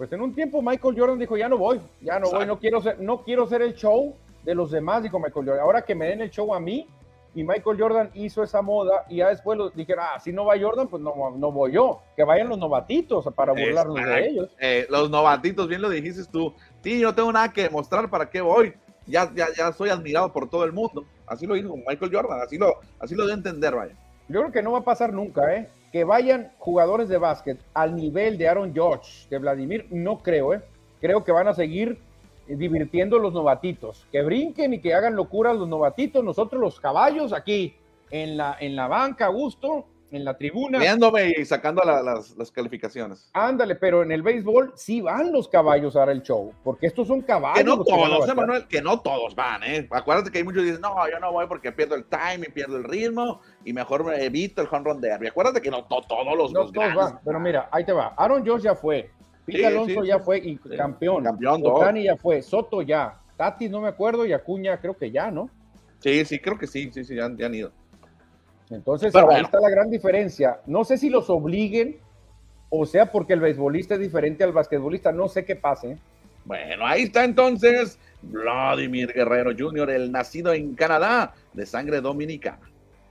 Pues 0.00 0.10
en 0.14 0.22
un 0.22 0.34
tiempo 0.34 0.62
Michael 0.62 0.98
Jordan 0.98 1.18
dijo, 1.18 1.36
ya 1.36 1.46
no 1.46 1.58
voy, 1.58 1.78
ya 2.00 2.18
no 2.18 2.30
voy, 2.30 2.46
no 2.46 2.58
quiero 2.58 2.80
ser, 2.80 2.98
no 3.00 3.22
quiero 3.22 3.46
ser 3.46 3.60
el 3.60 3.74
show 3.74 4.14
de 4.42 4.54
los 4.54 4.70
demás, 4.70 5.02
dijo 5.02 5.18
Michael 5.18 5.44
Jordan. 5.44 5.60
Ahora 5.60 5.82
que 5.82 5.94
me 5.94 6.06
den 6.06 6.22
el 6.22 6.30
show 6.30 6.54
a 6.54 6.58
mí, 6.58 6.88
y 7.34 7.44
Michael 7.44 7.78
Jordan 7.78 8.10
hizo 8.14 8.42
esa 8.42 8.62
moda 8.62 9.04
y 9.10 9.16
ya 9.16 9.28
después 9.28 9.58
lo 9.58 9.68
dijeron, 9.68 10.06
ah, 10.08 10.18
si 10.18 10.32
no 10.32 10.46
va 10.46 10.58
Jordan, 10.58 10.88
pues 10.88 11.02
no, 11.02 11.12
no 11.36 11.52
voy 11.52 11.72
yo, 11.72 12.00
que 12.16 12.24
vayan 12.24 12.48
los 12.48 12.56
novatitos 12.56 13.28
para 13.34 13.52
burlarnos 13.52 13.94
de 14.02 14.26
ellos. 14.26 14.48
Eh, 14.58 14.86
los 14.88 15.10
novatitos, 15.10 15.68
bien 15.68 15.82
lo 15.82 15.90
dijiste 15.90 16.22
tú, 16.32 16.54
sí, 16.82 17.02
no 17.02 17.14
tengo 17.14 17.30
nada 17.30 17.52
que 17.52 17.64
demostrar, 17.64 18.08
¿para 18.08 18.30
qué 18.30 18.40
voy? 18.40 18.72
Ya, 19.04 19.30
ya, 19.34 19.48
ya 19.54 19.70
soy 19.74 19.90
admirado 19.90 20.32
por 20.32 20.48
todo 20.48 20.64
el 20.64 20.72
mundo. 20.72 21.04
Así 21.26 21.46
lo 21.46 21.56
dijo 21.56 21.76
Michael 21.76 22.10
Jordan, 22.10 22.40
así 22.40 22.56
lo, 22.56 22.76
así 23.00 23.14
lo 23.14 23.26
de 23.26 23.34
entender, 23.34 23.74
vaya. 23.74 23.92
Yo 24.28 24.40
creo 24.40 24.52
que 24.52 24.62
no 24.62 24.72
va 24.72 24.78
a 24.78 24.84
pasar 24.84 25.12
nunca, 25.12 25.54
¿eh? 25.54 25.68
Que 25.92 26.04
vayan 26.04 26.52
jugadores 26.58 27.08
de 27.08 27.18
básquet 27.18 27.58
al 27.74 27.96
nivel 27.96 28.38
de 28.38 28.48
Aaron 28.48 28.72
George, 28.72 29.26
de 29.28 29.38
Vladimir, 29.38 29.86
no 29.90 30.18
creo, 30.18 30.54
¿eh? 30.54 30.60
Creo 31.00 31.24
que 31.24 31.32
van 31.32 31.48
a 31.48 31.54
seguir 31.54 31.98
divirtiendo 32.46 33.18
los 33.18 33.32
novatitos, 33.32 34.06
que 34.10 34.22
brinquen 34.22 34.74
y 34.74 34.80
que 34.80 34.94
hagan 34.94 35.16
locuras 35.16 35.56
los 35.56 35.68
novatitos, 35.68 36.24
nosotros 36.24 36.60
los 36.60 36.80
caballos 36.80 37.32
aquí 37.32 37.74
en 38.10 38.36
la, 38.36 38.56
en 38.58 38.76
la 38.76 38.88
banca, 38.88 39.26
a 39.26 39.28
gusto, 39.28 39.86
en 40.10 40.24
la 40.24 40.36
tribuna. 40.36 40.78
Viéndome 40.78 41.34
y 41.38 41.44
sacando 41.44 41.82
las, 41.84 42.36
las, 42.36 42.50
calificaciones. 42.50 43.30
Ándale, 43.32 43.76
pero 43.76 44.02
en 44.02 44.12
el 44.12 44.22
béisbol 44.22 44.72
sí 44.76 45.00
van 45.00 45.32
los 45.32 45.48
caballos 45.48 45.96
a 45.96 46.00
dar 46.00 46.10
el 46.10 46.22
show, 46.22 46.52
porque 46.64 46.86
estos 46.86 47.08
son 47.08 47.22
caballos. 47.22 47.58
Que 47.58 47.64
no 47.64 47.84
todos, 47.84 48.26
que, 48.26 48.34
Manuel, 48.34 48.66
que 48.66 48.82
no 48.82 49.00
todos 49.00 49.34
van, 49.34 49.62
¿eh? 49.62 49.88
Acuérdate 49.90 50.30
que 50.30 50.38
hay 50.38 50.44
muchos 50.44 50.62
que 50.62 50.66
dicen, 50.66 50.82
no, 50.82 50.94
yo 51.10 51.18
no 51.20 51.32
voy 51.32 51.46
porque 51.46 51.72
pierdo 51.72 51.94
el 51.94 52.04
time 52.04 52.46
y 52.46 52.50
pierdo 52.50 52.76
el 52.76 52.84
ritmo 52.84 53.40
y 53.64 53.72
mejor 53.72 54.04
me 54.04 54.24
evito 54.24 54.62
el 54.62 54.68
home 54.70 54.84
run 54.84 55.00
derby. 55.00 55.28
Acuérdate 55.28 55.60
que 55.60 55.70
no 55.70 55.84
todos 55.84 56.04
los, 56.36 56.52
no, 56.52 56.70
todos 56.70 56.94
van, 56.94 57.20
pero 57.24 57.40
mira, 57.40 57.68
ahí 57.72 57.84
te 57.84 57.92
va. 57.92 58.14
Aaron 58.16 58.46
Josh 58.46 58.62
ya 58.62 58.74
fue, 58.74 59.10
Pete 59.44 59.66
Alonso 59.66 60.04
ya 60.04 60.18
fue 60.18 60.38
y 60.38 60.56
campeón. 60.76 61.24
Campeón, 61.24 61.62
Otani 61.64 62.04
ya 62.04 62.16
fue, 62.16 62.42
Soto 62.42 62.82
ya, 62.82 63.20
Tati 63.36 63.68
no 63.68 63.80
me 63.80 63.88
acuerdo 63.88 64.26
y 64.26 64.32
Acuña 64.32 64.78
creo 64.80 64.96
que 64.96 65.10
ya, 65.10 65.30
¿no? 65.30 65.48
Sí, 66.00 66.24
sí, 66.24 66.38
creo 66.38 66.58
que 66.58 66.66
sí, 66.66 66.90
sí, 66.92 67.04
sí, 67.04 67.16
ya, 67.16 67.24
han 67.24 67.54
ido. 67.54 67.72
Entonces, 68.70 69.14
ahí 69.14 69.42
está 69.42 69.60
la 69.60 69.70
gran 69.70 69.90
diferencia. 69.90 70.60
No 70.66 70.84
sé 70.84 70.96
si 70.96 71.10
los 71.10 71.28
obliguen 71.28 71.98
o 72.70 72.86
sea 72.86 73.10
porque 73.10 73.32
el 73.32 73.40
beisbolista 73.40 73.94
es 73.94 74.00
diferente 74.00 74.44
al 74.44 74.52
basquetbolista, 74.52 75.12
no 75.12 75.28
sé 75.28 75.44
qué 75.44 75.56
pase. 75.56 75.98
Bueno, 76.44 76.86
ahí 76.86 77.02
está 77.02 77.24
entonces 77.24 77.98
Vladimir 78.22 79.12
Guerrero 79.12 79.50
Jr., 79.56 79.90
el 79.90 80.12
nacido 80.12 80.52
en 80.54 80.74
Canadá, 80.74 81.34
de 81.52 81.66
sangre 81.66 82.00
dominicana. 82.00 82.60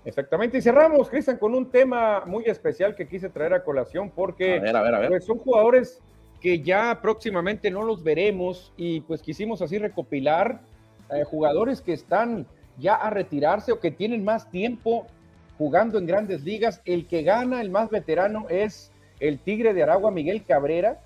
Exactamente, 0.06 0.58
y 0.58 0.62
cerramos, 0.62 1.10
Cristian, 1.10 1.38
con 1.38 1.54
un 1.54 1.69
tema 1.69 2.24
muy 2.26 2.45
especial 2.45 2.95
que 2.95 3.08
quise 3.08 3.30
traer 3.30 3.54
a 3.54 3.63
colación 3.63 4.10
porque 4.10 4.62
Pues, 5.10 5.26
son 5.26 5.38
jugadores 5.39 6.02
que 6.39 6.62
ya 6.62 7.00
próximamente 7.02 7.69
no 7.69 7.84
los 7.84 8.02
veremos 8.02 8.72
y 8.78 9.02
pues 9.02 9.22
quisimos 9.22 9.62
así 9.62 9.78
recopilar 9.78 10.62
eh, 11.12 11.26
jugadores 11.26 11.82
que 11.82 11.91
están 11.91 12.48
ya 12.78 12.95
a 12.95 13.10
retirarse 13.10 13.74
o 13.74 13.80
que 13.82 13.91
tienen 13.91 14.24
más 14.24 14.50
tiempo 14.50 15.06
jugando 15.60 16.00
en 16.00 16.08
grandes 16.08 16.41
ligas. 16.43 16.82
El 16.86 17.06
que 17.06 17.22
gana, 17.22 17.62
el 17.62 17.69
más 17.69 17.91
veterano, 17.91 18.48
es 18.50 18.91
el 19.19 19.38
Tigre 19.38 19.74
de 19.76 19.84
Aragua, 19.84 20.10
Miguel 20.10 20.43
Cabrera. 20.45 21.00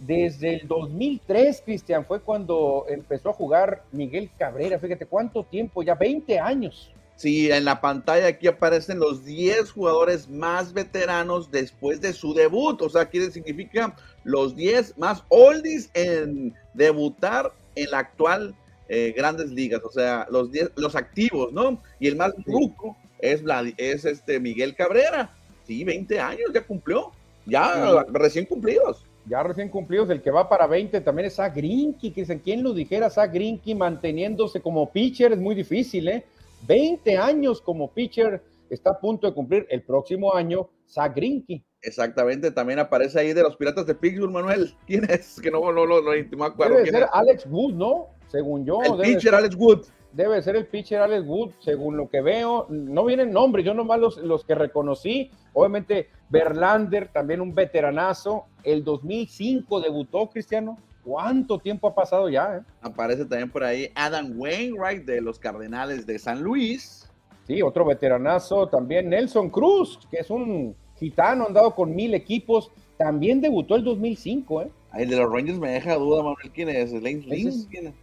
Desde 0.00 0.56
el 0.56 0.66
2003, 0.66 1.62
Cristian, 1.64 2.04
fue 2.04 2.20
cuando 2.20 2.86
empezó 2.88 3.30
a 3.30 3.34
jugar 3.34 3.84
Miguel 3.92 4.28
Cabrera. 4.36 4.78
Fíjate 4.78 5.06
cuánto 5.06 5.44
tiempo, 5.44 5.82
ya 5.82 5.94
20 5.94 6.40
años. 6.40 6.90
Sí, 7.14 7.52
en 7.52 7.66
la 7.66 7.80
pantalla 7.80 8.28
aquí 8.28 8.48
aparecen 8.48 8.98
los 8.98 9.24
10 9.24 9.70
jugadores 9.70 10.28
más 10.28 10.72
veteranos 10.72 11.50
después 11.50 12.00
de 12.00 12.12
su 12.12 12.34
debut. 12.34 12.82
O 12.82 12.88
sea, 12.88 13.02
aquí 13.02 13.20
significa 13.30 13.94
los 14.24 14.56
10 14.56 14.98
más 14.98 15.22
oldies 15.28 15.90
en 15.94 16.54
debutar 16.74 17.52
en 17.76 17.90
la 17.90 17.98
actual 17.98 18.56
eh, 18.88 19.12
Grandes 19.16 19.50
Ligas. 19.50 19.82
O 19.84 19.92
sea, 19.92 20.26
los 20.30 20.50
10, 20.50 20.72
los 20.76 20.96
activos, 20.96 21.52
¿no? 21.52 21.80
Y 22.00 22.08
el 22.08 22.16
más 22.16 22.32
ruco 22.44 22.96
es, 23.22 23.42
es 23.76 24.04
este 24.04 24.40
Miguel 24.40 24.74
Cabrera. 24.74 25.34
Sí, 25.66 25.84
20 25.84 26.18
años 26.20 26.50
ya 26.52 26.62
cumplió. 26.62 27.12
Ya 27.46 28.04
recién 28.08 28.46
cumplidos. 28.46 29.04
Ya 29.26 29.42
recién 29.42 29.68
cumplidos. 29.68 30.10
El 30.10 30.22
que 30.22 30.30
va 30.30 30.48
para 30.48 30.66
20 30.66 31.00
también 31.00 31.26
es 31.26 31.34
Zach 31.34 31.54
Grinky. 31.54 32.12
¿Quién 32.12 32.62
lo 32.62 32.72
dijera? 32.72 33.10
Zach 33.10 33.32
Grinky 33.32 33.74
manteniéndose 33.74 34.60
como 34.60 34.90
pitcher 34.90 35.32
es 35.32 35.38
muy 35.38 35.54
difícil, 35.54 36.08
¿eh? 36.08 36.24
20 36.66 37.16
años 37.16 37.60
como 37.60 37.90
pitcher, 37.90 38.42
está 38.68 38.90
a 38.90 39.00
punto 39.00 39.26
de 39.26 39.34
cumplir 39.34 39.66
el 39.70 39.82
próximo 39.82 40.34
año 40.34 40.68
Zach 40.88 41.14
Greinke. 41.14 41.62
Exactamente, 41.82 42.50
también 42.50 42.78
aparece 42.78 43.20
ahí 43.20 43.32
de 43.32 43.42
los 43.42 43.56
Piratas 43.56 43.86
de 43.86 43.94
Pittsburgh, 43.94 44.32
Manuel. 44.32 44.74
¿Quién 44.86 45.04
es? 45.10 45.40
Que 45.40 45.50
no, 45.50 45.60
no, 45.72 45.86
no, 45.86 46.00
no, 46.00 46.44
acuerdo. 46.44 46.76
Debe 46.76 46.90
ser 46.90 47.06
Alex 47.12 47.46
Wood, 47.46 47.74
¿no? 47.74 48.08
Según 48.28 48.64
yo. 48.64 48.80
El 48.82 49.14
pitcher 49.14 49.34
Alex 49.34 49.54
Wood. 49.56 49.86
Debe 50.12 50.42
ser 50.42 50.56
el 50.56 50.66
pitcher 50.66 51.00
Alex 51.00 51.24
Wood, 51.26 51.50
según 51.60 51.96
lo 51.96 52.08
que 52.08 52.20
veo. 52.20 52.66
No 52.68 53.04
vienen 53.04 53.32
nombres, 53.32 53.64
yo 53.64 53.74
nomás 53.74 54.00
los, 54.00 54.16
los 54.18 54.44
que 54.44 54.54
reconocí. 54.54 55.30
Obviamente, 55.52 56.08
Berlander, 56.28 57.08
también 57.08 57.40
un 57.40 57.54
veteranazo. 57.54 58.46
El 58.64 58.84
2005 58.84 59.80
debutó, 59.80 60.28
Cristiano. 60.28 60.78
¿Cuánto 61.04 61.58
tiempo 61.58 61.88
ha 61.88 61.94
pasado 61.94 62.28
ya? 62.28 62.56
Eh? 62.56 62.60
Aparece 62.82 63.24
también 63.24 63.50
por 63.50 63.64
ahí 63.64 63.90
Adam 63.94 64.32
Wainwright 64.36 65.04
de 65.04 65.20
los 65.20 65.38
Cardenales 65.38 66.06
de 66.06 66.18
San 66.18 66.42
Luis. 66.42 67.10
Sí, 67.46 67.62
otro 67.62 67.84
veteranazo 67.84 68.68
también. 68.68 69.08
Nelson 69.08 69.50
Cruz, 69.50 69.98
que 70.10 70.18
es 70.18 70.30
un 70.30 70.76
gitano, 70.96 71.46
andado 71.46 71.74
con 71.74 71.94
mil 71.94 72.14
equipos. 72.14 72.70
También 72.98 73.40
debutó 73.40 73.76
el 73.76 73.84
2005, 73.84 74.62
¿eh? 74.62 74.70
el 74.94 75.08
de 75.08 75.16
los 75.16 75.32
Rangers 75.32 75.58
me 75.58 75.70
deja 75.70 75.94
duda, 75.94 76.18
Manuel, 76.18 76.50
¿quién 76.52 76.68
es? 76.68 76.92
Lane 76.92 77.22
Lynn? 77.26 77.94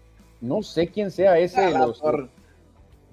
No 0.42 0.62
sé 0.62 0.88
quién 0.88 1.12
sea 1.12 1.38
ese 1.40 1.62
de, 1.62 1.72
los, 1.72 2.02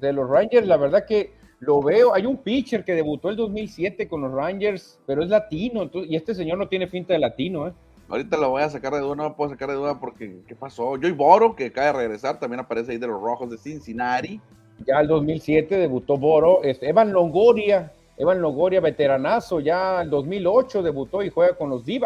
de 0.01 0.13
los 0.13 0.29
Rangers. 0.29 0.67
La 0.67 0.77
verdad 0.77 1.07
que 1.07 1.33
lo 1.61 1.83
veo. 1.83 2.15
Hay 2.15 2.27
un 2.27 2.37
pitcher 2.37 2.85
que 2.85 2.95
debutó 2.95 3.31
el 3.31 3.37
2007 3.37 4.09
con 4.09 4.21
los 4.21 4.33
Rangers, 4.33 4.99
pero 5.07 5.23
es 5.23 5.29
latino. 5.29 5.91
y 5.93 6.17
este 6.17 6.35
señor 6.35 6.59
no 6.59 6.69
tiene 6.69 6.87
finta 6.87 7.13
de 7.13 7.19
latino, 7.19 7.69
¿eh? 7.69 7.73
Ahorita 8.09 8.37
lo 8.37 8.51
voy 8.51 8.63
a 8.63 8.69
sacar 8.69 8.93
de 8.93 9.01
duda, 9.01 9.17
no 9.17 9.35
puedo 9.35 9.51
sacar 9.51 9.71
de 9.71 9.77
duda 9.77 9.99
porque 9.99 10.43
¿qué 10.47 10.55
pasó? 10.55 10.91
Joey 10.91 11.13
Boro, 11.13 11.57
que 11.57 11.67
acaba 11.67 11.87
de 11.87 11.93
regresar, 11.95 12.39
también 12.39 12.61
aparece 12.61 12.93
ahí 12.93 12.99
de 12.99 13.07
los 13.07 13.21
Rojos 13.21 13.51
de 13.51 13.57
Cincinnati. 13.57 14.41
Ya 14.87 15.01
el 15.01 15.09
2007 15.09 15.79
debutó 15.79 16.19
Boro. 16.19 16.63
Este, 16.63 16.89
Evan 16.89 17.13
Longoria, 17.13 17.93
Evan 18.19 18.43
Longoria, 18.43 18.81
veteranazo, 18.81 19.61
ya 19.61 20.03
el 20.03 20.11
2008 20.11 20.83
debutó 20.83 21.23
y 21.23 21.31
juega 21.31 21.57
con 21.57 21.71
los 21.71 21.85
d 21.87 22.01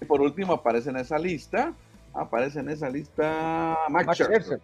Y 0.00 0.04
por 0.04 0.20
último 0.20 0.52
aparece 0.52 0.90
en 0.90 0.96
esa 0.96 1.18
lista, 1.18 1.72
aparece 2.14 2.60
en 2.60 2.68
esa 2.68 2.88
lista 2.88 3.76
Max, 3.88 4.18
Scherzer. 4.18 4.60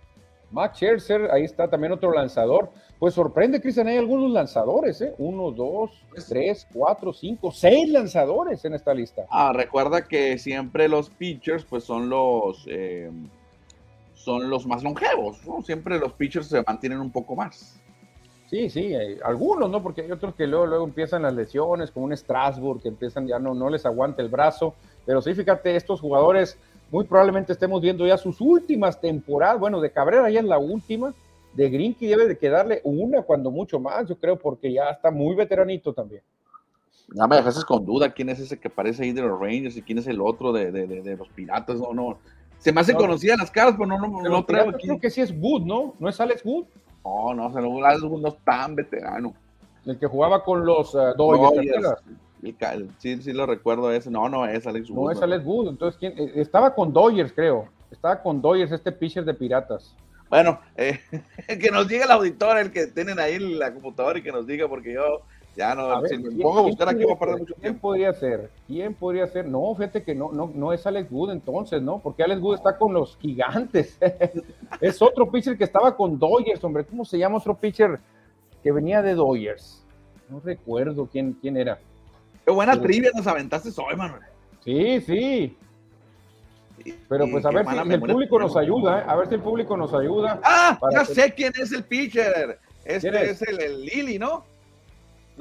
Max 0.51 0.77
Scherzer, 0.79 1.31
ahí 1.31 1.45
está 1.45 1.69
también 1.69 1.93
otro 1.93 2.13
lanzador. 2.13 2.71
Pues 2.99 3.15
sorprende, 3.15 3.61
Cristian, 3.61 3.89
hay 3.89 3.97
algunos 3.97 4.31
lanzadores, 4.31 5.01
¿eh? 5.01 5.15
Uno, 5.19 5.51
dos, 5.51 5.91
tres, 6.29 6.67
cuatro, 6.73 7.13
cinco, 7.13 7.51
seis 7.51 7.89
lanzadores 7.89 8.65
en 8.65 8.75
esta 8.75 8.93
lista. 8.93 9.27
Ah, 9.31 9.53
recuerda 9.55 10.07
que 10.07 10.39
siempre 10.39 10.89
los 10.89 11.09
pitchers, 11.11 11.65
pues 11.65 11.85
son 11.85 12.09
los, 12.11 12.67
eh, 12.69 13.11
son 14.15 14.51
los 14.51 14.67
más 14.67 14.83
longevos, 14.83 15.45
¿no? 15.47 15.63
Siempre 15.63 15.99
los 15.99 16.13
pitchers 16.13 16.49
se 16.49 16.63
mantienen 16.63 17.01
un 17.01 17.11
poco 17.11 17.35
más. 17.35 17.81
Sí, 18.51 18.69
sí, 18.69 18.93
algunos, 19.25 19.71
¿no? 19.71 19.81
Porque 19.81 20.03
hay 20.03 20.11
otros 20.11 20.35
que 20.35 20.45
luego, 20.45 20.67
luego 20.67 20.85
empiezan 20.85 21.23
las 21.23 21.33
lesiones, 21.35 21.93
como 21.93 22.07
un 22.07 22.17
Strasbourg, 22.17 22.83
que 22.83 22.89
empiezan 22.89 23.29
ya 23.29 23.39
no, 23.39 23.55
no 23.55 23.71
les 23.71 23.87
aguanta 23.87 24.23
el 24.23 24.29
brazo. 24.29 24.75
Pero 25.07 25.23
sí, 25.23 25.35
fíjate, 25.35 25.77
estos 25.77 26.01
jugadores 26.01 26.59
muy 26.91 27.05
probablemente 27.05 27.53
estemos 27.53 27.81
viendo 27.81 28.07
ya 28.07 28.17
sus 28.17 28.41
últimas 28.41 29.01
temporadas. 29.01 29.61
Bueno, 29.61 29.81
de 29.81 29.93
Cabrera 29.93 30.29
ya 30.31 30.41
es 30.41 30.47
la 30.47 30.59
última 30.59 31.15
de 31.53 31.69
Grinky 31.69 32.07
debe 32.07 32.27
de 32.27 32.39
quedarle 32.39 32.81
una, 32.85 33.23
cuando 33.23 33.51
mucho 33.51 33.81
más, 33.81 34.09
yo 34.09 34.17
creo, 34.17 34.39
porque 34.39 34.73
ya 34.73 34.91
está 34.91 35.11
muy 35.11 35.35
veteranito 35.35 35.93
también. 35.93 36.23
Ya 37.13 37.27
me 37.27 37.37
dejaste 37.37 37.65
con 37.65 37.85
duda 37.85 38.13
quién 38.13 38.29
es 38.29 38.39
ese 38.39 38.59
que 38.59 38.69
aparece 38.69 39.03
ahí 39.03 39.13
de 39.13 39.23
los 39.23 39.39
Rangers 39.39 39.77
y 39.77 39.83
quién 39.83 39.99
es 39.99 40.07
el 40.07 40.21
otro 40.21 40.53
de, 40.53 40.71
de, 40.71 41.17
los 41.17 41.29
Piratas. 41.31 41.81
No, 41.81 41.93
no, 41.93 42.19
Se 42.59 42.73
me 42.73 42.81
hace 42.81 42.95
conocida 42.95 43.37
las 43.37 43.51
caras, 43.51 43.75
pero 43.77 43.87
no, 43.87 43.99
no, 43.99 44.23
no 44.23 44.45
traigo 44.45 44.71
aquí. 44.71 44.87
Creo 44.87 45.01
que 45.01 45.11
sí 45.11 45.21
es 45.21 45.35
Wood, 45.37 45.63
¿no? 45.63 45.95
¿No 45.99 46.09
es 46.09 46.21
Alex 46.21 46.45
Wood? 46.45 46.67
No, 47.05 47.35
no, 47.35 47.85
Alex 47.85 48.03
Wood 48.03 48.21
no 48.21 48.29
es 48.29 48.37
tan 48.45 48.77
veterano. 48.77 49.35
El 49.85 49.99
que 49.99 50.07
jugaba 50.07 50.45
con 50.45 50.65
los 50.65 50.95
uh, 50.95 51.15
Dodgers. 51.17 51.95
Sí, 52.99 53.23
sí 53.23 53.33
lo 53.33 53.47
recuerdo 53.47 53.91
ese. 53.93 54.11
No, 54.11 54.29
no 54.29 54.47
es 54.47 54.67
Alex 54.67 54.91
Wood. 54.91 55.05
No 55.05 55.11
es 55.11 55.23
Alex 55.23 55.45
Wood. 55.45 55.69
Entonces, 55.69 55.99
¿quién? 55.99 56.15
Eh, 56.19 56.33
estaba 56.37 56.75
con 56.75 56.93
Dodgers, 56.93 57.33
creo. 57.33 57.69
Estaba 57.91 58.23
con 58.23 58.41
Dodgers, 58.41 58.73
este 58.73 58.93
pitcher 58.93 59.25
de 59.25 59.35
Piratas. 59.35 59.95
Bueno, 60.29 60.61
eh, 60.77 61.01
que 61.61 61.71
nos 61.71 61.89
diga 61.89 62.05
el 62.05 62.11
auditor, 62.13 62.59
el 62.59 62.71
que 62.71 62.87
tienen 62.87 63.19
ahí 63.19 63.39
la 63.39 63.73
computadora 63.73 64.19
y 64.19 64.23
que 64.23 64.33
nos 64.33 64.47
diga, 64.47 64.69
porque 64.69 64.95
yo 64.95 65.23
ya 65.57 65.75
no, 65.75 66.07
si 66.07 66.17
me 66.17 66.31
pongo 66.43 66.61
a 66.61 66.63
buscar 66.63 66.89
aquí 66.89 67.03
voy 67.03 67.13
a 67.13 67.19
perder 67.19 67.39
mucho 67.39 67.55
tiempo. 67.55 67.61
¿Quién 67.61 67.79
podría 67.79 68.13
ser? 68.13 68.51
¿Quién 68.69 68.95
podría 68.95 69.27
ser? 69.27 69.49
No, 69.49 69.75
fíjate 69.75 70.05
que 70.05 70.15
no, 70.15 70.31
no, 70.31 70.51
no 70.55 70.73
es 70.73 70.87
Alex 70.87 71.11
Wood 71.11 71.33
entonces, 71.33 71.83
¿no? 71.83 71.99
Porque 71.99 72.23
Alex 72.23 72.41
Wood 72.41 72.55
está 72.55 72.79
con 72.79 72.95
los 72.95 73.17
gigantes. 73.17 73.99
es 74.81 75.03
otro 75.03 75.31
pitcher 75.31 75.59
que 75.59 75.65
estaba 75.65 75.97
con 75.97 76.19
Dodgers, 76.19 76.63
hombre. 76.63 76.85
¿Cómo 76.85 77.05
se 77.05 77.19
llama 77.19 77.39
otro 77.39 77.57
pitcher 77.57 77.99
que 78.63 78.71
venía 78.71 79.03
de 79.03 79.15
Dodgers? 79.15 79.85
No 80.29 80.41
recuerdo 80.41 81.09
quién, 81.11 81.33
quién 81.33 81.57
era. 81.57 81.81
Qué 82.51 82.55
buena 82.55 82.81
trivia 82.81 83.13
nos 83.15 83.25
aventaste 83.29 83.71
hoy, 83.77 83.95
Manuel. 83.95 84.23
Sí, 84.65 85.01
sí. 85.03 85.57
Pero 87.09 87.31
pues 87.31 87.45
a 87.45 87.51
ver 87.51 87.65
si 87.65 87.93
el 87.93 88.01
público 88.01 88.41
nos 88.41 88.57
ayuda, 88.57 88.99
¿eh? 88.99 89.05
a 89.07 89.15
ver 89.15 89.29
si 89.29 89.35
el 89.37 89.41
público 89.41 89.77
nos 89.77 89.95
ayuda. 89.95 90.41
Ah, 90.43 90.77
ya 90.91 91.05
sé 91.05 91.33
quién 91.33 91.53
es 91.57 91.71
el 91.71 91.85
pitcher. 91.85 92.59
Este 92.85 93.31
es, 93.31 93.41
el, 93.43 93.61
el 93.61 93.85
Lili, 93.85 94.19
¿no? 94.19 94.45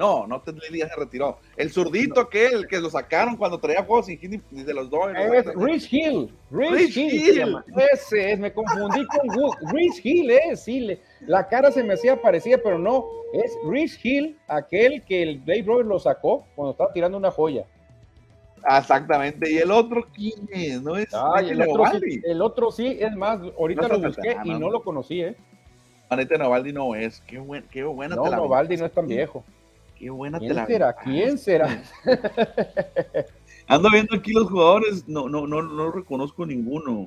No, 0.00 0.26
no 0.26 0.42
Lili 0.46 0.78
ya 0.78 0.88
se 0.88 0.96
retiró. 0.96 1.36
El 1.58 1.70
zurdito 1.70 2.22
aquel 2.22 2.66
que 2.66 2.80
lo 2.80 2.88
sacaron 2.88 3.36
cuando 3.36 3.58
traía 3.58 3.84
juegos 3.84 4.06
sin 4.06 4.18
hit 4.18 4.42
de 4.48 4.72
los 4.72 4.88
dos. 4.88 5.10
Es 5.14 5.44
Rich 5.54 5.92
Hill. 5.92 6.34
Rich, 6.50 6.96
Hill. 6.96 7.58
Ese 7.92 8.32
es, 8.32 8.38
me 8.38 8.50
confundí 8.50 9.04
con 9.04 9.28
Wood. 9.36 9.56
Rich 9.74 10.00
Hill 10.02 10.30
es, 10.30 10.60
sí. 10.60 10.98
la 11.26 11.46
cara 11.46 11.70
se 11.70 11.84
me 11.84 11.92
hacía 11.92 12.18
parecida, 12.18 12.56
pero 12.64 12.78
no. 12.78 13.04
Es 13.34 13.54
Rich 13.68 14.00
Hill, 14.02 14.38
aquel 14.48 15.02
que 15.04 15.22
el 15.22 15.44
Dave 15.44 15.64
Roberts 15.66 15.88
lo 15.90 15.98
sacó 15.98 16.46
cuando 16.56 16.70
estaba 16.70 16.94
tirando 16.94 17.18
una 17.18 17.30
joya. 17.30 17.66
Exactamente. 18.66 19.52
¿Y 19.52 19.58
el 19.58 19.70
otro 19.70 20.06
quién 20.14 20.48
es? 20.50 20.80
¿No 20.80 20.96
es 20.96 21.08
el, 21.42 21.60
otro 21.60 21.84
sí, 22.00 22.22
el 22.24 22.40
otro 22.40 22.70
sí, 22.70 22.96
es 22.98 23.14
más, 23.14 23.38
ahorita 23.58 23.86
lo 23.86 24.00
busqué 24.00 24.38
y 24.44 24.50
no 24.54 24.70
lo 24.70 24.82
conocí, 24.82 25.20
¿eh? 25.20 25.36
Manete 26.08 26.38
Novaldi 26.38 26.72
no 26.72 26.94
es. 26.94 27.20
Qué, 27.20 27.38
buen, 27.38 27.64
qué 27.70 27.84
buena 27.84 28.16
no, 28.16 28.24
Novaldi 28.30 28.78
no 28.78 28.86
es 28.86 28.92
tan 28.92 29.06
viejo. 29.06 29.44
Qué 30.00 30.08
buena 30.08 30.38
¿Quién 30.38 30.66
será? 30.66 30.96
¿Quién 30.96 31.36
será? 31.36 31.82
Ando 33.66 33.90
viendo 33.90 34.16
aquí 34.16 34.32
los 34.32 34.48
jugadores, 34.48 35.06
no, 35.06 35.28
no, 35.28 35.46
no, 35.46 35.60
no 35.60 35.92
reconozco 35.92 36.46
ninguno. 36.46 37.06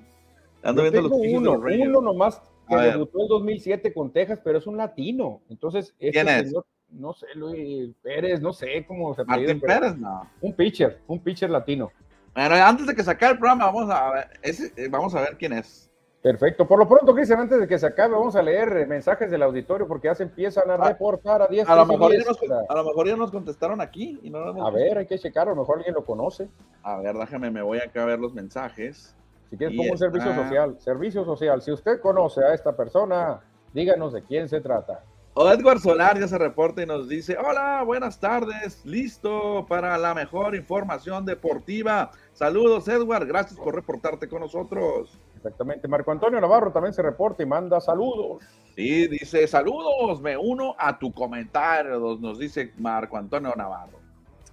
Ando 0.61 0.83
viendo 0.83 1.01
los 1.01 1.11
uno, 1.11 1.53
uno 1.53 2.01
nomás 2.01 2.39
que 2.69 2.75
debutó 2.75 3.19
en 3.23 3.27
2007 3.29 3.93
con 3.95 4.13
Texas, 4.13 4.39
pero 4.43 4.59
es 4.59 4.67
un 4.67 4.77
latino. 4.77 5.41
Entonces, 5.49 5.95
este 5.97 6.11
¿quién 6.11 6.27
es? 6.27 6.53
no 6.89 7.13
sé, 7.13 7.25
Luis 7.33 7.95
Pérez, 8.03 8.39
no 8.41 8.53
sé 8.53 8.85
cómo 8.87 9.15
se 9.15 9.25
Martín 9.25 9.59
Pérez, 9.59 9.97
no. 9.97 10.29
Un 10.41 10.53
pitcher, 10.53 10.99
un 11.07 11.19
pitcher 11.19 11.49
latino. 11.49 11.91
Bueno, 12.35 12.55
antes 12.55 12.85
de 12.85 12.93
que 12.93 13.03
se 13.03 13.09
acabe 13.09 13.33
el 13.33 13.39
programa, 13.39 13.65
vamos 13.65 13.89
a 13.89 14.11
ver, 14.11 14.27
eh, 14.43 14.87
vamos 14.87 15.15
a 15.15 15.21
ver 15.21 15.35
quién 15.39 15.53
es. 15.53 15.89
Perfecto. 16.23 16.65
Por 16.65 16.79
lo 16.79 16.87
pronto, 16.87 17.13
Cristian, 17.13 17.41
antes 17.41 17.59
de 17.59 17.67
que 17.67 17.77
se 17.77 17.85
acabe, 17.85 18.13
vamos 18.13 18.33
a 18.37 18.41
leer 18.41 18.77
eh, 18.77 18.85
mensajes 18.85 19.29
del 19.29 19.43
auditorio 19.43 19.85
porque 19.89 20.07
ya 20.07 20.15
se 20.15 20.23
empiezan 20.23 20.71
a 20.71 20.75
ah, 20.75 20.87
reportar 20.87 21.41
a 21.41 21.47
10 21.47 21.67
a, 21.67 21.75
lo 21.75 21.85
mejor 21.85 22.13
ya 22.13 22.23
nos, 22.23 22.39
a 22.69 22.75
lo 22.75 22.83
mejor 22.85 23.07
ya 23.09 23.17
nos 23.17 23.29
contestaron 23.29 23.81
aquí. 23.81 24.17
Y 24.23 24.29
no 24.29 24.39
a 24.65 24.71
ver, 24.71 24.99
hay 24.99 25.05
que 25.05 25.19
checar, 25.19 25.49
a 25.49 25.51
lo 25.51 25.57
mejor 25.57 25.79
alguien 25.79 25.93
lo 25.93 26.05
conoce. 26.05 26.47
A 26.81 26.97
ver, 27.01 27.17
déjame, 27.17 27.51
me 27.51 27.61
voy 27.61 27.79
acá 27.79 28.03
a 28.03 28.05
ver 28.05 28.19
los 28.19 28.33
mensajes. 28.33 29.13
Si 29.49 29.57
quieres, 29.57 29.75
como 29.75 29.91
un 29.91 29.97
servicio 29.97 30.33
social. 30.33 30.79
Servicio 30.79 31.25
social. 31.25 31.61
Si 31.61 31.73
usted 31.73 31.99
conoce 31.99 32.41
a 32.41 32.53
esta 32.53 32.73
persona, 32.73 33.41
díganos 33.73 34.13
de 34.13 34.23
quién 34.23 34.47
se 34.47 34.61
trata. 34.61 35.03
O 35.33 35.51
Edward 35.51 35.79
Solar 35.79 36.17
ya 36.17 36.29
se 36.29 36.37
reporta 36.37 36.83
y 36.83 36.85
nos 36.85 37.09
dice, 37.09 37.35
hola, 37.37 37.83
buenas 37.83 38.21
tardes, 38.21 38.85
listo 38.85 39.65
para 39.67 39.97
la 39.97 40.13
mejor 40.13 40.55
información 40.55 41.25
deportiva. 41.25 42.11
Saludos 42.31 42.87
Edward, 42.87 43.27
gracias 43.27 43.59
por 43.59 43.75
reportarte 43.75 44.29
con 44.29 44.41
nosotros. 44.41 45.19
Exactamente, 45.43 45.89
Marco 45.89 46.09
Antonio 46.09 46.39
Navarro 46.39 46.71
también 46.71 46.93
se 46.93 47.01
reporta 47.01 47.43
y 47.43 47.45
manda 47.45 47.81
saludos. 47.81 48.41
Sí, 48.77 49.07
dice, 49.07 49.45
saludos, 49.45 50.21
me 50.21 50.37
uno 50.37 50.73
a 50.79 50.97
tu 50.97 51.11
comentario, 51.11 51.99
nos 52.17 52.39
dice 52.39 52.71
Marco 52.77 53.17
Antonio 53.17 53.53
Navarro. 53.53 53.99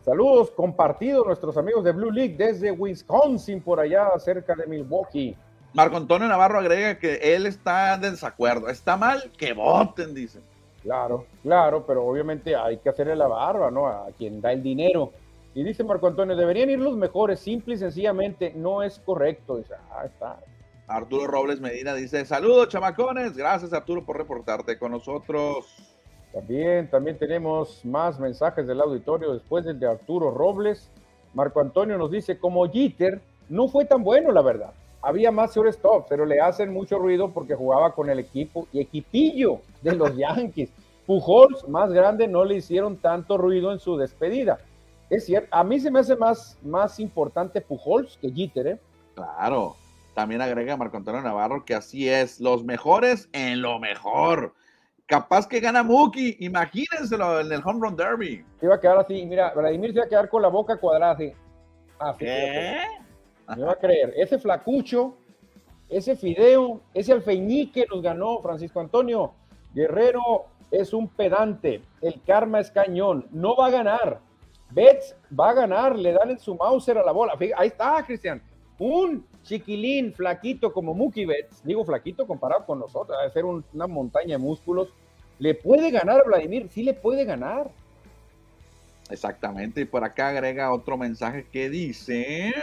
Saludos 0.05 0.51
compartidos 0.51 1.25
nuestros 1.25 1.57
amigos 1.57 1.85
de 1.85 1.93
Blue 1.93 2.11
League 2.11 2.35
desde 2.37 2.73
Wisconsin, 2.73 3.61
por 3.63 3.79
allá 3.79 4.11
cerca 4.19 4.57
de 4.57 4.67
Milwaukee. 4.67 5.37
Marco 5.75 5.97
Antonio 5.97 6.27
Navarro 6.27 6.59
agrega 6.59 6.99
que 6.99 7.37
él 7.37 7.47
está 7.47 7.95
en 7.95 8.01
desacuerdo. 8.01 8.69
Está 8.69 8.97
mal 8.97 9.31
que 9.39 9.53
voten, 9.53 10.13
dice. 10.13 10.41
Claro, 10.83 11.27
claro, 11.45 11.85
pero 11.87 12.05
obviamente 12.05 12.57
hay 12.57 12.79
que 12.79 12.89
hacerle 12.89 13.15
la 13.15 13.29
barba, 13.29 13.71
¿no? 13.71 13.87
A 13.87 14.09
quien 14.19 14.41
da 14.41 14.51
el 14.51 14.61
dinero. 14.61 15.13
Y 15.55 15.63
dice 15.63 15.85
Marco 15.85 16.09
Antonio, 16.09 16.35
deberían 16.35 16.69
ir 16.69 16.81
los 16.81 16.97
mejores, 16.97 17.39
simple 17.39 17.75
y 17.75 17.79
sencillamente, 17.79 18.53
no 18.57 18.83
es 18.83 18.99
correcto. 18.99 19.57
Dice, 19.57 19.75
ah, 19.93 20.05
está. 20.05 20.41
Arturo 20.91 21.29
Robles 21.29 21.61
Medina 21.61 21.95
dice, 21.95 22.25
saludos 22.25 22.69
chamacones, 22.69 23.37
gracias 23.37 23.73
Arturo 23.73 24.05
por 24.05 24.19
reportarte 24.19 24.77
con 24.77 24.91
nosotros. 24.91 25.67
También, 26.33 26.91
también 26.91 27.17
tenemos 27.17 27.85
más 27.85 28.19
mensajes 28.19 28.67
del 28.67 28.81
auditorio 28.81 29.33
después 29.33 29.65
del 29.65 29.79
de 29.79 29.89
Arturo 29.89 30.33
Robles. 30.33 30.91
Marco 31.33 31.61
Antonio 31.61 31.97
nos 31.97 32.11
dice, 32.11 32.39
como 32.39 32.69
Jeter, 32.69 33.21
no 33.49 33.69
fue 33.69 33.85
tan 33.85 34.03
bueno, 34.03 34.33
la 34.33 34.43
verdad. 34.43 34.73
Había 35.01 35.31
más 35.31 35.55
shortstop, 35.55 36.07
pero 36.09 36.27
le 36.27 36.41
hacen 36.41 36.73
mucho 36.73 36.99
ruido 36.99 37.31
porque 37.31 37.55
jugaba 37.55 37.95
con 37.95 38.11
el 38.11 38.19
equipo 38.19 38.67
y 38.73 38.81
equipillo 38.81 39.61
de 39.83 39.95
los 39.95 40.17
Yankees. 40.17 40.73
Pujols, 41.07 41.69
más 41.69 41.93
grande, 41.93 42.27
no 42.27 42.45
le 42.45 42.57
hicieron 42.57 42.97
tanto 42.97 43.39
ruido 43.39 43.73
en 43.73 43.79
su 43.79 43.97
despedida. 43.97 44.59
Es 45.09 45.27
cierto, 45.27 45.49
a 45.53 45.63
mí 45.63 45.79
se 45.79 45.91
me 45.91 46.01
hace 46.01 46.17
más, 46.17 46.59
más 46.63 46.99
importante 46.99 47.61
Pujols 47.61 48.19
que 48.21 48.31
Jeter, 48.31 48.67
¿eh? 48.67 48.81
Claro, 49.15 49.77
también 50.15 50.43
agrega 50.43 50.77
Marco 50.77 50.97
Antonio 50.97 51.23
Navarro 51.23 51.65
que 51.65 51.75
así 51.75 52.09
es, 52.09 52.41
los 52.41 52.65
mejores 52.65 53.29
en 53.33 53.63
lo 53.63 53.79
mejor. 53.79 54.55
Capaz 55.07 55.49
que 55.49 55.61
gana 55.61 55.83
Mookie, 55.83 56.37
imagínenselo 56.41 57.41
en 57.41 57.53
el 57.53 57.61
Home 57.65 57.81
Run 57.81 57.97
Derby. 57.97 58.45
Se 58.61 58.67
iba 58.67 58.77
a 58.77 58.81
quedar 58.81 58.99
así, 58.99 59.25
mira, 59.27 59.53
Vladimir 59.55 59.91
se 59.91 59.97
iba 59.97 60.05
a 60.05 60.09
quedar 60.09 60.29
con 60.29 60.43
la 60.43 60.49
boca 60.49 60.77
cuadrada 60.77 61.13
así. 61.13 61.33
Ah, 61.99 62.15
¿Qué? 62.19 62.79
Me 63.57 63.65
va 63.65 63.73
a 63.73 63.77
creer. 63.77 64.15
Ese 64.17 64.39
flacucho, 64.39 65.17
ese 65.89 66.17
fideo, 66.17 66.81
ese 66.95 67.13
alfeñique 67.13 67.87
nos 67.91 68.03
ganó 68.03 68.41
Francisco 68.41 68.81
Antonio. 68.81 69.35
Guerrero 69.75 70.47
es 70.71 70.93
un 70.93 71.09
pedante. 71.09 71.83
El 72.01 72.23
karma 72.23 72.61
es 72.61 72.71
cañón. 72.71 73.27
No 73.33 73.57
va 73.57 73.67
a 73.67 73.71
ganar. 73.71 74.21
Betts 74.71 75.17
va 75.39 75.51
a 75.51 75.55
ganar. 75.55 75.97
Le 75.99 76.13
dan 76.13 76.31
en 76.31 76.39
su 76.39 76.55
Mauser 76.55 76.99
a 76.99 77.03
la 77.03 77.13
bola. 77.13 77.35
Ahí 77.57 77.69
está, 77.69 78.03
Cristian. 78.07 78.41
Un 78.81 79.27
chiquilín 79.43 80.15
flaquito 80.15 80.73
como 80.73 80.95
Mookie 80.95 81.27
Betts. 81.27 81.63
Digo 81.63 81.85
flaquito 81.85 82.27
comparado 82.27 82.65
con 82.65 82.79
nosotros. 82.79 83.17
Debe 83.19 83.33
ser 83.33 83.45
una 83.45 83.87
montaña 83.87 84.37
de 84.37 84.39
músculos. 84.39 84.89
¿Le 85.39 85.55
puede 85.55 85.91
ganar 85.91 86.21
a 86.21 86.25
Vladimir? 86.25 86.67
Sí 86.71 86.83
le 86.83 86.95
puede 86.95 87.27
ganar. 87.27 87.71
Exactamente. 89.11 89.83
Y 89.83 89.85
por 89.85 90.03
acá 90.03 90.29
agrega 90.29 90.73
otro 90.73 90.97
mensaje 90.97 91.47
que 91.53 91.69
dice... 91.69 92.55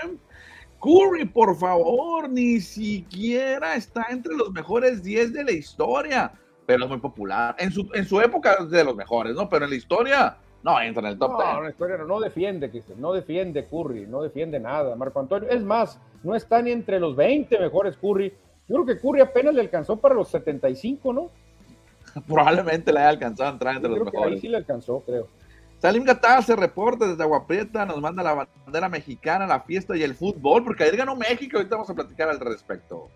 Curry, 0.80 1.25
por 1.25 1.56
favor, 1.58 2.30
ni 2.30 2.62
siquiera 2.62 3.75
está 3.75 4.08
entre 4.10 4.36
los 4.36 4.51
mejores 4.51 5.03
10 5.03 5.34
de 5.34 5.43
la 5.43 5.51
historia, 5.51 6.32
pero 6.67 6.84
es 6.84 6.89
muy 6.89 6.99
popular. 6.99 7.56
En 7.58 7.71
su, 7.71 7.89
en 7.93 8.06
su 8.06 8.21
época 8.21 8.58
es 8.60 8.69
de 8.69 8.84
los 8.84 8.95
mejores, 8.95 9.34
¿no? 9.34 9.49
Pero 9.49 9.65
en 9.65 9.71
la 9.71 9.75
historia 9.75 10.38
no 10.63 10.82
entra 10.82 11.02
en 11.02 11.13
el 11.13 11.20
top 11.20 11.38
10. 11.38 11.50
No, 11.50 11.58
en 11.58 11.63
la 11.63 11.70
historia 11.70 11.98
no, 11.98 12.20
defiende, 12.20 12.84
no 12.98 13.13
defiende 13.13 13.65
Curry, 13.65 14.08
no 14.08 14.22
defiende 14.22 14.60
nada. 14.60 14.96
Marco 14.96 15.20
Antonio, 15.20 15.50
es 15.50 15.63
más, 15.63 16.00
no 16.24 16.36
está 16.36 16.62
ni 16.62 16.72
entre 16.72 17.00
los 17.00 17.15
20 17.15 17.60
mejores 17.60 17.98
Curry. 17.98 18.34
Yo 18.67 18.76
creo 18.76 18.86
que 18.86 19.00
Curry 19.00 19.22
apenas 19.22 19.54
le 19.54 19.62
alcanzó 19.62 19.98
para 19.98 20.15
los 20.15 20.28
75, 20.30 21.13
¿no? 21.13 21.30
Probablemente 22.28 22.91
le 22.91 23.00
haya 23.00 23.10
alcanzado 23.10 23.50
a 23.50 23.54
entrar 23.54 23.76
entre 23.76 23.91
los 23.91 24.04
mejores. 24.04 24.34
ahí 24.34 24.39
sí 24.39 24.48
le 24.48 24.58
alcanzó, 24.58 25.02
creo. 25.02 25.28
Salim 25.80 26.04
Gatá 26.04 26.41
se 26.41 26.56
reporta 26.56 27.08
desde 27.08 27.22
Aguaprieta, 27.22 27.86
nos 27.86 28.02
manda 28.02 28.24
la 28.24 28.48
bandera 28.65 28.89
mexicana, 28.89 29.46
la 29.46 29.60
fiesta 29.60 29.96
y 29.96 30.02
el 30.02 30.15
fútbol, 30.15 30.63
porque 30.63 30.84
ayer 30.84 30.98
ganó 30.98 31.15
México, 31.15 31.58
ahorita 31.58 31.76
vamos 31.76 31.89
a 31.91 31.93
platicar 31.93 32.30
al 32.30 32.39
respecto. 32.39 33.10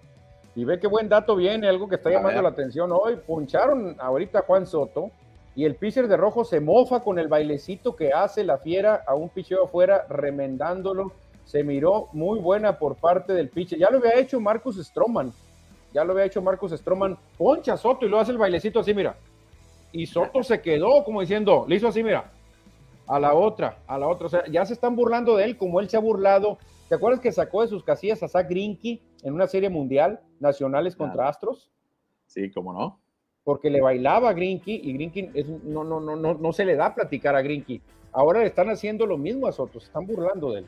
Y 0.56 0.64
ve 0.64 0.80
qué 0.80 0.86
buen 0.86 1.10
dato 1.10 1.36
viene, 1.36 1.68
algo 1.68 1.88
que 1.88 1.96
está 1.96 2.12
llamando 2.12 2.42
la 2.42 2.50
atención 2.50 2.92
hoy. 2.92 3.16
Puncharon 3.16 3.96
ahorita 4.00 4.40
a 4.40 4.42
Juan 4.44 4.68
Soto 4.68 5.10
y 5.56 5.66
el 5.66 5.76
pitcher 5.76 6.08
de 6.08 6.18
rojo 6.18 6.44
se 6.46 6.60
mofa 6.60 7.02
con 7.02 7.20
el 7.20 7.28
bailecito 7.28 7.96
que 7.96 8.12
hace 8.14 8.44
la 8.44 8.58
fiera 8.58 9.04
a 9.06 9.16
un 9.16 9.30
picheo 9.30 9.66
afuera, 9.66 10.06
remendándolo. 10.10 11.12
Se 11.46 11.64
miró 11.64 12.08
muy 12.14 12.40
buena 12.40 12.78
por 12.78 12.96
parte 12.96 13.34
del 13.34 13.50
pitcher. 13.50 13.78
Ya 13.78 13.90
lo 13.90 13.98
había 13.98 14.18
hecho 14.18 14.40
Marcus 14.40 14.78
Stroman. 14.78 15.34
Ya 15.94 16.04
lo 16.04 16.14
había 16.14 16.26
hecho 16.26 16.42
Marcus 16.42 16.72
Stroman. 16.72 17.18
Poncha 17.38 17.76
Soto 17.76 18.06
y 18.06 18.10
lo 18.10 18.20
hace 18.20 18.32
el 18.32 18.38
bailecito 18.38 18.80
así, 18.80 18.94
mira. 18.94 19.16
Y 19.92 20.06
Soto 20.06 20.42
se 20.42 20.62
quedó 20.62 21.04
como 21.04 21.20
diciendo, 21.20 21.66
le 21.68 21.76
hizo 21.76 21.90
así, 21.90 22.02
mira 22.02 22.32
a 23.12 23.20
la 23.20 23.34
otra, 23.34 23.78
a 23.88 23.98
la 23.98 24.08
otra. 24.08 24.28
O 24.28 24.30
sea, 24.30 24.46
ya 24.48 24.66
se 24.66 24.74
están 24.74 24.96
burlando 24.96 25.36
de 25.36 25.44
él 25.44 25.58
como 25.58 25.82
él 25.82 25.90
se 25.90 25.98
ha 25.98 26.00
burlado. 26.00 26.58
¿Te 26.88 26.96
acuerdas 26.96 27.20
que 27.20 27.34
sacó 27.34 27.62
de 27.62 27.68
sus 27.68 27.84
casillas 27.84 28.24
a 28.24 28.30
Zach 28.30 28.48
Grinky 28.48 29.02
en 29.24 29.34
una 29.34 29.48
serie 29.48 29.70
mundial, 29.70 30.22
nacionales 30.40 30.96
contra 30.96 31.28
Astros? 31.28 31.70
Sí, 32.26 32.50
cómo 32.52 32.72
no. 32.72 33.01
Porque 33.44 33.70
le 33.70 33.82
bailaba 33.82 34.30
a 34.30 34.34
Grinky 34.34 34.82
y 34.84 34.94
Grinky 34.94 35.32
es, 35.34 35.48
no, 35.48 35.84
no, 35.84 36.00
no, 36.00 36.16
no, 36.16 36.36
no 36.36 36.54
se 36.54 36.66
le 36.66 36.76
da 36.76 36.94
platicar 36.94 37.36
a 37.36 37.42
Grinky. 37.42 37.82
Ahora 38.12 38.42
le 38.42 38.48
están 38.48 38.70
haciendo 38.70 39.06
lo 39.06 39.18
mismo 39.18 39.48
a 39.48 39.52
Soto, 39.52 39.80
se 39.80 39.88
están 39.88 40.06
burlando 40.06 40.52
de 40.52 40.60
él. 40.60 40.68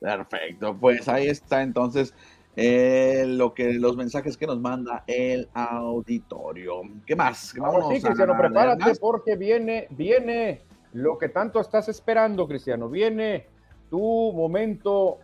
Perfecto, 0.00 0.76
pues 0.78 1.08
ahí 1.08 1.28
está 1.28 1.62
entonces 1.62 2.14
eh, 2.56 3.24
lo 3.26 3.52
que 3.52 3.72
los 3.72 3.96
mensajes 3.96 4.36
que 4.36 4.46
nos 4.46 4.60
manda 4.60 5.02
el 5.06 5.48
auditorio. 5.54 6.82
¿Qué 7.06 7.16
más? 7.16 7.54
Vamos 7.58 7.94
sí, 7.94 8.00
Cristiano, 8.00 8.34
prepárate 8.38 8.94
porque 9.00 9.36
viene, 9.36 9.88
viene 9.90 10.62
lo 10.92 11.18
que 11.18 11.28
tanto 11.28 11.60
estás 11.60 11.88
esperando, 11.88 12.46
Cristiano. 12.46 12.88
Viene 12.88 13.46
tu 13.90 14.32
momento 14.32 15.18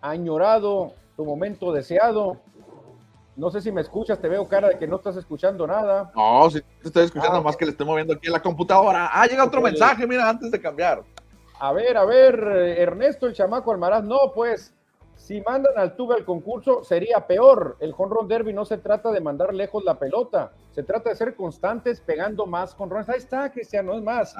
añorado, 0.00 0.94
tu 1.16 1.24
momento 1.24 1.72
deseado. 1.72 2.40
No 3.36 3.50
sé 3.50 3.60
si 3.60 3.72
me 3.72 3.80
escuchas, 3.80 4.20
te 4.20 4.28
veo 4.28 4.46
cara 4.48 4.68
de 4.68 4.78
que 4.78 4.86
no 4.86 4.96
estás 4.96 5.16
escuchando 5.16 5.66
nada. 5.66 6.10
No, 6.14 6.50
sí 6.50 6.60
te 6.82 6.88
estoy 6.88 7.04
escuchando, 7.04 7.38
ah, 7.38 7.42
más 7.42 7.56
que 7.56 7.64
le 7.64 7.70
estoy 7.70 7.86
moviendo 7.86 8.14
aquí 8.14 8.26
en 8.26 8.32
la 8.32 8.42
computadora. 8.42 9.08
Ah, 9.12 9.26
llega 9.26 9.44
otro 9.44 9.60
mensaje, 9.60 10.06
mira, 10.06 10.28
antes 10.28 10.50
de 10.50 10.60
cambiar. 10.60 11.02
A 11.58 11.72
ver, 11.72 11.96
a 11.96 12.04
ver, 12.04 12.34
Ernesto, 12.78 13.26
el 13.26 13.34
chamaco 13.34 13.70
Almaraz, 13.70 14.02
no, 14.02 14.32
pues, 14.34 14.74
si 15.16 15.40
mandan 15.42 15.74
al 15.76 15.94
Tuve 15.94 16.16
al 16.16 16.24
concurso 16.24 16.82
sería 16.82 17.26
peor. 17.26 17.76
El 17.80 17.94
Honron 17.96 18.26
Derby 18.26 18.52
no 18.52 18.64
se 18.64 18.78
trata 18.78 19.12
de 19.12 19.20
mandar 19.20 19.54
lejos 19.54 19.84
la 19.84 19.98
pelota, 19.98 20.52
se 20.72 20.82
trata 20.82 21.10
de 21.10 21.16
ser 21.16 21.36
constantes 21.36 22.00
pegando 22.00 22.46
más 22.46 22.74
con 22.74 22.90
Ahí 22.96 23.18
está, 23.18 23.50
Cristiano, 23.52 23.94
es 23.94 24.02
más. 24.02 24.34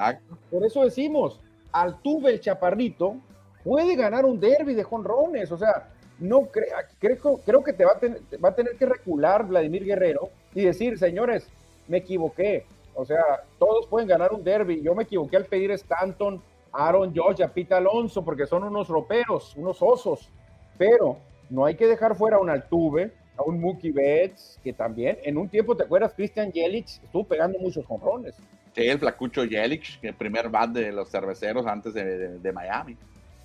Por 0.49 0.65
eso 0.65 0.83
decimos, 0.83 1.39
al 1.71 2.01
Tuve 2.01 2.31
el 2.31 2.39
chaparrito 2.39 3.15
puede 3.63 3.95
ganar 3.95 4.25
un 4.25 4.39
derby 4.39 4.73
de 4.73 4.83
jonrones, 4.83 5.51
o 5.51 5.57
sea, 5.57 5.90
no 6.21 6.43
creo, 6.43 7.41
creo 7.43 7.63
que 7.63 7.73
te 7.73 7.83
va, 7.83 7.93
a 7.93 7.99
tener, 7.99 8.21
va 8.43 8.49
a 8.49 8.55
tener 8.55 8.75
que 8.77 8.85
recular 8.85 9.45
Vladimir 9.45 9.83
Guerrero 9.83 10.29
y 10.53 10.61
decir, 10.61 10.97
señores, 10.97 11.47
me 11.87 11.97
equivoqué. 11.97 12.65
O 12.93 13.05
sea, 13.05 13.43
todos 13.57 13.87
pueden 13.87 14.07
ganar 14.07 14.31
un 14.31 14.43
derby. 14.43 14.81
Yo 14.81 14.93
me 14.95 15.03
equivoqué 15.03 15.37
al 15.37 15.45
pedir 15.45 15.71
Stanton, 15.71 16.41
Aaron 16.71 17.13
George, 17.13 17.43
a 17.43 17.47
Pita 17.47 17.77
Alonso, 17.77 18.23
porque 18.23 18.45
son 18.45 18.63
unos 18.63 18.87
roperos, 18.87 19.55
unos 19.55 19.81
osos. 19.81 20.29
Pero 20.77 21.17
no 21.49 21.65
hay 21.65 21.75
que 21.75 21.87
dejar 21.87 22.15
fuera 22.15 22.37
a 22.37 22.39
un 22.39 22.49
Altuve, 22.49 23.11
a 23.37 23.43
un 23.43 23.59
Mookie 23.59 23.91
Betts, 23.91 24.59
que 24.63 24.73
también 24.73 25.17
en 25.23 25.37
un 25.37 25.49
tiempo, 25.49 25.75
¿te 25.75 25.83
acuerdas? 25.83 26.13
Christian 26.13 26.51
Yelich 26.51 27.01
estuvo 27.03 27.23
pegando 27.23 27.59
muchos 27.59 27.85
jonrones. 27.85 28.35
Sí, 28.75 28.87
el 28.87 28.99
flacucho 28.99 29.43
Yelich, 29.43 29.99
el 30.01 30.13
primer 30.13 30.49
bat 30.49 30.69
de 30.69 30.91
los 30.91 31.09
cerveceros 31.09 31.65
antes 31.65 31.93
de, 31.93 32.51
Miami. 32.53 32.95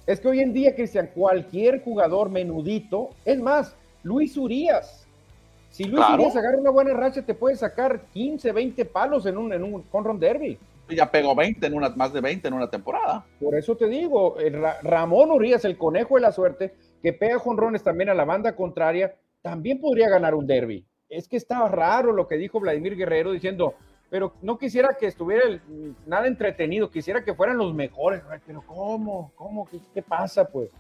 Es 0.07 0.21
que 0.21 0.29
hoy 0.29 0.40
en 0.40 0.53
día, 0.53 0.75
Cristian, 0.75 1.11
cualquier 1.12 1.83
jugador 1.83 2.31
menudito, 2.31 3.11
es 3.25 3.40
más, 3.40 3.75
Luis 4.03 4.37
Urias. 4.37 5.07
Si 5.71 5.85
Luis 5.85 6.05
Urias 6.14 6.37
agarra 6.37 6.59
una 6.59 6.71
buena 6.71 6.95
racha, 6.95 7.23
te 7.23 7.35
puede 7.35 7.57
sacar 7.57 8.01
15, 8.12 8.53
20 8.53 8.85
palos 8.85 9.27
en 9.27 9.37
un, 9.37 9.53
en 9.53 9.64
un 9.64 9.85
home 9.90 10.19
derby 10.19 10.59
ya 10.95 11.11
pegó 11.11 11.35
20 11.35 11.66
en 11.66 11.75
una, 11.75 11.88
más 11.90 12.12
de 12.12 12.21
20 12.21 12.47
en 12.47 12.55
una 12.55 12.71
temporada. 12.71 13.25
Por 13.40 13.57
eso 13.57 13.77
te 13.77 13.88
digo, 13.88 14.37
Ramón 14.83 15.31
Urias, 15.31 15.64
el 15.64 15.77
conejo 15.77 16.14
de 16.16 16.21
la 16.21 16.33
suerte, 16.33 16.75
que 17.03 17.12
pega 17.12 17.38
jonrones 17.38 17.83
también 17.83 18.11
a 18.11 18.14
la 18.14 18.25
banda 18.25 18.55
contraria, 18.55 19.16
también 19.42 19.81
podría 19.81 20.09
ganar 20.09 20.35
un 20.35 20.47
derby. 20.47 20.87
Es 21.09 21.29
que 21.29 21.37
estaba 21.37 21.69
raro 21.69 22.12
lo 22.12 22.29
que 22.29 22.37
dijo 22.37 22.61
Vladimir 22.61 22.97
Guerrero 22.97 23.33
diciendo, 23.33 23.75
pero 24.11 24.35
no 24.42 24.59
quisiera 24.59 24.97
que 24.99 25.07
estuviera 25.07 25.61
nada 26.07 26.27
entretenido, 26.27 26.90
quisiera 26.90 27.25
que 27.25 27.35
fueran 27.35 27.59
los 27.59 27.75
mejores. 27.75 28.23
pero 28.47 28.62
¿cómo? 28.66 29.33
¿Cómo? 29.35 29.69
¿Qué, 29.69 29.81
qué 29.92 30.03
pasa, 30.03 30.45
pues? 30.47 30.71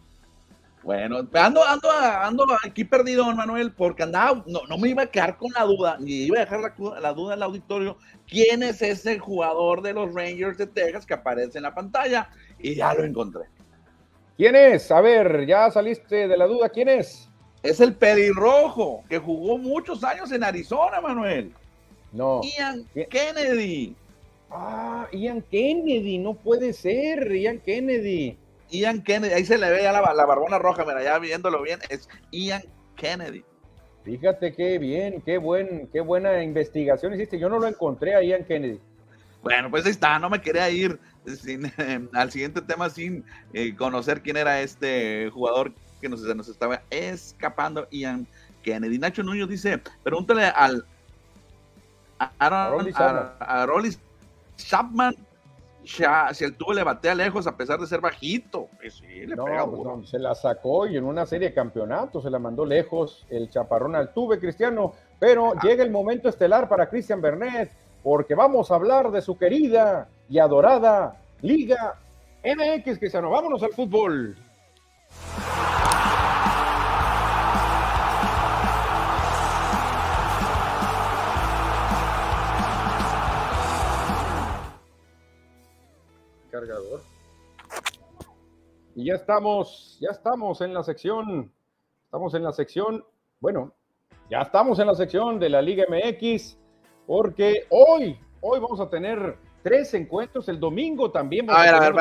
Bueno, 0.82 1.18
ando, 1.34 1.64
ando, 1.64 1.90
ando 1.90 2.44
aquí 2.64 2.84
perdido, 2.84 3.24
Manuel, 3.34 3.72
porque 3.72 4.04
andaba, 4.04 4.44
no, 4.46 4.60
no 4.68 4.78
me 4.78 4.90
iba 4.90 5.02
a 5.02 5.06
quedar 5.06 5.36
con 5.36 5.50
la 5.52 5.64
duda, 5.64 5.96
ni 5.98 6.12
iba 6.26 6.36
a 6.36 6.44
dejar 6.44 6.60
la, 6.60 7.00
la 7.00 7.12
duda 7.12 7.34
en 7.34 7.38
el 7.38 7.42
auditorio, 7.42 7.96
quién 8.28 8.62
es 8.62 8.80
ese 8.80 9.18
jugador 9.18 9.82
de 9.82 9.94
los 9.94 10.14
Rangers 10.14 10.58
de 10.58 10.68
Texas 10.68 11.04
que 11.04 11.14
aparece 11.14 11.58
en 11.58 11.64
la 11.64 11.74
pantalla, 11.74 12.30
y 12.60 12.76
ya 12.76 12.94
lo 12.94 13.02
encontré. 13.02 13.46
¿Quién 14.36 14.54
es? 14.54 14.92
A 14.92 15.00
ver, 15.00 15.44
ya 15.44 15.68
saliste 15.72 16.28
de 16.28 16.36
la 16.36 16.46
duda, 16.46 16.68
¿quién 16.68 16.88
es? 16.88 17.28
Es 17.64 17.80
el 17.80 17.94
pelirrojo, 17.94 19.02
que 19.08 19.18
jugó 19.18 19.58
muchos 19.58 20.04
años 20.04 20.30
en 20.30 20.44
Arizona, 20.44 21.00
Manuel. 21.00 21.52
No. 22.16 22.40
Ian 22.42 22.86
Kennedy. 23.10 23.94
Ah, 24.50 25.06
Ian 25.12 25.42
Kennedy, 25.42 26.16
no 26.18 26.32
puede 26.34 26.72
ser, 26.72 27.30
Ian 27.30 27.58
Kennedy. 27.58 28.38
Ian 28.70 29.02
Kennedy, 29.02 29.34
ahí 29.34 29.44
se 29.44 29.58
le 29.58 29.70
ve 29.70 29.82
ya 29.82 29.92
la, 29.92 30.00
barbona 30.00 30.58
roja, 30.58 30.84
mira, 30.84 31.02
ya 31.02 31.18
viéndolo 31.18 31.62
bien, 31.62 31.78
es 31.90 32.08
Ian 32.30 32.62
Kennedy. 32.96 33.44
Fíjate 34.04 34.54
qué 34.54 34.78
bien, 34.78 35.20
qué 35.20 35.36
buen, 35.36 35.88
qué 35.92 36.00
buena 36.00 36.42
investigación 36.42 37.12
hiciste. 37.12 37.38
Yo 37.38 37.50
no 37.50 37.58
lo 37.58 37.66
encontré 37.66 38.14
a 38.14 38.22
Ian 38.22 38.44
Kennedy. 38.44 38.80
Bueno, 39.42 39.70
pues 39.70 39.84
ahí 39.84 39.90
está, 39.90 40.18
no 40.18 40.30
me 40.30 40.40
quería 40.40 40.70
ir 40.70 40.98
al 42.14 42.30
siguiente 42.30 42.62
tema 42.62 42.88
sin 42.88 43.24
eh, 43.52 43.74
conocer 43.76 44.22
quién 44.22 44.38
era 44.38 44.62
este 44.62 45.28
jugador 45.30 45.72
que 46.00 46.08
nos, 46.08 46.22
nos 46.22 46.48
estaba 46.48 46.82
escapando, 46.88 47.86
Ian 47.90 48.26
Kennedy. 48.62 48.98
Nacho 48.98 49.22
Núñez 49.22 49.48
dice, 49.48 49.80
pregúntale 50.02 50.44
al 50.46 50.86
a, 52.18 52.32
a, 52.38 53.66
Rolly 53.66 53.96
Chapman 54.56 55.14
si 55.86 56.44
el 56.44 56.56
tubo 56.56 56.72
le 56.72 56.82
batea 56.82 57.14
lejos 57.14 57.46
a 57.46 57.56
pesar 57.56 57.78
de 57.78 57.86
ser 57.86 58.00
bajito. 58.00 58.68
Pues 58.78 59.00
pues 59.00 60.10
se 60.10 60.18
la 60.18 60.34
sacó 60.34 60.86
y 60.86 60.96
en 60.96 61.04
una 61.04 61.26
serie 61.26 61.48
de 61.48 61.54
campeonatos 61.54 62.24
se 62.24 62.30
la 62.30 62.38
mandó 62.38 62.64
lejos 62.66 63.24
el 63.30 63.48
chaparrón 63.50 63.94
al 63.94 64.12
tuve, 64.12 64.38
Cristiano. 64.40 64.94
Pero 65.18 65.52
ah. 65.54 65.60
llega 65.62 65.84
el 65.84 65.90
momento 65.90 66.28
estelar 66.28 66.68
para 66.68 66.88
Cristian 66.88 67.20
Bernet, 67.20 67.70
porque 68.02 68.34
vamos 68.34 68.70
a 68.70 68.74
hablar 68.74 69.10
de 69.10 69.22
su 69.22 69.38
querida 69.38 70.08
y 70.28 70.38
adorada 70.38 71.20
Liga 71.42 71.94
MX, 72.44 72.98
Cristiano. 72.98 73.30
Vámonos 73.30 73.62
al 73.62 73.72
fútbol. 73.72 74.36
Cargador. 86.60 87.02
Y 88.94 89.06
ya 89.06 89.14
estamos, 89.14 89.98
ya 90.00 90.10
estamos 90.10 90.60
en 90.62 90.72
la 90.72 90.82
sección, 90.82 91.52
estamos 92.04 92.34
en 92.34 92.42
la 92.42 92.52
sección, 92.52 93.04
bueno, 93.40 93.74
ya 94.30 94.40
estamos 94.40 94.78
en 94.78 94.86
la 94.86 94.94
sección 94.94 95.38
de 95.38 95.50
la 95.50 95.60
Liga 95.60 95.84
MX, 95.88 96.56
porque 97.06 97.66
hoy, 97.68 98.18
hoy 98.40 98.58
vamos 98.58 98.80
a 98.80 98.88
tener 98.88 99.36
tres 99.62 99.92
encuentros, 99.92 100.48
el 100.48 100.58
domingo 100.58 101.10
también. 101.10 101.50
A 101.50 101.60
ver, 101.60 101.74
a 101.74 101.80
ver, 101.80 101.94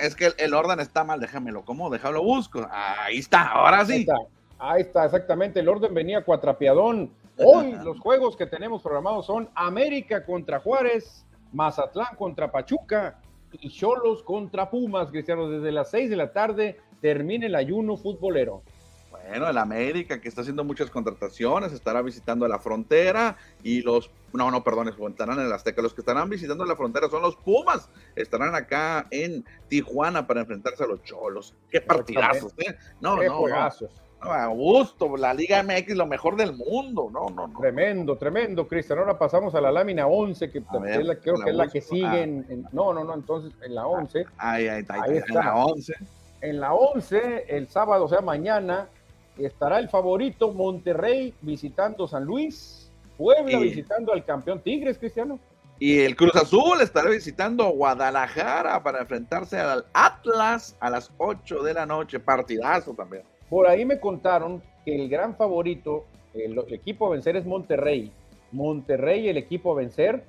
es 0.00 0.16
que 0.16 0.32
el, 0.38 0.54
orden 0.54 0.80
está 0.80 1.04
mal, 1.04 1.20
déjamelo, 1.20 1.64
¿cómo? 1.64 1.90
Déjalo 1.90 2.22
busco. 2.22 2.66
Ahí 2.70 3.18
está, 3.18 3.48
ahora 3.50 3.84
sí. 3.84 3.92
Ahí 3.92 4.00
está, 4.00 4.16
ahí 4.58 4.80
está, 4.82 5.04
exactamente, 5.04 5.60
el 5.60 5.68
orden 5.68 5.94
venía 5.94 6.24
cuatrapiadón. 6.24 7.12
Hoy 7.38 7.72
los 7.84 8.00
juegos 8.00 8.36
que 8.36 8.46
tenemos 8.46 8.82
programados 8.82 9.26
son 9.26 9.48
América 9.54 10.24
contra 10.24 10.58
Juárez, 10.58 11.24
Mazatlán 11.52 12.16
contra 12.16 12.50
Pachuca, 12.50 13.20
y 13.52 13.70
Cholos 13.70 14.22
contra 14.22 14.70
Pumas, 14.70 15.10
Cristiano, 15.10 15.48
desde 15.48 15.72
las 15.72 15.90
6 15.90 16.10
de 16.10 16.16
la 16.16 16.32
tarde 16.32 16.78
termina 17.00 17.46
el 17.46 17.54
ayuno 17.54 17.96
futbolero. 17.96 18.62
Bueno, 19.10 19.48
el 19.48 19.58
América 19.58 20.20
que 20.20 20.28
está 20.28 20.42
haciendo 20.42 20.62
muchas 20.62 20.90
contrataciones, 20.90 21.72
estará 21.72 22.02
visitando 22.02 22.46
la 22.46 22.58
frontera 22.58 23.36
y 23.62 23.82
los, 23.82 24.10
no, 24.32 24.50
no, 24.50 24.62
perdón, 24.62 24.88
estarán 24.88 25.40
en 25.40 25.46
el 25.46 25.52
Azteca. 25.52 25.82
Los 25.82 25.94
que 25.94 26.02
estarán 26.02 26.28
visitando 26.28 26.64
la 26.64 26.76
frontera 26.76 27.08
son 27.08 27.22
los 27.22 27.36
Pumas, 27.36 27.88
estarán 28.14 28.54
acá 28.54 29.06
en 29.10 29.44
Tijuana 29.68 30.26
para 30.26 30.40
enfrentarse 30.40 30.84
a 30.84 30.86
los 30.86 31.02
Cholos. 31.02 31.54
Qué 31.70 31.80
partidazos, 31.80 32.52
¿eh? 32.58 32.76
No, 33.00 33.18
Qué 33.18 33.26
no, 33.26 33.38
juegazos 33.38 34.05
a 34.32 34.46
gusto, 34.48 35.16
la 35.16 35.34
Liga 35.34 35.62
MX 35.62 35.96
lo 35.96 36.06
mejor 36.06 36.36
del 36.36 36.54
mundo, 36.54 37.08
no, 37.12 37.28
no, 37.30 37.48
no. 37.48 37.60
Tremendo, 37.60 38.16
tremendo, 38.16 38.66
Cristian. 38.66 38.98
Ahora 38.98 39.18
pasamos 39.18 39.54
a 39.54 39.60
la 39.60 39.72
lámina 39.72 40.06
11, 40.06 40.50
que 40.50 40.62
creo 40.62 40.82
que 41.36 41.50
es 41.50 41.56
la 41.56 41.68
que 41.68 41.80
sigue 41.80 42.06
ah. 42.06 42.22
en, 42.22 42.66
no, 42.72 42.92
no, 42.92 43.04
no, 43.04 43.14
entonces 43.14 43.52
en 43.64 43.74
la 43.74 43.86
11. 43.86 44.24
Ahí, 44.38 44.68
ahí, 44.68 44.84
ahí, 44.88 45.16
está. 45.16 45.26
En 45.26 45.34
la 45.34 45.56
11. 45.56 45.94
En 46.40 46.60
la 46.60 46.74
11, 46.74 47.44
el 47.48 47.68
sábado, 47.68 48.04
o 48.04 48.08
sea, 48.08 48.20
mañana, 48.20 48.88
estará 49.38 49.78
el 49.78 49.88
favorito 49.88 50.52
Monterrey 50.52 51.34
visitando 51.42 52.06
San 52.06 52.24
Luis, 52.24 52.90
Puebla 53.16 53.58
visitando 53.58 54.12
al 54.12 54.24
campeón 54.24 54.60
Tigres, 54.60 54.98
Cristiano. 54.98 55.38
Y 55.78 56.00
el 56.00 56.16
Cruz 56.16 56.34
Azul 56.36 56.80
estará 56.80 57.10
visitando 57.10 57.68
Guadalajara 57.68 58.82
para 58.82 59.00
enfrentarse 59.00 59.58
al 59.58 59.84
Atlas 59.92 60.74
a 60.80 60.88
las 60.88 61.12
8 61.18 61.62
de 61.62 61.74
la 61.74 61.84
noche. 61.84 62.18
Partidazo 62.18 62.94
también. 62.94 63.24
Por 63.48 63.66
ahí 63.66 63.84
me 63.84 64.00
contaron 64.00 64.62
que 64.84 64.94
el 64.94 65.08
gran 65.08 65.36
favorito, 65.36 66.04
el, 66.34 66.58
equipo 66.72 67.06
a 67.06 67.10
vencer 67.10 67.36
es 67.36 67.46
Monterrey. 67.46 68.10
Monterrey, 68.52 69.28
el 69.28 69.36
equipo 69.36 69.72
a 69.72 69.76
vencer. 69.76 70.24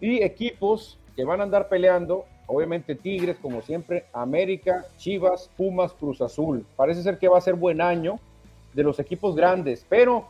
Y 0.00 0.22
equipos 0.22 0.98
que 1.16 1.24
van 1.24 1.40
a 1.40 1.44
andar 1.44 1.68
peleando 1.68 2.24
obviamente 2.46 2.94
Tigres, 2.94 3.36
como 3.40 3.60
siempre, 3.60 4.06
América, 4.12 4.86
Chivas, 4.96 5.50
Pumas, 5.56 5.92
Cruz 5.92 6.20
Azul. 6.20 6.66
Parece 6.76 7.02
ser 7.02 7.18
que 7.18 7.28
va 7.28 7.38
a 7.38 7.42
ser 7.42 7.54
buen 7.54 7.80
año 7.80 8.18
de 8.72 8.82
los 8.82 8.98
equipos 8.98 9.36
grandes, 9.36 9.84
pero 9.88 10.28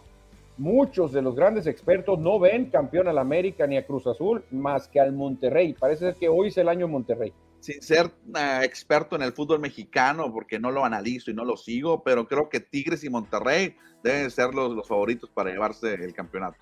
muchos 0.59 1.13
de 1.13 1.23
los 1.23 1.37
grandes 1.37 1.67
expertos 1.67 2.19
no 2.19 2.39
ven 2.41 2.67
campeón 2.67 3.07
al 3.09 3.19
América 3.19 3.67
ni 3.67 3.77
a 3.77 3.87
Cruz 3.87 4.07
Azul 4.07 4.45
más 4.51 4.89
que 4.89 5.01
al 5.01 5.13
Monterrey. 5.13 5.75
Parece 5.79 6.07
ser 6.07 6.15
que 6.17 6.29
hoy 6.29 6.49
es 6.49 6.59
el 6.59 6.69
año 6.69 6.89
Monterrey. 6.89 7.33
Sin 7.61 7.83
ser 7.83 8.07
uh, 8.07 8.63
experto 8.63 9.17
en 9.17 9.23
el 9.23 9.33
fútbol 9.33 9.61
mexicano, 9.61 10.33
porque 10.33 10.59
no 10.59 10.71
lo 10.71 10.85
analizo 10.85 11.31
y 11.31 11.35
no 11.35 11.45
lo 11.45 11.57
sigo, 11.57 12.03
pero 12.03 12.27
creo 12.27 12.49
que 12.49 12.61
Tigres 12.61 13.05
y 13.05 13.11
Monterrey 13.11 13.77
deben 14.03 14.31
ser 14.31 14.55
los, 14.55 14.75
los 14.75 14.87
favoritos 14.87 15.31
para 15.31 15.51
llevarse 15.51 15.95
el 15.95 16.15
campeonato. 16.15 16.59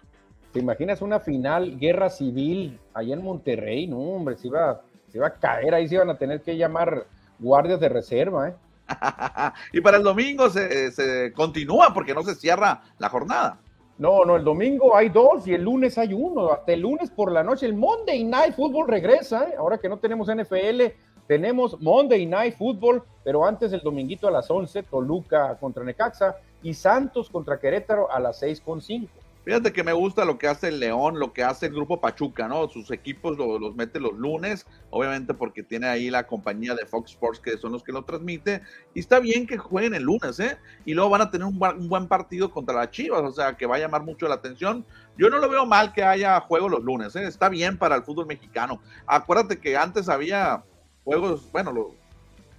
¿Te 0.53 0.61
imaginas 0.61 1.03
una 1.03 1.21
final, 1.21 1.79
guerra 1.79 2.09
civil, 2.09 2.79
allá 2.95 3.15
en 3.15 3.23
Monterrey? 3.23 3.87
No, 3.87 3.99
hombre, 3.99 4.37
se 4.37 4.49
iba, 4.49 4.81
se 5.09 5.19
iba 5.19 5.27
a 5.27 5.35
caer, 5.35 5.75
ahí 5.75 5.87
se 5.87 5.97
iban 5.97 6.09
a 6.09 6.17
tener 6.17 6.41
que 6.41 6.57
llamar 6.57 7.07
guardias 7.39 7.79
de 7.79 7.89
reserva, 7.91 8.49
¿eh? 8.49 8.55
y 9.73 9.81
para 9.81 9.99
el 9.99 10.03
domingo 10.03 10.49
se, 10.49 10.91
se 10.93 11.33
continúa 11.33 11.93
porque 11.93 12.15
no 12.15 12.23
se 12.23 12.35
cierra 12.35 12.83
la 12.99 13.09
jornada. 13.09 13.59
No, 13.99 14.27
no, 14.27 14.37
el 14.37 14.45
domingo 14.45 14.95
hay 14.95 15.09
dos 15.09 15.47
y 15.47 15.55
el 15.55 15.63
lunes 15.63 15.97
hay 15.97 16.13
uno. 16.13 16.53
Hasta 16.53 16.73
el 16.73 16.81
lunes 16.81 17.11
por 17.11 17.33
la 17.33 17.43
noche, 17.43 17.65
el 17.65 17.75
Monday 17.75 18.25
Night 18.25 18.55
Football 18.55 18.89
regresa. 18.89 19.49
¿eh? 19.49 19.55
Ahora 19.57 19.79
que 19.79 19.89
no 19.89 19.99
tenemos 19.99 20.29
NFL, 20.29 20.83
tenemos 21.27 21.81
Monday 21.81 22.27
Night 22.27 22.57
Football, 22.57 23.03
pero 23.25 23.47
antes 23.47 23.73
el 23.73 23.81
dominguito 23.81 24.29
a 24.29 24.31
las 24.31 24.51
11, 24.51 24.83
Toluca 24.83 25.57
contra 25.59 25.83
Necaxa 25.83 26.37
y 26.63 26.75
Santos 26.75 27.31
contra 27.31 27.59
Querétaro 27.59 28.11
a 28.11 28.21
las 28.21 28.43
6.5. 28.43 29.09
Fíjate 29.47 29.73
que 29.73 29.85
me 29.85 29.93
gusta 29.93 30.25
lo 30.25 30.39
que 30.39 30.49
hace 30.49 30.67
el 30.67 30.81
León, 30.81 31.21
lo 31.21 31.33
que 31.33 31.45
hace 31.45 31.67
el 31.67 31.73
grupo 31.73 32.01
Pachuca, 32.01 32.49
¿no? 32.49 32.69
Sus 32.69 32.91
equipos 32.91 33.39
los, 33.39 33.61
los 33.61 33.77
mete 33.77 34.01
los 34.01 34.13
lunes, 34.15 34.67
obviamente 34.91 35.35
porque 35.35 35.63
tiene 35.63 35.87
ahí 35.87 36.11
la 36.11 36.27
compañía 36.27 36.75
de 36.75 36.85
Fox 36.85 37.13
Sports 37.13 37.39
que 37.39 37.57
son 37.57 37.71
los 37.71 37.85
que 37.85 37.93
lo 37.93 38.03
transmite. 38.05 38.63
Y 38.93 38.99
está 38.99 39.21
bien 39.21 39.47
que 39.47 39.57
jueguen 39.57 39.95
el 39.95 40.03
lunes, 40.03 40.41
¿eh? 40.41 40.59
Y 40.85 40.95
luego 40.95 41.11
van 41.11 41.21
a 41.21 41.31
tener 41.31 41.47
un, 41.47 41.61
buen 41.61 42.09
partido 42.09 42.51
contra 42.51 42.75
las 42.75 42.91
Chivas, 42.91 43.23
o 43.23 43.31
sea, 43.31 43.57
que 43.57 43.67
va 43.67 43.77
a 43.77 43.79
llamar 43.79 44.03
mucho 44.03 44.27
la 44.27 44.35
atención. 44.35 44.85
Yo 45.17 45.31
no 45.31 45.39
lo 45.39 45.49
veo 45.49 45.65
mal 45.65 45.93
que 45.93 46.03
haya 46.03 46.41
juegos 46.41 46.73
los 46.73 46.83
lunes, 46.83 47.15
¿eh? 47.15 47.25
Está 47.25 47.49
bien 47.49 47.79
para 47.79 47.95
el 47.95 48.03
fútbol 48.03 48.27
mexicano. 48.27 48.81
Acuérdate 49.07 49.61
que 49.61 49.77
antes 49.77 50.09
había 50.09 50.65
juegos, 51.05 51.49
bueno, 51.53 51.73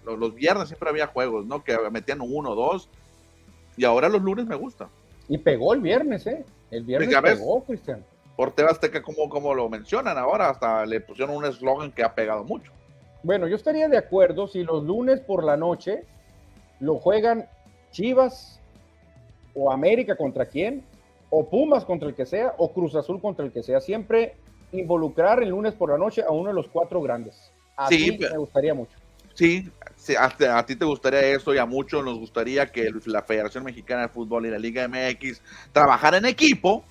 los 0.06 0.36
viernes 0.36 0.70
siempre 0.70 0.88
había 0.88 1.08
juegos, 1.08 1.46
¿no? 1.46 1.66
Que 1.66 1.78
metían 1.92 2.22
uno 2.22 2.52
o 2.52 2.56
dos. 2.56 2.88
Y 3.76 3.84
ahora 3.84 4.08
los 4.08 4.22
lunes 4.22 4.46
me 4.46 4.56
gusta. 4.56 4.88
Y 5.28 5.38
pegó 5.38 5.74
el 5.74 5.82
viernes, 5.82 6.26
¿eh? 6.28 6.46
El 6.72 6.84
viernes 6.84 7.22
ves. 7.22 7.40
pegó, 7.40 7.64
Cristian. 7.64 8.04
Por 8.36 8.52
TV 8.52 8.70
Azteca, 8.70 9.02
como, 9.02 9.30
como 9.30 9.54
lo 9.54 9.68
mencionan 9.70 10.18
ahora, 10.18 10.50
hasta 10.50 10.86
le 10.86 11.02
pusieron 11.02 11.36
un 11.36 11.46
eslogan 11.46 11.92
que 11.92 12.04
ha 12.04 12.14
pegado 12.14 12.44
mucho. 12.44 12.72
Bueno, 13.24 13.48
yo 13.48 13.56
estaría 13.56 13.88
de 13.88 13.98
acuerdo 13.98 14.48
si 14.48 14.64
los 14.64 14.84
lunes 14.84 15.20
por 15.22 15.44
la 15.44 15.58
noche 15.58 16.04
lo 16.80 16.98
juegan 16.98 17.48
Chivas 17.92 18.60
o 19.56 19.72
América 19.72 20.16
contra 20.16 20.46
quién, 20.46 20.84
o 21.30 21.50
Pumas 21.50 21.84
contra 21.84 22.08
el 22.08 22.16
que 22.16 22.26
sea, 22.26 22.54
o 22.58 22.72
Cruz 22.72 22.96
Azul 22.96 23.20
contra 23.20 23.44
el 23.44 23.52
que 23.52 23.64
sea. 23.64 23.82
Siempre 23.82 24.36
involucrar 24.72 25.42
el 25.42 25.50
lunes 25.50 25.74
por 25.74 25.90
la 25.90 25.98
noche 25.98 26.22
a 26.22 26.30
uno 26.30 26.50
de 26.50 26.54
los 26.54 26.68
cuatro 26.68 27.02
grandes. 27.02 27.52
Así 27.76 28.12
Sí, 28.12 28.18
me 28.20 28.38
gustaría 28.38 28.74
mucho. 28.74 28.98
Sí, 29.38 29.70
a, 30.18 30.66
ti 30.66 30.76
te 30.76 30.84
gustaría 30.84 31.20
eso 31.20 31.54
y 31.54 31.60
a 31.60 31.66
muchos 31.68 32.04
nos 32.04 32.18
gustaría 32.18 32.72
que 32.72 32.90
la 33.06 33.22
Federación 33.22 33.64
Mexicana 33.64 34.02
de 34.02 34.10
Fútbol 34.10 34.48
y 34.48 34.50
la 34.50 34.58
Liga 34.58 34.88
MX 34.88 35.44
trabajaran 35.72 36.26
en 36.26 36.32
equipo, 36.32 36.84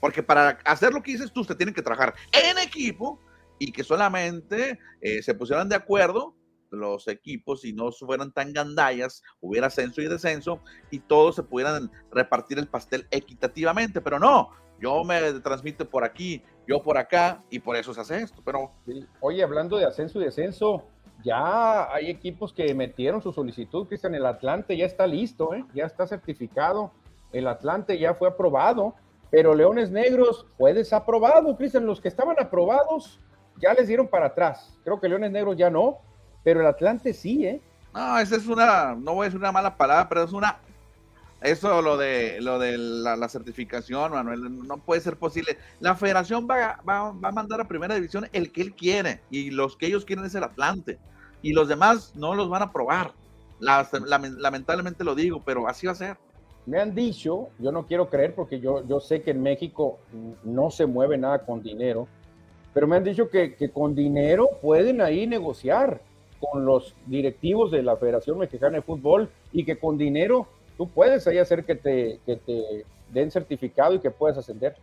porque 0.00 0.22
para 0.22 0.58
hacer 0.66 0.92
lo 0.92 1.02
que 1.02 1.12
dices 1.12 1.32
tú, 1.32 1.44
se 1.44 1.54
tienen 1.54 1.74
que 1.74 1.80
trabajar 1.80 2.12
en 2.30 2.58
equipo 2.58 3.18
y 3.58 3.72
que 3.72 3.82
solamente 3.82 4.78
eh, 5.00 5.22
se 5.22 5.32
pusieran 5.32 5.66
de 5.70 5.76
acuerdo 5.76 6.34
los 6.70 7.08
equipos 7.08 7.64
y 7.64 7.72
no 7.72 7.90
fueran 7.90 8.32
tan 8.32 8.52
gandallas, 8.52 9.22
hubiera 9.40 9.68
ascenso 9.68 10.02
y 10.02 10.06
descenso 10.06 10.60
y 10.90 10.98
todos 10.98 11.36
se 11.36 11.42
pudieran 11.42 11.90
repartir 12.12 12.58
el 12.58 12.68
pastel 12.68 13.06
equitativamente, 13.10 14.02
pero 14.02 14.18
no, 14.18 14.50
yo 14.78 15.04
me 15.04 15.40
transmito 15.40 15.88
por 15.88 16.04
aquí, 16.04 16.42
yo 16.68 16.82
por 16.82 16.98
acá 16.98 17.42
y 17.48 17.60
por 17.60 17.76
eso 17.76 17.94
se 17.94 18.02
hace 18.02 18.20
esto, 18.20 18.42
pero. 18.44 18.72
Oye, 19.20 19.42
hablando 19.42 19.78
de 19.78 19.86
ascenso 19.86 20.20
y 20.20 20.24
descenso, 20.24 20.84
ya 21.24 21.92
hay 21.92 22.10
equipos 22.10 22.52
que 22.52 22.74
metieron 22.74 23.22
su 23.22 23.32
solicitud, 23.32 23.88
Cristian. 23.88 24.14
El 24.14 24.26
Atlante 24.26 24.76
ya 24.76 24.84
está 24.84 25.06
listo, 25.06 25.54
¿eh? 25.54 25.64
ya 25.74 25.86
está 25.86 26.06
certificado. 26.06 26.92
El 27.32 27.48
Atlante 27.48 27.98
ya 27.98 28.14
fue 28.14 28.28
aprobado, 28.28 28.94
pero 29.30 29.54
Leones 29.54 29.90
Negros 29.90 30.46
fue 30.58 30.74
desaprobado, 30.74 31.56
Cristian. 31.56 31.86
Los 31.86 32.00
que 32.00 32.08
estaban 32.08 32.36
aprobados 32.38 33.20
ya 33.60 33.72
les 33.72 33.88
dieron 33.88 34.06
para 34.06 34.26
atrás. 34.26 34.78
Creo 34.84 35.00
que 35.00 35.08
Leones 35.08 35.32
Negros 35.32 35.56
ya 35.56 35.70
no, 35.70 35.98
pero 36.44 36.60
el 36.60 36.66
Atlante 36.66 37.14
sí, 37.14 37.46
¿eh? 37.46 37.62
No, 37.94 38.18
esa 38.18 38.36
es 38.36 38.46
una, 38.46 38.94
no 38.94 39.14
voy 39.14 39.22
a 39.22 39.24
decir 39.26 39.40
una 39.40 39.52
mala 39.52 39.76
palabra, 39.76 40.08
pero 40.08 40.24
es 40.24 40.32
una, 40.32 40.58
eso 41.44 41.82
lo 41.82 41.96
de, 41.96 42.40
lo 42.40 42.58
de 42.58 42.76
la, 42.78 43.28
certificación, 43.28 44.12
Manuel, 44.12 44.66
no 44.66 44.78
puede 44.78 45.00
ser 45.00 45.16
posible. 45.16 45.58
La 45.80 45.94
federación 45.94 46.48
va, 46.50 46.80
va, 46.88 47.12
va 47.12 47.28
a 47.28 47.32
mandar 47.32 47.60
a 47.60 47.68
primera 47.68 47.94
división 47.94 48.26
el 48.32 48.50
que 48.50 48.62
él 48.62 48.74
quiere, 48.74 49.20
y 49.30 49.50
los 49.50 49.76
que 49.76 49.86
ellos 49.86 50.04
quieren 50.04 50.24
es 50.24 50.34
el 50.34 50.44
Atlante, 50.44 50.98
y 51.42 51.52
los 51.52 51.68
demás 51.68 52.14
no 52.16 52.34
los 52.34 52.48
van 52.48 52.62
a 52.62 52.72
lamen- 53.60 54.36
lamentablemente 54.38 55.04
lo 55.04 55.14
digo, 55.14 55.42
pero 55.44 55.68
así 55.68 55.86
va 55.86 55.92
a 55.92 55.96
ser. 55.96 56.16
Me 56.66 56.80
han 56.80 56.94
dicho, 56.94 57.48
yo 57.58 57.72
no 57.72 57.86
quiero 57.86 58.08
creer 58.08 58.34
porque 58.34 58.58
yo, 58.58 58.86
yo 58.86 58.98
sé 58.98 59.22
que 59.22 59.32
en 59.32 59.42
México 59.42 59.98
no 60.44 60.70
se 60.70 60.86
mueve 60.86 61.18
nada 61.18 61.44
con 61.44 61.62
dinero, 61.62 62.08
pero 62.72 62.86
me 62.88 62.96
han 62.96 63.04
dicho 63.04 63.28
que, 63.28 63.54
que 63.54 63.70
con 63.70 63.94
dinero 63.94 64.48
pueden 64.62 65.00
ahí 65.02 65.26
negociar 65.26 66.00
con 66.40 66.64
los 66.64 66.94
directivos 67.06 67.70
de 67.70 67.82
la 67.82 67.96
Federación 67.96 68.38
Mexicana 68.38 68.76
de 68.76 68.82
Fútbol 68.82 69.30
y 69.52 69.64
que 69.64 69.78
con 69.78 69.98
dinero 69.98 70.48
tú 70.76 70.88
puedes 70.88 71.26
ahí 71.26 71.38
hacer 71.38 71.64
que 71.64 71.74
te, 71.74 72.20
que 72.26 72.36
te 72.36 72.84
den 73.12 73.30
certificado 73.30 73.94
y 73.94 74.00
que 74.00 74.10
puedas 74.10 74.38
ascender. 74.38 74.76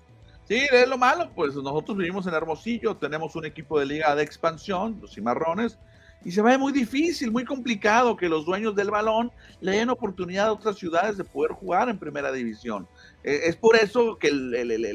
Sí, 0.48 0.66
es 0.72 0.88
lo 0.88 0.98
malo, 0.98 1.30
pues 1.36 1.56
nosotros 1.56 1.98
vivimos 1.98 2.28
en 2.28 2.34
Hermosillo, 2.34 2.96
tenemos 2.98 3.36
un 3.36 3.46
equipo 3.46 3.80
de 3.80 3.86
liga 3.86 4.16
de 4.16 4.24
expansión, 4.24 4.98
los 5.02 5.14
cimarrones, 5.14 5.78
y 6.26 6.32
se 6.32 6.42
ve 6.42 6.58
muy 6.58 6.72
difícil, 6.74 7.32
muy 7.32 7.46
complicado 7.46 8.16
que 8.18 8.28
los 8.30 8.46
dueños 8.46 8.76
del 8.76 8.92
balón 8.92 9.32
le 9.60 9.72
den 9.78 9.90
oportunidad 9.90 10.48
a 10.48 10.54
otras 10.54 10.76
ciudades 10.78 11.18
de 11.18 11.24
poder 11.24 11.52
jugar 11.52 11.90
en 11.90 11.98
primera 11.98 12.32
división. 12.32 12.88
Eh, 13.24 13.42
es 13.46 13.56
por 13.56 13.76
eso 13.76 14.18
que 14.18 14.28
el, 14.28 14.54
el- 14.54 14.72
el- 14.72 14.86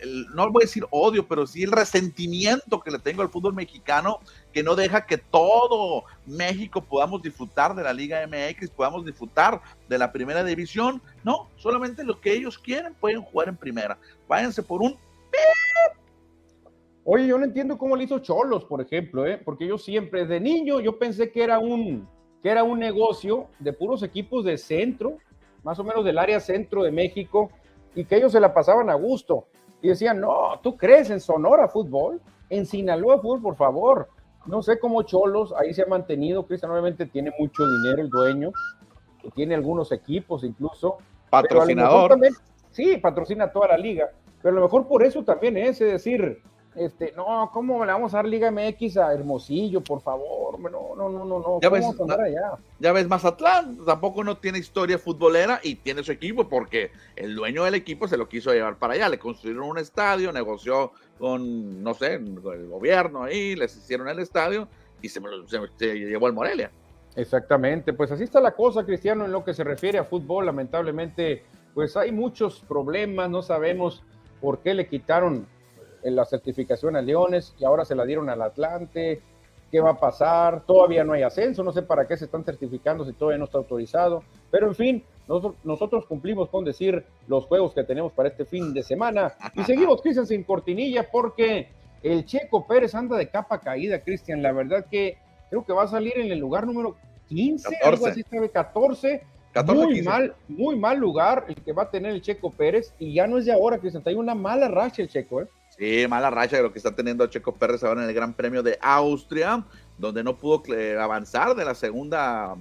el- 0.00 0.26
no 0.34 0.50
voy 0.50 0.64
a 0.64 0.66
decir 0.66 0.84
odio, 0.90 1.26
pero 1.26 1.46
sí 1.46 1.62
el 1.62 1.72
resentimiento 1.72 2.80
que 2.80 2.90
le 2.90 2.98
tengo 2.98 3.22
al 3.22 3.30
fútbol 3.30 3.54
mexicano, 3.54 4.18
que 4.54 4.62
no 4.62 4.76
deja 4.76 5.04
que 5.04 5.18
todo 5.18 6.04
México 6.26 6.80
podamos 6.80 7.20
disfrutar 7.20 7.74
de 7.74 7.82
la 7.82 7.92
Liga 7.92 8.24
MX, 8.24 8.70
podamos 8.70 9.04
disfrutar 9.04 9.60
de 9.88 9.98
la 9.98 10.12
primera 10.12 10.44
división. 10.44 11.02
No, 11.24 11.50
solamente 11.56 12.04
lo 12.04 12.20
que 12.20 12.32
ellos 12.32 12.56
quieren 12.56 12.94
pueden 12.94 13.20
jugar 13.20 13.48
en 13.48 13.56
primera. 13.56 13.98
Váyanse 14.28 14.62
por 14.62 14.80
un 14.80 14.96
Oye, 17.06 17.26
yo 17.26 17.36
no 17.36 17.44
entiendo 17.44 17.76
cómo 17.76 17.96
le 17.96 18.04
hizo 18.04 18.20
Cholos, 18.20 18.64
por 18.64 18.80
ejemplo, 18.80 19.26
¿eh? 19.26 19.38
porque 19.44 19.66
yo 19.66 19.76
siempre, 19.76 20.20
desde 20.20 20.40
niño, 20.40 20.80
yo 20.80 20.98
pensé 20.98 21.30
que 21.30 21.42
era 21.42 21.58
un, 21.58 22.08
que 22.42 22.48
era 22.48 22.64
un 22.64 22.78
negocio 22.78 23.48
de 23.58 23.74
puros 23.74 24.02
equipos 24.02 24.42
de 24.44 24.56
centro, 24.56 25.18
más 25.64 25.78
o 25.78 25.84
menos 25.84 26.02
del 26.02 26.16
área 26.16 26.40
centro 26.40 26.82
de 26.82 26.90
México, 26.90 27.50
y 27.94 28.06
que 28.06 28.16
ellos 28.16 28.32
se 28.32 28.40
la 28.40 28.54
pasaban 28.54 28.88
a 28.88 28.94
gusto. 28.94 29.48
Y 29.82 29.88
decían, 29.88 30.18
no, 30.18 30.58
¿tú 30.62 30.78
crees 30.78 31.10
en 31.10 31.20
Sonora 31.20 31.68
fútbol? 31.68 32.22
En 32.48 32.64
Sinaloa 32.64 33.20
fútbol, 33.20 33.42
por 33.42 33.56
favor. 33.56 34.08
No 34.46 34.62
sé 34.62 34.78
cómo 34.78 35.02
Cholos 35.02 35.52
ahí 35.58 35.72
se 35.74 35.82
ha 35.82 35.86
mantenido. 35.86 36.46
Cristian 36.46 36.70
obviamente 36.72 37.06
tiene 37.06 37.32
mucho 37.38 37.64
dinero 37.66 38.02
el 38.02 38.10
dueño, 38.10 38.52
que 39.22 39.30
tiene 39.30 39.54
algunos 39.54 39.90
equipos 39.92 40.44
incluso. 40.44 40.98
Patrocinador. 41.30 42.10
también- 42.10 42.34
sí, 42.70 42.96
patrocina 42.98 43.50
toda 43.50 43.68
la 43.68 43.78
liga, 43.78 44.10
pero 44.42 44.52
a 44.52 44.60
lo 44.60 44.62
mejor 44.66 44.86
por 44.86 45.02
eso 45.02 45.24
también 45.24 45.56
es, 45.56 45.80
es 45.80 45.92
decir, 45.92 46.42
este, 46.76 47.12
no, 47.16 47.50
¿cómo 47.52 47.84
le 47.84 47.92
vamos 47.92 48.12
a 48.14 48.18
dar 48.18 48.26
Liga 48.26 48.50
MX 48.50 48.96
a 48.98 49.12
Hermosillo, 49.12 49.80
por 49.82 50.00
favor? 50.00 50.58
No, 50.58 50.94
no, 50.96 51.08
no, 51.08 51.24
no, 51.24 51.38
no, 51.38 51.60
Ya 51.60 51.68
¿cómo 51.68 51.70
ves, 51.70 51.82
vamos 51.82 52.00
a 52.00 52.02
andar 52.02 52.20
allá? 52.22 52.52
Ya 52.80 52.92
ves, 52.92 53.06
Mazatlán 53.08 53.78
tampoco 53.84 54.24
no 54.24 54.36
tiene 54.38 54.58
historia 54.58 54.98
futbolera 54.98 55.60
y 55.62 55.76
tiene 55.76 56.02
su 56.02 56.12
equipo 56.12 56.48
porque 56.48 56.90
el 57.16 57.34
dueño 57.34 57.64
del 57.64 57.74
equipo 57.74 58.08
se 58.08 58.16
lo 58.16 58.28
quiso 58.28 58.52
llevar 58.52 58.76
para 58.76 58.94
allá. 58.94 59.08
Le 59.08 59.18
construyeron 59.18 59.68
un 59.68 59.78
estadio, 59.78 60.32
negoció 60.32 60.92
con, 61.18 61.82
no 61.82 61.94
sé, 61.94 62.14
el 62.14 62.68
gobierno 62.68 63.22
ahí, 63.22 63.54
les 63.56 63.76
hicieron 63.76 64.08
el 64.08 64.18
estadio 64.18 64.66
y 65.00 65.08
se, 65.08 65.20
se- 65.46 65.60
se 65.78 65.94
llevó 65.94 66.26
al 66.26 66.32
Morelia. 66.32 66.70
Exactamente, 67.16 67.92
pues 67.92 68.10
así 68.10 68.24
está 68.24 68.40
la 68.40 68.50
cosa, 68.56 68.84
Cristiano, 68.84 69.24
en 69.24 69.30
lo 69.32 69.44
que 69.44 69.54
se 69.54 69.62
refiere 69.62 69.98
a 69.98 70.04
fútbol, 70.04 70.46
lamentablemente, 70.46 71.44
pues 71.72 71.96
hay 71.96 72.10
muchos 72.10 72.64
problemas, 72.66 73.30
no 73.30 73.40
sabemos 73.42 74.02
por 74.40 74.58
qué 74.58 74.74
le 74.74 74.88
quitaron 74.88 75.46
eh, 76.04 76.10
la 76.10 76.24
certificación 76.24 76.96
a 76.96 77.02
Leones 77.02 77.54
y 77.58 77.64
ahora 77.64 77.84
se 77.84 77.94
la 77.94 78.04
dieron 78.04 78.30
al 78.30 78.42
Atlante, 78.42 79.20
qué 79.70 79.80
va 79.80 79.90
a 79.90 79.98
pasar, 79.98 80.64
todavía 80.66 81.02
no 81.02 81.14
hay 81.14 81.22
ascenso, 81.22 81.64
no 81.64 81.72
sé 81.72 81.82
para 81.82 82.06
qué 82.06 82.16
se 82.16 82.26
están 82.26 82.44
certificando 82.44 83.04
si 83.04 83.12
todavía 83.12 83.38
no 83.38 83.46
está 83.46 83.58
autorizado, 83.58 84.22
pero 84.50 84.68
en 84.68 84.74
fin, 84.76 85.04
nosotros, 85.26 85.54
nosotros 85.64 86.06
cumplimos 86.06 86.48
con 86.50 86.64
decir 86.64 87.04
los 87.26 87.46
juegos 87.46 87.72
que 87.72 87.82
tenemos 87.82 88.12
para 88.12 88.28
este 88.28 88.44
fin 88.44 88.74
de 88.74 88.82
semana 88.82 89.34
y 89.54 89.62
seguimos, 89.64 90.02
Cristian, 90.02 90.26
sin 90.26 90.44
cortinilla 90.44 91.10
porque 91.10 91.68
El 92.02 92.26
Checo 92.26 92.66
Pérez 92.66 92.94
anda 92.94 93.16
de 93.16 93.28
capa 93.28 93.58
caída, 93.58 94.00
Cristian. 94.00 94.42
La 94.42 94.52
verdad 94.52 94.86
que 94.90 95.16
creo 95.48 95.64
que 95.64 95.72
va 95.72 95.84
a 95.84 95.88
salir 95.88 96.18
en 96.18 96.30
el 96.30 96.38
lugar 96.38 96.66
número 96.66 96.96
15, 97.28 97.64
14. 97.64 97.88
algo 97.88 98.06
así, 98.06 98.22
14. 98.52 99.22
14 99.54 99.84
muy 99.84 100.02
mal, 100.02 100.34
muy 100.48 100.76
mal 100.76 100.98
lugar 100.98 101.46
el 101.48 101.54
que 101.54 101.72
va 101.72 101.84
a 101.84 101.90
tener 101.90 102.12
el 102.12 102.20
Checo 102.20 102.50
Pérez 102.50 102.92
y 102.98 103.14
ya 103.14 103.26
no 103.26 103.38
es 103.38 103.46
de 103.46 103.52
ahora, 103.52 103.78
Cristian, 103.78 104.02
hay 104.04 104.14
una 104.14 104.34
mala 104.34 104.68
racha 104.68 105.00
el 105.00 105.08
Checo, 105.08 105.42
¿eh? 105.42 105.48
Sí, 105.76 106.06
mala 106.08 106.30
racha 106.30 106.56
de 106.56 106.62
lo 106.62 106.72
que 106.72 106.78
está 106.78 106.94
teniendo 106.94 107.26
Checo 107.26 107.54
Pérez 107.54 107.82
ahora 107.82 108.02
en 108.02 108.08
el 108.08 108.14
Gran 108.14 108.34
Premio 108.34 108.62
de 108.62 108.78
Austria, 108.80 109.64
donde 109.98 110.22
no 110.22 110.36
pudo 110.36 110.62
avanzar 111.00 111.54
de 111.56 111.64
la 111.64 111.74
segunda 111.74 112.54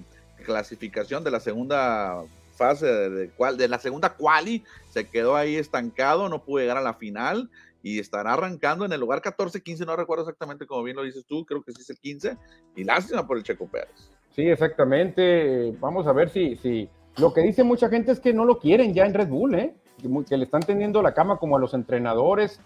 clasificación, 0.43 1.24
de 1.24 1.32
la 1.32 1.39
segunda 1.39 2.24
fase, 2.55 2.88
de, 2.88 3.30
cual, 3.30 3.57
de 3.57 3.68
la 3.68 3.78
segunda 3.78 4.16
quali, 4.16 4.64
se 4.89 5.07
quedó 5.07 5.36
ahí 5.36 5.55
estancado, 5.55 6.28
no 6.28 6.43
pudo 6.43 6.59
llegar 6.59 6.78
a 6.78 6.82
la 6.82 6.95
final 6.95 7.49
y 7.84 7.99
estará 7.99 8.34
arrancando 8.34 8.86
en 8.86 8.93
el 8.93 8.99
lugar 8.99 9.22
14, 9.22 9.61
15, 9.61 9.86
no 9.86 9.95
recuerdo 9.95 10.24
exactamente 10.24 10.66
como 10.66 10.84
bien 10.84 10.95
lo 10.95 11.03
dices 11.03 11.26
tú, 11.26 11.45
creo 11.45 11.61
que 11.61 11.72
sí 11.72 11.82
es 11.82 11.89
el 11.89 11.99
15, 11.99 12.38
y 12.76 12.84
lástima 12.84 13.28
por 13.28 13.38
el 13.38 13.43
Checo 13.43 13.68
Pérez. 13.68 14.09
Sí, 14.36 14.47
exactamente. 14.47 15.76
Vamos 15.80 16.07
a 16.07 16.14
ver 16.14 16.30
si, 16.30 16.55
si 16.55 16.89
lo 17.18 17.34
que 17.34 17.41
dice 17.41 17.64
mucha 17.64 17.89
gente 17.89 18.11
es 18.11 18.20
que 18.20 18.34
no 18.34 18.45
lo 18.45 18.57
quieren 18.57 18.93
ya 18.93 19.05
en 19.05 19.14
Red 19.14 19.28
Bull, 19.28 19.55
¿eh? 19.55 19.76
que 20.28 20.38
le 20.38 20.43
están 20.43 20.61
tendiendo 20.61 21.01
la 21.01 21.14
cama 21.14 21.38
como 21.38 21.55
a 21.55 21.59
los 21.59 21.74
entrenadores. 21.74 22.59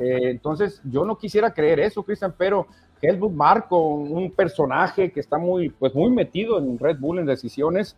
Eh, 0.00 0.30
entonces, 0.30 0.80
yo 0.84 1.04
no 1.04 1.16
quisiera 1.16 1.52
creer 1.52 1.80
eso, 1.80 2.02
Cristian, 2.02 2.34
pero 2.36 2.66
Helmut 3.00 3.32
Marco, 3.32 3.78
un 3.78 4.30
personaje 4.30 5.10
que 5.10 5.20
está 5.20 5.38
muy, 5.38 5.70
pues 5.70 5.94
muy 5.94 6.10
metido 6.10 6.58
en 6.58 6.78
Red 6.78 6.98
Bull 6.98 7.18
en 7.18 7.26
decisiones, 7.26 7.96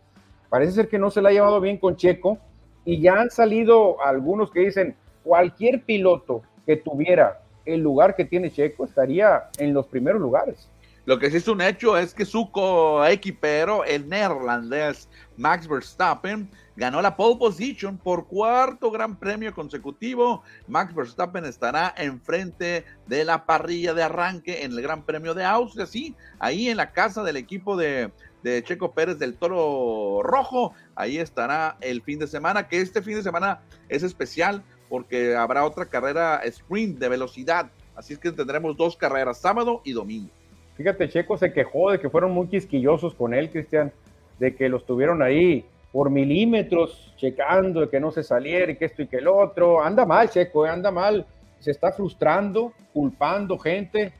parece 0.48 0.72
ser 0.72 0.88
que 0.88 0.98
no 0.98 1.10
se 1.10 1.22
la 1.22 1.30
ha 1.30 1.32
llevado 1.32 1.60
bien 1.60 1.76
con 1.78 1.96
Checo 1.96 2.38
y 2.84 3.00
ya 3.00 3.20
han 3.20 3.30
salido 3.30 4.02
algunos 4.02 4.50
que 4.50 4.60
dicen 4.60 4.96
cualquier 5.22 5.84
piloto 5.84 6.42
que 6.66 6.76
tuviera 6.76 7.40
el 7.64 7.80
lugar 7.80 8.16
que 8.16 8.24
tiene 8.24 8.50
Checo 8.50 8.84
estaría 8.84 9.50
en 9.58 9.74
los 9.74 9.86
primeros 9.86 10.20
lugares. 10.20 10.70
Lo 11.09 11.18
que 11.18 11.30
sí 11.30 11.38
es 11.38 11.48
un 11.48 11.62
hecho 11.62 11.96
es 11.96 12.12
que 12.12 12.26
su 12.26 12.50
coequipero, 12.50 13.82
el 13.82 14.11
neerlandés 14.11 15.09
Max 15.38 15.66
Verstappen, 15.66 16.50
ganó 16.76 17.00
la 17.00 17.16
pole 17.16 17.38
position 17.38 17.96
por 17.96 18.26
cuarto 18.26 18.90
gran 18.90 19.18
premio 19.18 19.54
consecutivo. 19.54 20.42
Max 20.66 20.94
Verstappen 20.94 21.46
estará 21.46 21.94
enfrente 21.96 22.84
de 23.06 23.24
la 23.24 23.46
parrilla 23.46 23.94
de 23.94 24.02
arranque 24.02 24.64
en 24.64 24.72
el 24.72 24.82
Gran 24.82 25.02
Premio 25.02 25.32
de 25.32 25.46
Austria, 25.46 25.86
sí, 25.86 26.14
ahí 26.40 26.68
en 26.68 26.76
la 26.76 26.92
casa 26.92 27.22
del 27.22 27.38
equipo 27.38 27.74
de, 27.74 28.12
de 28.42 28.62
Checo 28.62 28.92
Pérez 28.92 29.18
del 29.18 29.38
Toro 29.38 30.20
Rojo. 30.22 30.74
Ahí 30.94 31.16
estará 31.16 31.78
el 31.80 32.02
fin 32.02 32.18
de 32.18 32.26
semana, 32.26 32.68
que 32.68 32.82
este 32.82 33.00
fin 33.00 33.14
de 33.14 33.22
semana 33.22 33.62
es 33.88 34.02
especial 34.02 34.62
porque 34.90 35.34
habrá 35.34 35.64
otra 35.64 35.86
carrera 35.86 36.42
sprint 36.44 36.98
de 36.98 37.09
velocidad. 37.09 37.70
Así 37.96 38.12
es 38.12 38.18
que 38.18 38.30
tendremos 38.30 38.76
dos 38.76 38.94
carreras, 38.94 39.40
sábado 39.40 39.80
y 39.84 39.92
domingo. 39.94 40.38
Fíjate, 40.78 41.08
Checo 41.08 41.36
se 41.36 41.52
quejó 41.52 41.90
de 41.90 41.98
que 41.98 42.08
fueron 42.08 42.30
muy 42.30 42.46
quisquillosos 42.46 43.12
con 43.12 43.34
él, 43.34 43.50
Cristian, 43.50 43.92
de 44.38 44.54
que 44.54 44.68
los 44.68 44.86
tuvieron 44.86 45.22
ahí 45.22 45.64
por 45.90 46.08
milímetros 46.08 47.12
checando 47.16 47.80
de 47.80 47.88
que 47.88 47.98
no 47.98 48.12
se 48.12 48.22
saliera 48.22 48.70
y 48.70 48.76
que 48.76 48.84
esto 48.84 49.02
y 49.02 49.08
que 49.08 49.16
el 49.16 49.26
otro. 49.26 49.82
Anda 49.82 50.06
mal, 50.06 50.30
Checo, 50.30 50.64
eh, 50.64 50.70
anda 50.70 50.92
mal. 50.92 51.26
Se 51.58 51.72
está 51.72 51.90
frustrando, 51.90 52.72
culpando 52.92 53.58
gente, 53.58 54.12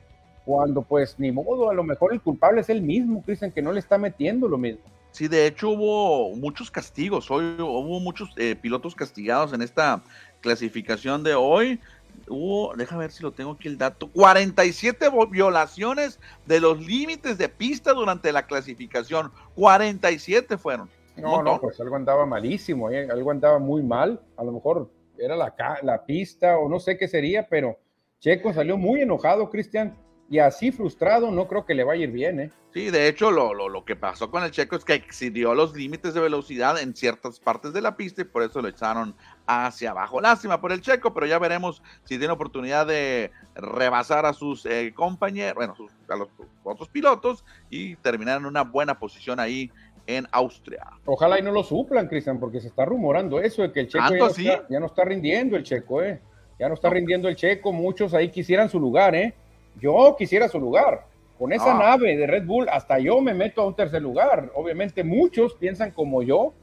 cuando 0.43 0.81
pues 0.81 1.17
ni 1.17 1.31
modo, 1.31 1.69
a 1.69 1.73
lo 1.73 1.83
mejor 1.83 2.11
el 2.11 2.19
culpable 2.19 2.59
es 2.59 2.69
él 2.69 2.81
mismo, 2.81 3.23
Cristian, 3.23 3.53
que 3.53 3.61
no 3.61 3.71
le 3.71 3.79
está 3.79 3.97
metiendo 3.97 4.49
lo 4.49 4.57
mismo. 4.57 4.81
Sí, 5.11 5.29
de 5.29 5.47
hecho 5.47 5.69
hubo 5.69 6.35
muchos 6.35 6.69
castigos, 6.69 7.31
hoy 7.31 7.55
hubo 7.57 7.99
muchos 8.01 8.31
eh, 8.35 8.55
pilotos 8.55 8.95
castigados 8.95 9.53
en 9.53 9.61
esta 9.61 10.03
clasificación 10.41 11.23
de 11.23 11.35
hoy 11.35 11.79
hubo, 12.27 12.75
déjame 12.75 13.01
ver 13.01 13.11
si 13.11 13.23
lo 13.23 13.31
tengo 13.31 13.51
aquí 13.51 13.67
el 13.67 13.77
dato, 13.77 14.09
47 14.11 15.09
violaciones 15.29 16.19
de 16.45 16.59
los 16.59 16.79
límites 16.85 17.37
de 17.37 17.49
pista 17.49 17.93
durante 17.93 18.31
la 18.31 18.45
clasificación. 18.45 19.31
47 19.55 20.57
fueron. 20.57 20.89
No, 21.17 21.43
no, 21.43 21.59
pues 21.59 21.79
algo 21.79 21.95
andaba 21.95 22.25
malísimo, 22.25 22.89
¿eh? 22.89 23.07
algo 23.11 23.31
andaba 23.31 23.59
muy 23.59 23.83
mal. 23.83 24.21
A 24.37 24.43
lo 24.43 24.51
mejor 24.51 24.89
era 25.17 25.35
la, 25.35 25.53
la 25.83 26.05
pista 26.05 26.57
o 26.57 26.69
no 26.69 26.79
sé 26.79 26.97
qué 26.97 27.07
sería, 27.07 27.47
pero 27.47 27.77
Checo 28.19 28.53
salió 28.53 28.77
muy 28.77 29.01
enojado, 29.01 29.49
Cristian, 29.49 29.97
y 30.29 30.39
así 30.39 30.71
frustrado 30.71 31.31
no 31.31 31.47
creo 31.47 31.65
que 31.65 31.73
le 31.73 31.83
vaya 31.83 32.01
a 32.01 32.03
ir 32.03 32.11
bien, 32.11 32.39
¿eh? 32.39 32.51
Sí, 32.71 32.91
de 32.91 33.07
hecho 33.07 33.31
lo, 33.31 33.55
lo, 33.55 33.67
lo, 33.67 33.83
que 33.83 33.95
pasó 33.95 34.29
con 34.29 34.43
el 34.43 34.51
Checo 34.51 34.75
es 34.75 34.85
que 34.85 34.93
excedió 34.93 35.55
los 35.55 35.75
límites 35.75 36.13
de 36.13 36.19
velocidad 36.19 36.79
en 36.79 36.95
ciertas 36.95 37.39
partes 37.39 37.73
de 37.73 37.81
la 37.81 37.97
pista 37.97 38.21
y 38.21 38.25
por 38.25 38.43
eso 38.43 38.61
lo 38.61 38.67
echaron 38.67 39.15
hacia 39.47 39.89
abajo. 39.89 40.21
Lástima 40.21 40.61
por 40.61 40.71
el 40.71 40.81
Checo, 40.81 41.11
pero 41.11 41.25
ya 41.25 41.39
veremos 41.39 41.81
si 42.03 42.19
tiene 42.19 42.31
oportunidad 42.31 42.85
de 42.85 43.31
rebasar 43.55 44.27
a 44.27 44.33
sus 44.33 44.67
eh, 44.67 44.93
compañeros, 44.95 45.55
bueno, 45.55 45.75
a 46.07 46.15
los 46.15 46.27
otros 46.63 46.89
pilotos 46.89 47.43
y 47.71 47.95
terminar 47.95 48.39
en 48.39 48.45
una 48.45 48.61
buena 48.61 48.99
posición 48.99 49.39
ahí 49.39 49.71
en 50.05 50.27
Austria. 50.31 50.85
Ojalá 51.05 51.39
y 51.39 51.41
no 51.41 51.51
lo 51.51 51.63
suplan, 51.63 52.07
Cristian, 52.07 52.39
porque 52.39 52.61
se 52.61 52.67
está 52.67 52.85
rumorando 52.85 53.39
eso 53.39 53.63
de 53.63 53.71
que 53.71 53.79
el 53.79 53.87
Checo 53.87 54.03
ya 54.09 54.79
no, 54.79 54.85
está, 54.85 55.05
rindiendo 55.05 55.57
el 55.57 55.63
Checo, 55.63 56.03
¿eh? 56.03 56.21
Ya 56.59 56.67
no 56.67 56.75
está 56.75 56.91
rindiendo 56.91 57.27
el 57.27 57.35
Checo, 57.35 57.71
muchos 57.71 58.13
ahí 58.13 58.29
quisieran 58.29 58.69
su 58.69 58.79
lugar, 58.79 59.15
¿eh? 59.15 59.33
Yo 59.79 60.15
quisiera 60.17 60.47
su 60.47 60.59
lugar. 60.59 61.05
Con 61.37 61.53
esa 61.53 61.73
ah. 61.73 61.79
nave 61.79 62.17
de 62.17 62.27
Red 62.27 62.45
Bull, 62.45 62.67
hasta 62.69 62.99
yo 62.99 63.21
me 63.21 63.33
meto 63.33 63.61
a 63.61 63.67
un 63.67 63.75
tercer 63.75 64.01
lugar. 64.01 64.51
Obviamente 64.55 65.03
muchos 65.03 65.53
piensan 65.53 65.91
como 65.91 66.21
yo. 66.21 66.53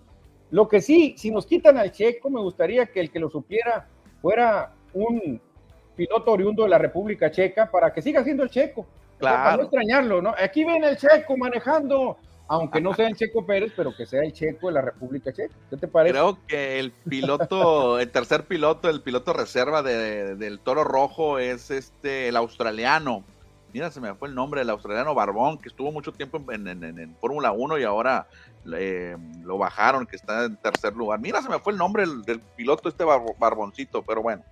Lo 0.50 0.68
que 0.68 0.80
sí, 0.80 1.14
si 1.16 1.30
nos 1.30 1.46
quitan 1.46 1.78
al 1.78 1.92
Checo, 1.92 2.28
me 2.28 2.40
gustaría 2.40 2.86
que 2.86 3.00
el 3.00 3.10
que 3.10 3.18
lo 3.18 3.30
supiera 3.30 3.88
fuera 4.20 4.72
un 4.92 5.40
piloto 5.96 6.30
oriundo 6.30 6.64
de 6.64 6.68
la 6.68 6.78
República 6.78 7.30
Checa 7.30 7.70
para 7.70 7.92
que 7.92 8.02
siga 8.02 8.22
siendo 8.22 8.42
el 8.42 8.50
Checo. 8.50 8.86
Claro. 9.18 9.36
Para 9.36 9.56
no 9.56 9.62
extrañarlo, 9.62 10.20
¿no? 10.20 10.34
Aquí 10.38 10.62
viene 10.62 10.90
el 10.90 10.96
Checo 10.98 11.36
manejando, 11.38 12.18
aunque 12.48 12.80
no 12.80 12.94
sea 12.94 13.08
el 13.08 13.16
Checo 13.16 13.44
Pérez, 13.44 13.72
pero 13.76 13.94
que 13.94 14.06
sea 14.06 14.22
el 14.22 14.32
Checo 14.32 14.68
de 14.68 14.74
la 14.74 14.82
República 14.82 15.32
Checa. 15.32 15.54
¿Qué 15.70 15.76
te 15.76 15.88
parece? 15.88 16.12
Creo 16.12 16.38
que 16.46 16.78
el 16.78 16.92
piloto, 16.92 17.98
el 18.00 18.10
tercer 18.10 18.44
piloto, 18.44 18.88
el 18.88 19.02
piloto 19.02 19.32
reserva 19.32 19.82
del 19.82 20.60
Toro 20.60 20.84
Rojo 20.84 21.38
es 21.38 21.70
este, 21.70 22.28
el 22.28 22.36
australiano. 22.36 23.24
Mira, 23.72 23.90
se 23.90 24.00
me 24.00 24.14
fue 24.14 24.28
el 24.28 24.34
nombre 24.34 24.60
del 24.60 24.70
australiano 24.70 25.14
Barbón, 25.14 25.58
que 25.58 25.68
estuvo 25.68 25.92
mucho 25.92 26.12
tiempo 26.12 26.40
en, 26.50 26.66
en, 26.66 27.16
Fórmula 27.20 27.52
1 27.52 27.78
y 27.78 27.84
ahora 27.84 28.26
lo 28.64 29.58
bajaron, 29.58 30.06
que 30.06 30.16
está 30.16 30.44
en 30.44 30.56
tercer 30.56 30.94
lugar. 30.94 31.20
Mira, 31.20 31.42
se 31.42 31.48
me 31.48 31.58
fue 31.58 31.72
el 31.72 31.78
nombre 31.78 32.04
del, 32.24 32.40
piloto, 32.56 32.88
este 32.88 33.04
Barboncito, 33.04 34.02
pero 34.02 34.22
bueno, 34.22 34.42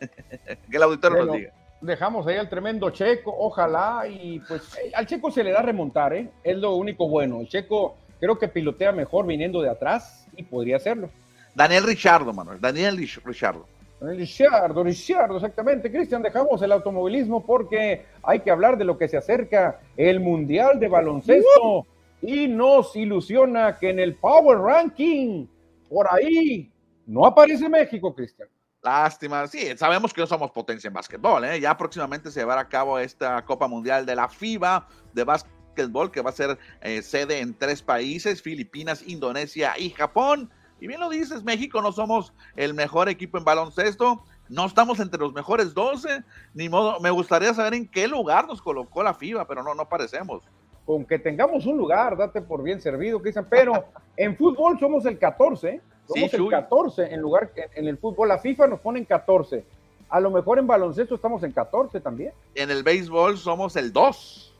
que 0.00 0.76
el 0.76 0.82
auditorio 0.82 1.26
nos 1.26 1.36
diga 1.36 1.52
dejamos 1.80 2.26
ahí 2.26 2.36
al 2.36 2.48
tremendo 2.48 2.90
Checo, 2.90 3.34
ojalá, 3.36 4.06
y 4.08 4.40
pues 4.40 4.62
eh, 4.76 4.92
al 4.94 5.06
Checo 5.06 5.30
se 5.30 5.44
le 5.44 5.52
da 5.52 5.62
remontar, 5.62 6.12
¿eh? 6.14 6.28
es 6.42 6.56
lo 6.56 6.74
único 6.74 7.08
bueno. 7.08 7.40
El 7.40 7.48
Checo 7.48 7.96
creo 8.18 8.38
que 8.38 8.48
pilotea 8.48 8.92
mejor 8.92 9.26
viniendo 9.26 9.62
de 9.62 9.70
atrás 9.70 10.26
y 10.36 10.42
podría 10.42 10.76
hacerlo. 10.76 11.10
Daniel 11.54 11.84
Richardo, 11.84 12.32
Manuel, 12.32 12.60
Daniel 12.60 12.96
Richardo. 13.24 13.66
Daniel 14.00 14.18
Richardo, 14.18 14.84
Richardo, 14.84 15.36
exactamente. 15.36 15.90
Cristian, 15.90 16.22
dejamos 16.22 16.62
el 16.62 16.72
automovilismo 16.72 17.44
porque 17.44 18.06
hay 18.22 18.40
que 18.40 18.50
hablar 18.50 18.78
de 18.78 18.84
lo 18.84 18.96
que 18.96 19.08
se 19.08 19.16
acerca 19.16 19.80
el 19.96 20.20
Mundial 20.20 20.78
de 20.78 20.88
Baloncesto 20.88 21.86
y 22.22 22.48
nos 22.48 22.94
ilusiona 22.96 23.78
que 23.78 23.90
en 23.90 23.98
el 23.98 24.14
Power 24.14 24.58
Ranking, 24.58 25.46
por 25.88 26.06
ahí, 26.10 26.70
no 27.06 27.26
aparece 27.26 27.68
México, 27.68 28.14
Cristian. 28.14 28.48
Lástima, 28.82 29.46
sí, 29.46 29.76
sabemos 29.76 30.14
que 30.14 30.22
no 30.22 30.26
somos 30.26 30.50
potencia 30.52 30.88
en 30.88 30.94
básquetbol, 30.94 31.44
¿eh? 31.44 31.60
ya 31.60 31.76
próximamente 31.76 32.30
se 32.30 32.40
llevará 32.40 32.62
a 32.62 32.68
cabo 32.68 32.98
esta 32.98 33.44
Copa 33.44 33.68
Mundial 33.68 34.06
de 34.06 34.16
la 34.16 34.26
FIBA 34.26 34.88
de 35.12 35.24
básquetbol 35.24 36.10
que 36.10 36.22
va 36.22 36.30
a 36.30 36.32
ser 36.32 36.58
eh, 36.80 37.02
sede 37.02 37.40
en 37.40 37.52
tres 37.52 37.82
países, 37.82 38.40
Filipinas, 38.40 39.06
Indonesia 39.06 39.74
y 39.78 39.90
Japón. 39.90 40.50
Y 40.80 40.86
bien 40.86 40.98
lo 40.98 41.10
dices, 41.10 41.44
México 41.44 41.82
no 41.82 41.92
somos 41.92 42.32
el 42.56 42.72
mejor 42.72 43.10
equipo 43.10 43.36
en 43.36 43.44
baloncesto, 43.44 44.24
no 44.48 44.64
estamos 44.64 44.98
entre 44.98 45.20
los 45.20 45.34
mejores 45.34 45.74
12, 45.74 46.24
ni 46.54 46.70
modo, 46.70 47.00
me 47.00 47.10
gustaría 47.10 47.52
saber 47.52 47.74
en 47.74 47.86
qué 47.86 48.08
lugar 48.08 48.48
nos 48.48 48.62
colocó 48.62 49.02
la 49.02 49.12
FIBA, 49.12 49.46
pero 49.46 49.62
no, 49.62 49.74
no 49.74 49.90
parecemos. 49.90 50.42
Con 50.86 51.04
que 51.04 51.18
tengamos 51.18 51.66
un 51.66 51.76
lugar, 51.76 52.16
date 52.16 52.40
por 52.40 52.62
bien 52.62 52.80
servido, 52.80 53.20
Cristian, 53.20 53.46
pero 53.50 53.84
en 54.16 54.34
fútbol 54.38 54.78
somos 54.80 55.04
el 55.04 55.18
14, 55.18 55.82
somos 56.14 56.34
el 56.34 56.48
14 56.48 57.14
en 57.14 57.20
lugar 57.20 57.50
en 57.74 57.88
el 57.88 57.98
fútbol. 57.98 58.28
La 58.28 58.38
FIFA 58.38 58.66
nos 58.66 58.80
pone 58.80 58.98
en 58.98 59.04
14. 59.04 59.64
A 60.08 60.20
lo 60.20 60.30
mejor 60.30 60.58
en 60.58 60.66
baloncesto 60.66 61.14
estamos 61.14 61.42
en 61.44 61.52
14 61.52 62.00
también. 62.00 62.32
En 62.54 62.70
el 62.70 62.82
béisbol 62.82 63.38
somos 63.38 63.76
el 63.76 63.92
2. 63.92 64.54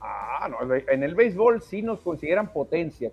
Ah, 0.00 0.48
no, 0.48 0.58
en 0.88 1.02
el 1.02 1.14
béisbol 1.14 1.60
sí 1.62 1.82
nos 1.82 2.00
consideran 2.00 2.52
potencia. 2.52 3.10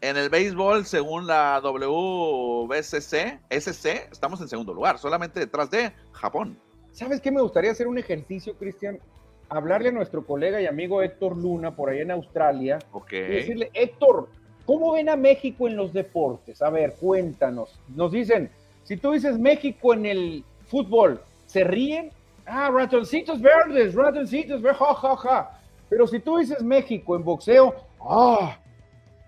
En 0.00 0.16
el 0.16 0.28
béisbol, 0.28 0.84
según 0.84 1.26
la 1.26 1.60
WBCC, 1.60 3.40
SC, 3.48 4.08
estamos 4.12 4.40
en 4.40 4.48
segundo 4.48 4.72
lugar, 4.72 4.98
solamente 4.98 5.40
detrás 5.40 5.70
de 5.70 5.90
Japón. 6.12 6.56
¿Sabes 6.92 7.20
qué? 7.20 7.30
Me 7.30 7.40
gustaría 7.40 7.72
hacer 7.72 7.88
un 7.88 7.98
ejercicio, 7.98 8.54
Cristian. 8.54 9.00
Hablarle 9.48 9.88
a 9.88 9.92
nuestro 9.92 10.24
colega 10.24 10.60
y 10.60 10.66
amigo 10.66 11.02
Héctor 11.02 11.36
Luna 11.36 11.74
por 11.74 11.88
ahí 11.88 12.00
en 12.00 12.10
Australia. 12.10 12.78
Ok. 12.92 13.12
Y 13.12 13.16
decirle, 13.16 13.70
Héctor, 13.74 14.28
¿Cómo 14.66 14.92
ven 14.92 15.08
a 15.08 15.16
México 15.16 15.68
en 15.68 15.76
los 15.76 15.92
deportes? 15.92 16.60
A 16.60 16.70
ver, 16.70 16.94
cuéntanos. 17.00 17.78
Nos 17.94 18.10
dicen, 18.10 18.50
si 18.82 18.96
tú 18.96 19.12
dices 19.12 19.38
México 19.38 19.94
en 19.94 20.06
el 20.06 20.44
fútbol, 20.66 21.20
¿se 21.46 21.62
ríen? 21.62 22.10
Ah, 22.44 22.70
ratoncitos 22.72 23.40
verdes, 23.40 23.94
ratoncitos 23.94 24.60
verdes, 24.60 24.78
ja, 24.78 24.94
ja, 24.94 25.16
ja. 25.16 25.60
Pero 25.88 26.06
si 26.08 26.18
tú 26.18 26.38
dices 26.38 26.62
México 26.62 27.14
en 27.14 27.22
boxeo, 27.22 27.74
ah, 28.00 28.58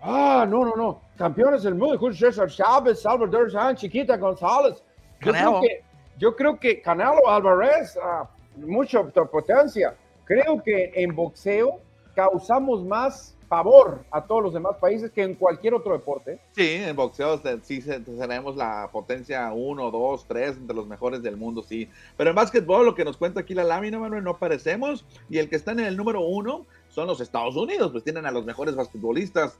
ah, 0.01 0.45
no, 0.47 0.65
no, 0.65 0.75
no. 0.75 1.01
Campeones 1.17 1.63
del 1.63 1.75
mundo, 1.75 1.97
Julio 1.97 2.17
César 2.17 2.49
Chávez, 2.49 3.01
Salvador 3.01 3.49
Sánchez, 3.49 3.81
Chiquita 3.81 4.17
González. 4.17 4.83
Yo 5.21 5.31
creo, 5.31 5.61
que, 5.61 5.83
yo 6.17 6.35
creo 6.35 6.59
que 6.59 6.81
Canelo 6.81 7.29
Álvarez, 7.29 7.97
ah, 8.03 8.29
mucha 8.57 9.03
potencia. 9.03 9.95
Creo 10.25 10.61
que 10.61 10.91
en 10.95 11.15
boxeo 11.15 11.79
causamos 12.13 12.83
más 12.83 13.37
favor 13.49 14.05
a 14.11 14.23
todos 14.25 14.43
los 14.43 14.53
demás 14.53 14.77
países 14.79 15.11
que 15.11 15.23
en 15.23 15.33
cualquier 15.33 15.73
otro 15.73 15.93
deporte. 15.93 16.39
Sí, 16.51 16.75
en 16.75 16.95
boxeo 16.95 17.41
sí 17.63 17.81
tenemos 17.81 18.55
la 18.55 18.89
potencia 18.91 19.51
1, 19.51 19.91
2, 19.91 20.27
3 20.27 20.57
entre 20.57 20.75
los 20.75 20.87
mejores 20.87 21.23
del 21.23 21.35
mundo, 21.35 21.63
sí. 21.63 21.89
Pero 22.15 22.29
en 22.29 22.35
básquetbol, 22.35 22.85
lo 22.85 22.95
que 22.95 23.03
nos 23.03 23.17
cuenta 23.17 23.41
aquí 23.41 23.55
la 23.55 23.63
lámina, 23.63 23.97
Manuel, 23.97 24.23
no 24.23 24.31
aparecemos. 24.31 25.05
Y 25.29 25.39
el 25.39 25.49
que 25.49 25.55
está 25.55 25.71
en 25.71 25.79
el 25.79 25.97
número 25.97 26.21
uno 26.21 26.67
son 26.89 27.07
los 27.07 27.19
Estados 27.19 27.55
Unidos, 27.55 27.91
pues 27.91 28.03
tienen 28.03 28.27
a 28.27 28.31
los 28.31 28.45
mejores 28.45 28.75
basquetbolistas. 28.75 29.59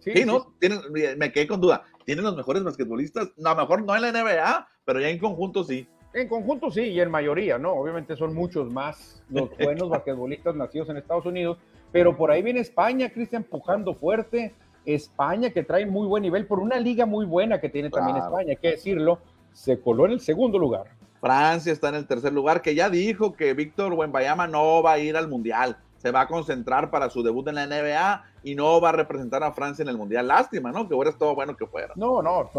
Sí, 0.00 0.24
¿no? 0.24 0.54
Tienen, 0.58 0.80
me 1.18 1.30
quedé 1.30 1.46
con 1.46 1.60
duda. 1.60 1.84
¿Tienen 2.06 2.24
los 2.24 2.34
mejores 2.34 2.64
basquetbolistas? 2.64 3.28
a 3.44 3.50
lo 3.50 3.56
mejor 3.56 3.84
no 3.84 3.94
en 3.94 4.02
la 4.02 4.12
NBA, 4.12 4.68
pero 4.86 5.00
ya 5.00 5.10
en 5.10 5.18
conjunto 5.18 5.62
sí. 5.62 5.86
En 6.12 6.28
conjunto 6.28 6.70
sí, 6.70 6.80
y 6.80 7.00
en 7.00 7.10
mayoría, 7.10 7.56
¿no? 7.58 7.72
Obviamente 7.72 8.16
son 8.16 8.34
muchos 8.34 8.72
más 8.72 9.22
los 9.28 9.48
buenos 9.58 9.88
basquetbolistas 9.90 10.56
nacidos 10.56 10.88
en 10.88 10.96
Estados 10.96 11.26
Unidos, 11.26 11.58
pero 11.92 12.16
por 12.16 12.30
ahí 12.30 12.42
viene 12.42 12.60
España, 12.60 13.10
Cristian, 13.10 13.42
empujando 13.42 13.94
fuerte. 13.94 14.54
España 14.86 15.50
que 15.50 15.62
trae 15.62 15.86
muy 15.86 16.06
buen 16.06 16.22
nivel 16.22 16.46
por 16.46 16.58
una 16.58 16.76
liga 16.76 17.04
muy 17.04 17.26
buena 17.26 17.60
que 17.60 17.68
tiene 17.68 17.90
también 17.90 18.16
España, 18.16 18.50
hay 18.50 18.56
que 18.56 18.70
decirlo, 18.70 19.18
se 19.52 19.80
coló 19.80 20.06
en 20.06 20.12
el 20.12 20.20
segundo 20.20 20.58
lugar. 20.58 20.86
Francia 21.20 21.72
está 21.72 21.90
en 21.90 21.96
el 21.96 22.06
tercer 22.06 22.32
lugar, 22.32 22.62
que 22.62 22.74
ya 22.74 22.88
dijo 22.88 23.34
que 23.34 23.52
Víctor 23.52 23.92
Wembayama 23.92 24.46
no 24.46 24.82
va 24.82 24.92
a 24.92 24.98
ir 24.98 25.16
al 25.16 25.28
Mundial, 25.28 25.76
se 25.98 26.10
va 26.10 26.22
a 26.22 26.28
concentrar 26.28 26.90
para 26.90 27.10
su 27.10 27.22
debut 27.22 27.46
en 27.48 27.56
la 27.56 27.66
NBA 27.66 28.24
y 28.42 28.54
no 28.54 28.80
va 28.80 28.88
a 28.88 28.92
representar 28.92 29.42
a 29.42 29.52
Francia 29.52 29.82
en 29.82 29.90
el 29.90 29.98
Mundial. 29.98 30.26
Lástima, 30.26 30.72
¿no? 30.72 30.88
Que 30.88 30.94
hubiera 30.94 31.12
todo 31.12 31.34
bueno 31.34 31.54
que 31.56 31.66
fuera. 31.66 31.92
No, 31.96 32.22
no, 32.22 32.50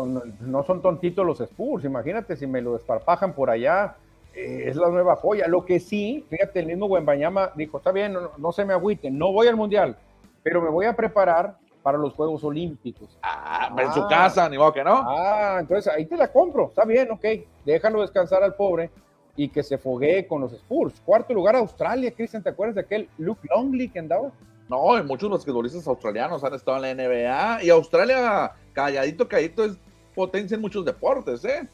no 0.42 0.64
son 0.64 0.82
tontitos 0.84 1.26
los 1.26 1.42
Spurs, 1.42 1.86
imagínate 1.86 2.36
si 2.36 2.46
me 2.46 2.62
lo 2.62 2.74
desparpajan 2.74 3.34
por 3.34 3.50
allá, 3.50 3.96
eh, 4.34 4.64
es 4.68 4.76
la 4.76 4.90
nueva 4.90 5.16
joya. 5.16 5.48
Lo 5.48 5.66
que 5.66 5.80
sí, 5.80 6.26
fíjate, 6.30 6.60
el 6.60 6.68
mismo 6.68 6.86
Wembayama 6.88 7.52
dijo, 7.56 7.78
está 7.78 7.92
bien, 7.92 8.18
no, 8.38 8.52
se 8.52 8.66
me 8.66 8.74
agüiten, 8.74 9.18
no 9.18 9.32
voy 9.32 9.48
al 9.48 9.56
Mundial, 9.56 9.98
pero 10.44 10.62
me 10.62 10.70
voy 10.70 10.86
a 10.86 10.96
preparar 10.96 11.58
para 11.84 11.98
los 11.98 12.14
Juegos 12.14 12.44
Olímpicos. 12.44 13.18
Ah, 13.24 13.74
en 13.78 13.92
su 13.92 14.02
ah. 14.02 14.08
casa, 14.08 14.48
ni 14.48 14.58
modo 14.58 14.72
que 14.72 14.84
no. 14.84 15.04
Ah, 15.06 15.58
entonces 15.60 15.92
ahí 15.92 16.06
te 16.06 16.16
la 16.16 16.32
compro, 16.32 16.70
está 16.70 16.86
bien, 16.86 17.12
ok, 17.12 17.26
déjalo 17.66 18.02
descansar 18.02 18.44
al 18.44 18.56
pobre 18.56 18.90
y 19.36 19.50
que 19.50 19.64
se 19.64 19.78
foguee 19.78 20.28
con 20.28 20.42
los 20.42 20.54
Spurs. 20.54 21.02
Cuarto 21.04 21.34
lugar, 21.34 21.56
Australia, 21.56 22.12
Cristian, 22.12 22.44
¿te 22.44 22.50
acuerdas 22.50 22.76
de 22.76 22.82
aquel 22.82 23.10
Luke 23.18 23.48
Longley 23.54 23.90
que 23.90 24.00
andaba? 24.00 24.32
No, 24.70 24.98
y 24.98 25.04
muchos 25.04 25.30
basquetbolistas 25.30 25.86
australianos 25.88 26.44
han 26.44 26.54
estado 26.54 26.78
en 26.86 26.98
la 26.98 27.04
NBA 27.04 27.64
y 27.64 27.70
Australia, 27.70 28.54
calladito, 28.72 29.28
calladito, 29.28 29.66
es 29.66 29.78
potencia 30.16 30.56
en 30.56 30.62
muchos 30.62 30.86
deportes, 30.86 31.44
¿eh? 31.44 31.68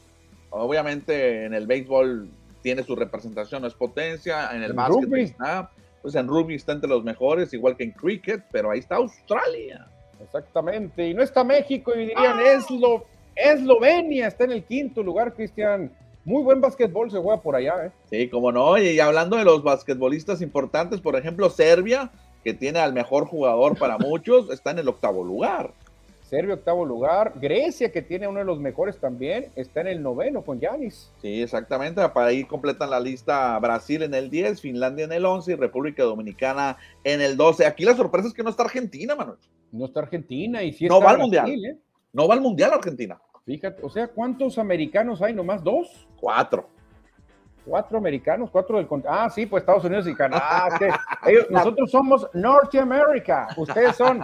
Obviamente 0.50 1.44
en 1.44 1.54
el 1.54 1.66
béisbol 1.66 2.30
tiene 2.62 2.82
su 2.82 2.96
representación, 2.96 3.62
no 3.62 3.68
es 3.68 3.74
potencia, 3.74 4.50
en 4.54 4.62
el 4.62 4.72
básquet 4.72 5.12
está, 5.14 5.70
pues 6.02 6.14
en 6.14 6.26
rugby 6.26 6.54
está 6.54 6.72
entre 6.72 6.88
los 6.88 7.04
mejores, 7.04 7.52
igual 7.52 7.76
que 7.76 7.84
en 7.84 7.92
cricket, 7.92 8.44
pero 8.50 8.70
ahí 8.70 8.80
está 8.80 8.96
Australia. 8.96 9.86
Exactamente, 10.22 11.08
y 11.08 11.14
no 11.14 11.22
está 11.22 11.44
México, 11.44 11.92
y 11.94 12.00
dirían, 12.00 12.38
¡Ah! 12.38 12.52
Eslo, 12.52 13.04
Eslovenia 13.36 14.26
está 14.26 14.44
en 14.44 14.52
el 14.52 14.64
quinto 14.64 15.02
lugar, 15.02 15.34
Cristian. 15.34 15.92
Muy 16.24 16.42
buen 16.42 16.60
básquetbol 16.60 17.10
se 17.10 17.18
juega 17.18 17.40
por 17.40 17.56
allá, 17.56 17.86
¿eh? 17.86 17.90
Sí, 18.10 18.28
como 18.28 18.52
no, 18.52 18.76
y 18.76 18.98
hablando 19.00 19.36
de 19.36 19.44
los 19.44 19.62
basquetbolistas 19.62 20.42
importantes, 20.42 21.00
por 21.00 21.16
ejemplo, 21.16 21.48
Serbia, 21.48 22.10
que 22.44 22.52
tiene 22.52 22.80
al 22.80 22.92
mejor 22.92 23.26
jugador 23.26 23.78
para 23.78 23.96
muchos, 23.98 24.50
está 24.50 24.72
en 24.72 24.80
el 24.80 24.88
octavo 24.88 25.24
lugar. 25.24 25.72
Serbia, 26.28 26.56
octavo 26.56 26.84
lugar. 26.84 27.32
Grecia, 27.40 27.90
que 27.90 28.02
tiene 28.02 28.28
uno 28.28 28.40
de 28.40 28.44
los 28.44 28.60
mejores 28.60 28.98
también, 28.98 29.46
está 29.56 29.80
en 29.80 29.86
el 29.86 30.02
noveno 30.02 30.42
con 30.42 30.60
Yanis. 30.60 31.10
Sí, 31.22 31.42
exactamente. 31.42 32.06
Para 32.10 32.26
ahí 32.26 32.44
completan 32.44 32.90
la 32.90 33.00
lista 33.00 33.58
Brasil 33.58 34.02
en 34.02 34.12
el 34.12 34.28
10, 34.28 34.60
Finlandia 34.60 35.06
en 35.06 35.12
el 35.12 35.24
11 35.24 35.52
y 35.52 35.54
República 35.54 36.02
Dominicana 36.02 36.76
en 37.02 37.22
el 37.22 37.38
12. 37.38 37.64
Aquí 37.64 37.86
la 37.86 37.96
sorpresa 37.96 38.28
es 38.28 38.34
que 38.34 38.42
no 38.42 38.50
está 38.50 38.64
Argentina, 38.64 39.16
Manuel. 39.16 39.38
No 39.72 39.86
está 39.86 40.00
Argentina 40.00 40.62
y 40.62 40.74
si 40.74 40.86
no 40.86 41.00
va 41.00 41.12
al 41.12 41.18
Mundial. 41.18 41.64
¿eh? 41.64 41.78
No 42.12 42.28
va 42.28 42.34
al 42.34 42.42
Mundial 42.42 42.72
Argentina. 42.74 43.18
Fíjate, 43.46 43.82
o 43.82 43.88
sea, 43.88 44.08
¿cuántos 44.08 44.58
americanos 44.58 45.22
hay? 45.22 45.32
¿Nomás 45.32 45.64
dos? 45.64 46.06
Cuatro. 46.20 46.68
Cuatro 47.68 47.98
americanos, 47.98 48.48
cuatro 48.50 48.78
del 48.78 48.88
Ah, 49.06 49.28
sí, 49.28 49.44
pues 49.44 49.60
Estados 49.60 49.84
Unidos 49.84 50.06
y 50.06 50.14
Canadá. 50.14 50.78
nosotros 51.50 51.90
somos 51.90 52.26
Norteamérica, 52.32 53.48
ustedes 53.58 53.94
son 53.94 54.22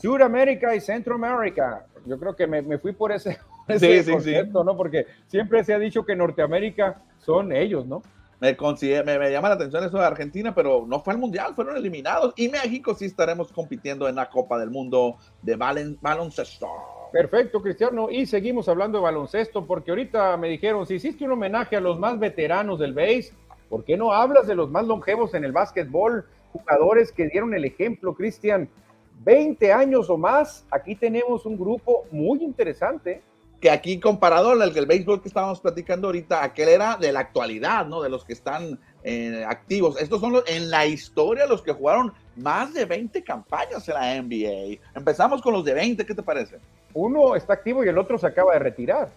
Sudamérica 0.00 0.74
y 0.74 0.80
Centroamérica. 0.80 1.84
Yo 2.04 2.16
creo 2.18 2.36
que 2.36 2.46
me, 2.46 2.78
fui 2.78 2.92
por 2.92 3.10
ese, 3.10 3.38
concepto, 3.66 4.62
¿no? 4.62 4.76
Porque 4.76 5.06
siempre 5.26 5.64
se 5.64 5.74
ha 5.74 5.78
dicho 5.80 6.04
que 6.04 6.14
Norteamérica 6.14 7.02
son 7.18 7.50
ellos, 7.50 7.84
¿no? 7.86 8.02
Me, 8.40 8.54
me, 9.02 9.30
llama 9.32 9.48
la 9.48 9.54
atención 9.54 9.82
eso 9.82 9.98
de 9.98 10.04
Argentina, 10.04 10.54
pero 10.54 10.84
no 10.86 11.00
fue 11.00 11.14
al 11.14 11.18
Mundial, 11.18 11.54
fueron 11.54 11.76
eliminados. 11.76 12.34
Y 12.36 12.48
México 12.48 12.94
sí 12.94 13.06
estaremos 13.06 13.50
compitiendo 13.50 14.08
en 14.08 14.14
la 14.14 14.28
Copa 14.28 14.58
del 14.58 14.70
Mundo 14.70 15.16
de 15.42 15.56
baloncesto. 15.56 16.68
Perfecto, 17.16 17.62
Cristiano. 17.62 18.10
Y 18.10 18.26
seguimos 18.26 18.68
hablando 18.68 18.98
de 18.98 19.04
baloncesto, 19.04 19.64
porque 19.64 19.90
ahorita 19.90 20.36
me 20.36 20.50
dijeron, 20.50 20.86
si 20.86 20.96
hiciste 20.96 21.24
un 21.24 21.32
homenaje 21.32 21.74
a 21.74 21.80
los 21.80 21.98
más 21.98 22.18
veteranos 22.18 22.78
del 22.78 22.92
BASE, 22.92 23.32
¿por 23.70 23.84
qué 23.84 23.96
no 23.96 24.12
hablas 24.12 24.46
de 24.46 24.54
los 24.54 24.70
más 24.70 24.86
longevos 24.86 25.32
en 25.32 25.42
el 25.42 25.52
básquetbol? 25.52 26.26
Jugadores 26.52 27.12
que 27.12 27.26
dieron 27.28 27.54
el 27.54 27.64
ejemplo, 27.64 28.14
Cristian. 28.14 28.68
20 29.24 29.72
años 29.72 30.10
o 30.10 30.18
más, 30.18 30.66
aquí 30.70 30.94
tenemos 30.94 31.46
un 31.46 31.56
grupo 31.56 32.04
muy 32.10 32.44
interesante. 32.44 33.22
Que 33.62 33.70
aquí 33.70 33.98
comparado 33.98 34.50
al 34.50 34.76
el 34.76 34.84
béisbol 34.84 35.22
que 35.22 35.28
estábamos 35.28 35.60
platicando 35.60 36.08
ahorita, 36.08 36.44
aquel 36.44 36.68
era 36.68 36.98
de 36.98 37.12
la 37.12 37.20
actualidad, 37.20 37.86
¿no? 37.86 38.02
De 38.02 38.10
los 38.10 38.26
que 38.26 38.34
están 38.34 38.78
eh, 39.04 39.42
activos. 39.48 39.98
Estos 39.98 40.20
son 40.20 40.32
los, 40.32 40.44
en 40.46 40.68
la 40.68 40.84
historia 40.84 41.46
los 41.46 41.62
que 41.62 41.72
jugaron 41.72 42.12
más 42.36 42.74
de 42.74 42.84
20 42.84 43.24
campañas 43.24 43.88
en 43.88 43.94
la 43.94 44.20
NBA. 44.20 44.82
Empezamos 44.94 45.40
con 45.40 45.54
los 45.54 45.64
de 45.64 45.72
20, 45.72 46.04
¿qué 46.04 46.14
te 46.14 46.22
parece? 46.22 46.58
Uno 46.96 47.36
está 47.36 47.52
activo 47.52 47.84
y 47.84 47.88
el 47.88 47.98
otro 47.98 48.16
se 48.16 48.26
acaba 48.26 48.54
de 48.54 48.58
retirar. 48.58 49.10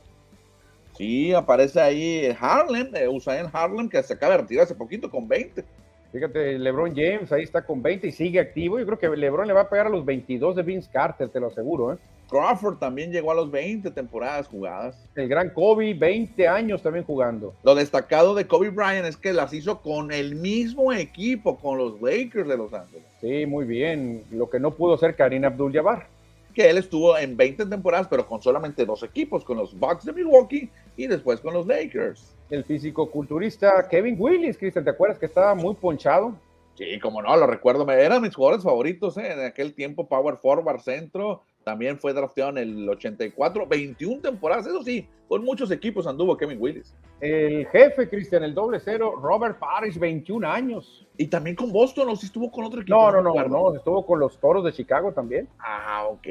Sí, 0.97 1.33
aparece 1.33 1.79
ahí 1.79 2.35
Harlem, 2.37 2.93
eh, 2.93 3.07
Usain 3.07 3.47
Harlem, 3.53 3.87
que 3.87 4.03
se 4.03 4.15
acaba 4.15 4.33
de 4.33 4.41
retirar 4.41 4.65
hace 4.65 4.75
poquito 4.75 5.09
con 5.09 5.29
20. 5.29 5.63
Fíjate, 6.11 6.59
LeBron 6.59 6.93
James 6.93 7.31
ahí 7.31 7.43
está 7.43 7.61
con 7.61 7.81
20 7.81 8.07
y 8.07 8.11
sigue 8.11 8.41
activo. 8.41 8.79
Yo 8.79 8.85
creo 8.85 8.99
que 8.99 9.07
LeBron 9.15 9.47
le 9.47 9.53
va 9.53 9.61
a 9.61 9.69
pegar 9.69 9.87
a 9.87 9.89
los 9.89 10.03
22 10.03 10.57
de 10.57 10.63
Vince 10.63 10.89
Carter, 10.91 11.29
te 11.29 11.39
lo 11.39 11.47
aseguro. 11.47 11.93
¿eh? 11.93 11.97
Crawford 12.29 12.79
también 12.79 13.13
llegó 13.13 13.31
a 13.31 13.35
los 13.35 13.49
20 13.49 13.91
temporadas 13.91 14.49
jugadas. 14.49 15.01
El 15.15 15.29
gran 15.29 15.51
Kobe, 15.51 15.93
20 15.93 16.49
años 16.49 16.81
también 16.81 17.05
jugando. 17.05 17.53
Lo 17.63 17.75
destacado 17.75 18.35
de 18.35 18.45
Kobe 18.45 18.71
Bryant 18.71 19.05
es 19.05 19.15
que 19.15 19.31
las 19.31 19.53
hizo 19.53 19.81
con 19.81 20.11
el 20.11 20.35
mismo 20.35 20.91
equipo, 20.91 21.57
con 21.57 21.77
los 21.77 22.01
Lakers 22.01 22.49
de 22.49 22.57
Los 22.57 22.73
Ángeles. 22.73 23.05
Sí, 23.21 23.45
muy 23.45 23.65
bien. 23.65 24.25
Lo 24.31 24.49
que 24.49 24.59
no 24.59 24.71
pudo 24.71 24.97
ser 24.97 25.15
Karim 25.15 25.45
Abdul-Jabbar. 25.45 26.18
Que 26.53 26.69
él 26.69 26.77
estuvo 26.77 27.17
en 27.17 27.37
20 27.37 27.65
temporadas, 27.65 28.07
pero 28.09 28.25
con 28.25 28.41
solamente 28.41 28.85
dos 28.85 29.03
equipos, 29.03 29.43
con 29.43 29.57
los 29.57 29.77
Bucks 29.77 30.05
de 30.05 30.13
Milwaukee 30.13 30.69
y 30.97 31.07
después 31.07 31.39
con 31.39 31.53
los 31.53 31.67
Lakers. 31.67 32.35
El 32.49 32.63
físico 32.63 33.09
culturista 33.09 33.87
Kevin 33.87 34.15
Willis, 34.17 34.57
Cristian, 34.57 34.83
¿te 34.83 34.91
acuerdas 34.91 35.19
que 35.19 35.27
estaba 35.27 35.53
muy 35.55 35.75
ponchado? 35.75 36.33
Sí, 36.75 36.97
como 36.99 37.21
no, 37.21 37.35
lo 37.35 37.45
recuerdo, 37.45 37.85
me 37.85 37.93
eran 37.95 38.21
mis 38.21 38.33
jugadores 38.33 38.63
favoritos 38.63 39.17
¿eh? 39.17 39.33
en 39.33 39.41
aquel 39.41 39.73
tiempo, 39.73 40.07
Power 40.07 40.37
Forward 40.37 40.79
Centro, 40.79 41.41
también 41.69 41.99
fue 41.99 42.13
drafteado 42.13 42.49
en 42.49 42.57
el 42.57 42.89
84, 42.89 43.67
21 43.67 44.21
temporadas, 44.21 44.65
eso 44.65 44.81
sí, 44.83 45.07
con 45.27 45.45
muchos 45.45 45.69
equipos 45.69 46.07
anduvo 46.07 46.35
Kevin 46.35 46.57
Willis. 46.59 46.95
El 47.21 47.67
jefe, 47.67 48.09
Cristian, 48.09 48.43
el 48.43 48.55
doble 48.55 48.79
cero, 48.79 49.13
Robert 49.21 49.59
Parrish, 49.59 49.99
21 49.99 50.47
años. 50.47 51.07
Y 51.15 51.27
también 51.27 51.55
con 51.55 51.71
Boston, 51.71 52.09
¿o 52.09 52.15
si 52.15 52.25
estuvo 52.25 52.49
con 52.49 52.65
otro 52.65 52.81
equipo? 52.81 52.97
No, 52.97 53.21
no, 53.21 53.35
no, 53.35 53.47
no, 53.47 53.75
estuvo 53.75 54.03
con 54.03 54.19
los 54.19 54.39
Toros 54.39 54.65
de 54.65 54.73
Chicago 54.73 55.11
también. 55.11 55.47
Ah, 55.59 56.07
ok. 56.09 56.27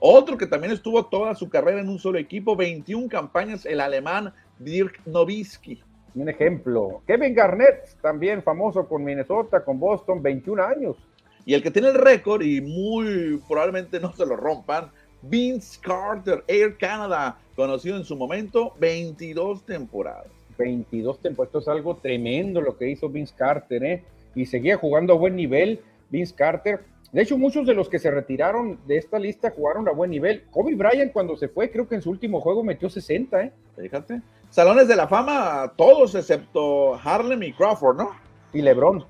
Otro 0.00 0.36
que 0.36 0.46
también 0.46 0.72
estuvo 0.72 1.06
toda 1.06 1.36
su 1.36 1.48
carrera 1.48 1.80
en 1.80 1.88
un 1.88 2.00
solo 2.00 2.18
equipo, 2.18 2.56
21 2.56 3.08
campañas, 3.08 3.64
el 3.66 3.78
alemán 3.78 4.34
Dirk 4.58 5.06
Nowitzki. 5.06 5.80
Un 6.16 6.28
ejemplo. 6.28 7.02
Kevin 7.06 7.32
Garnett, 7.32 7.96
también 8.02 8.42
famoso 8.42 8.88
con 8.88 9.04
Minnesota, 9.04 9.64
con 9.64 9.78
Boston, 9.78 10.20
21 10.20 10.64
años. 10.64 10.96
Y 11.44 11.54
el 11.54 11.62
que 11.62 11.70
tiene 11.70 11.88
el 11.88 11.94
récord, 11.94 12.42
y 12.42 12.60
muy 12.60 13.40
probablemente 13.48 14.00
no 14.00 14.12
se 14.12 14.26
lo 14.26 14.36
rompan, 14.36 14.90
Vince 15.22 15.78
Carter, 15.80 16.44
Air 16.46 16.76
Canada, 16.76 17.38
conocido 17.56 17.96
en 17.96 18.04
su 18.04 18.16
momento, 18.16 18.74
22 18.78 19.64
temporadas. 19.64 20.26
22 20.58 21.18
temporadas, 21.20 21.48
esto 21.48 21.58
es 21.58 21.68
algo 21.68 21.96
tremendo 21.96 22.60
lo 22.60 22.76
que 22.76 22.90
hizo 22.90 23.08
Vince 23.08 23.34
Carter, 23.36 23.84
¿eh? 23.84 24.04
Y 24.34 24.46
seguía 24.46 24.76
jugando 24.76 25.12
a 25.12 25.16
buen 25.16 25.36
nivel 25.36 25.80
Vince 26.10 26.34
Carter. 26.34 26.80
De 27.12 27.22
hecho, 27.22 27.36
muchos 27.36 27.66
de 27.66 27.74
los 27.74 27.88
que 27.88 27.98
se 27.98 28.10
retiraron 28.10 28.78
de 28.86 28.96
esta 28.96 29.18
lista 29.18 29.50
jugaron 29.50 29.88
a 29.88 29.92
buen 29.92 30.10
nivel. 30.10 30.44
Kobe 30.50 30.76
Bryant 30.76 31.12
cuando 31.12 31.36
se 31.36 31.48
fue, 31.48 31.70
creo 31.70 31.88
que 31.88 31.96
en 31.96 32.02
su 32.02 32.10
último 32.10 32.40
juego 32.40 32.62
metió 32.62 32.88
60, 32.88 33.42
¿eh? 33.42 33.52
Fíjate. 33.76 34.22
Salones 34.50 34.86
de 34.88 34.96
la 34.96 35.08
fama, 35.08 35.72
todos 35.76 36.14
excepto 36.14 36.94
Harlem 36.94 37.42
y 37.42 37.52
Crawford, 37.52 37.96
¿no? 37.96 38.10
Y 38.52 38.62
LeBron. 38.62 39.04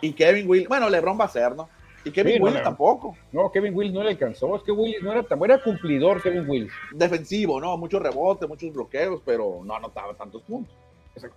Y 0.00 0.12
Kevin 0.12 0.48
Will. 0.48 0.66
Bueno, 0.68 0.88
LeBron 0.88 1.18
va 1.20 1.24
a 1.24 1.28
ser, 1.28 1.54
¿no? 1.54 1.68
Y 2.04 2.10
Kevin 2.10 2.36
Sí, 2.36 2.40
Willis 2.40 2.58
no. 2.58 2.64
tampoco. 2.64 3.16
No, 3.32 3.52
Kevin 3.52 3.74
Willis 3.74 3.92
no 3.92 4.02
le 4.02 4.10
alcanzó. 4.10 4.56
Es 4.56 4.62
que 4.62 4.72
Willis 4.72 5.02
no 5.02 5.12
era 5.12 5.22
tan 5.22 5.42
era 5.44 5.62
cumplidor, 5.62 6.22
Kevin 6.22 6.48
Willis. 6.48 6.72
Defensivo, 6.92 7.60
¿no? 7.60 7.76
Muchos 7.76 8.00
rebotes, 8.00 8.48
muchos 8.48 8.72
bloqueos, 8.72 9.20
pero 9.24 9.60
no 9.64 9.74
anotaba 9.74 10.14
tantos 10.14 10.42
puntos. 10.42 10.74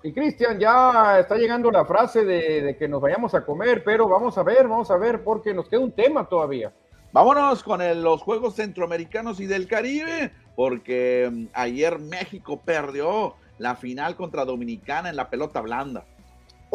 Y 0.03 0.13
Cristian, 0.13 0.59
ya 0.59 1.19
está 1.19 1.35
llegando 1.35 1.69
la 1.69 1.83
frase 1.83 2.23
de, 2.23 2.61
de 2.61 2.77
que 2.77 2.87
nos 2.87 3.01
vayamos 3.01 3.33
a 3.35 3.43
comer, 3.43 3.83
pero 3.83 4.07
vamos 4.07 4.37
a 4.37 4.43
ver, 4.43 4.67
vamos 4.67 4.89
a 4.91 4.97
ver, 4.97 5.23
porque 5.23 5.53
nos 5.53 5.67
queda 5.67 5.81
un 5.81 5.91
tema 5.91 6.29
todavía. 6.29 6.71
Vámonos 7.11 7.61
con 7.63 7.81
el- 7.81 8.01
los 8.01 8.21
Juegos 8.21 8.55
Centroamericanos 8.55 9.39
y 9.41 9.45
del 9.47 9.67
Caribe, 9.67 10.31
porque 10.55 11.29
mm, 11.29 11.45
ayer 11.53 11.99
México 11.99 12.61
perdió 12.63 13.35
la 13.57 13.75
final 13.75 14.15
contra 14.15 14.45
Dominicana 14.45 15.09
en 15.09 15.17
la 15.17 15.29
pelota 15.29 15.59
blanda. 15.59 16.05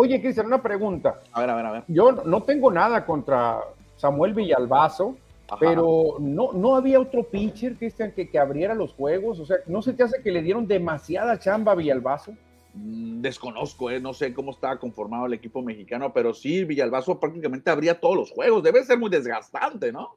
Oye, 0.00 0.20
Cristian, 0.20 0.46
una 0.46 0.62
pregunta. 0.62 1.18
A 1.32 1.40
ver, 1.40 1.50
a 1.50 1.56
ver, 1.56 1.66
a 1.66 1.72
ver. 1.72 1.84
Yo 1.88 2.12
no 2.12 2.44
tengo 2.44 2.70
nada 2.70 3.04
contra 3.04 3.58
Samuel 3.96 4.32
Villalbazo, 4.32 5.16
Ajá. 5.48 5.56
pero 5.58 6.18
no, 6.20 6.52
no 6.52 6.76
había 6.76 7.00
otro 7.00 7.24
pitcher, 7.24 7.74
Cristian, 7.74 8.12
que, 8.12 8.30
que 8.30 8.38
abriera 8.38 8.76
los 8.76 8.94
juegos. 8.94 9.40
O 9.40 9.44
sea, 9.44 9.56
¿no 9.66 9.82
se 9.82 9.94
te 9.94 10.04
hace 10.04 10.22
que 10.22 10.30
le 10.30 10.40
dieron 10.40 10.68
demasiada 10.68 11.40
chamba 11.40 11.72
a 11.72 11.74
Villalbazo? 11.74 12.30
Mm, 12.74 13.22
Desconozco, 13.22 13.90
eh, 13.90 13.98
no 13.98 14.14
sé 14.14 14.32
cómo 14.32 14.52
está 14.52 14.76
conformado 14.76 15.26
el 15.26 15.32
equipo 15.32 15.62
mexicano, 15.62 16.12
pero 16.12 16.32
sí, 16.32 16.62
Villalbazo 16.62 17.18
prácticamente 17.18 17.68
abría 17.68 17.98
todos 17.98 18.14
los 18.14 18.30
juegos. 18.30 18.62
Debe 18.62 18.84
ser 18.84 19.00
muy 19.00 19.10
desgastante, 19.10 19.90
¿no? 19.90 20.10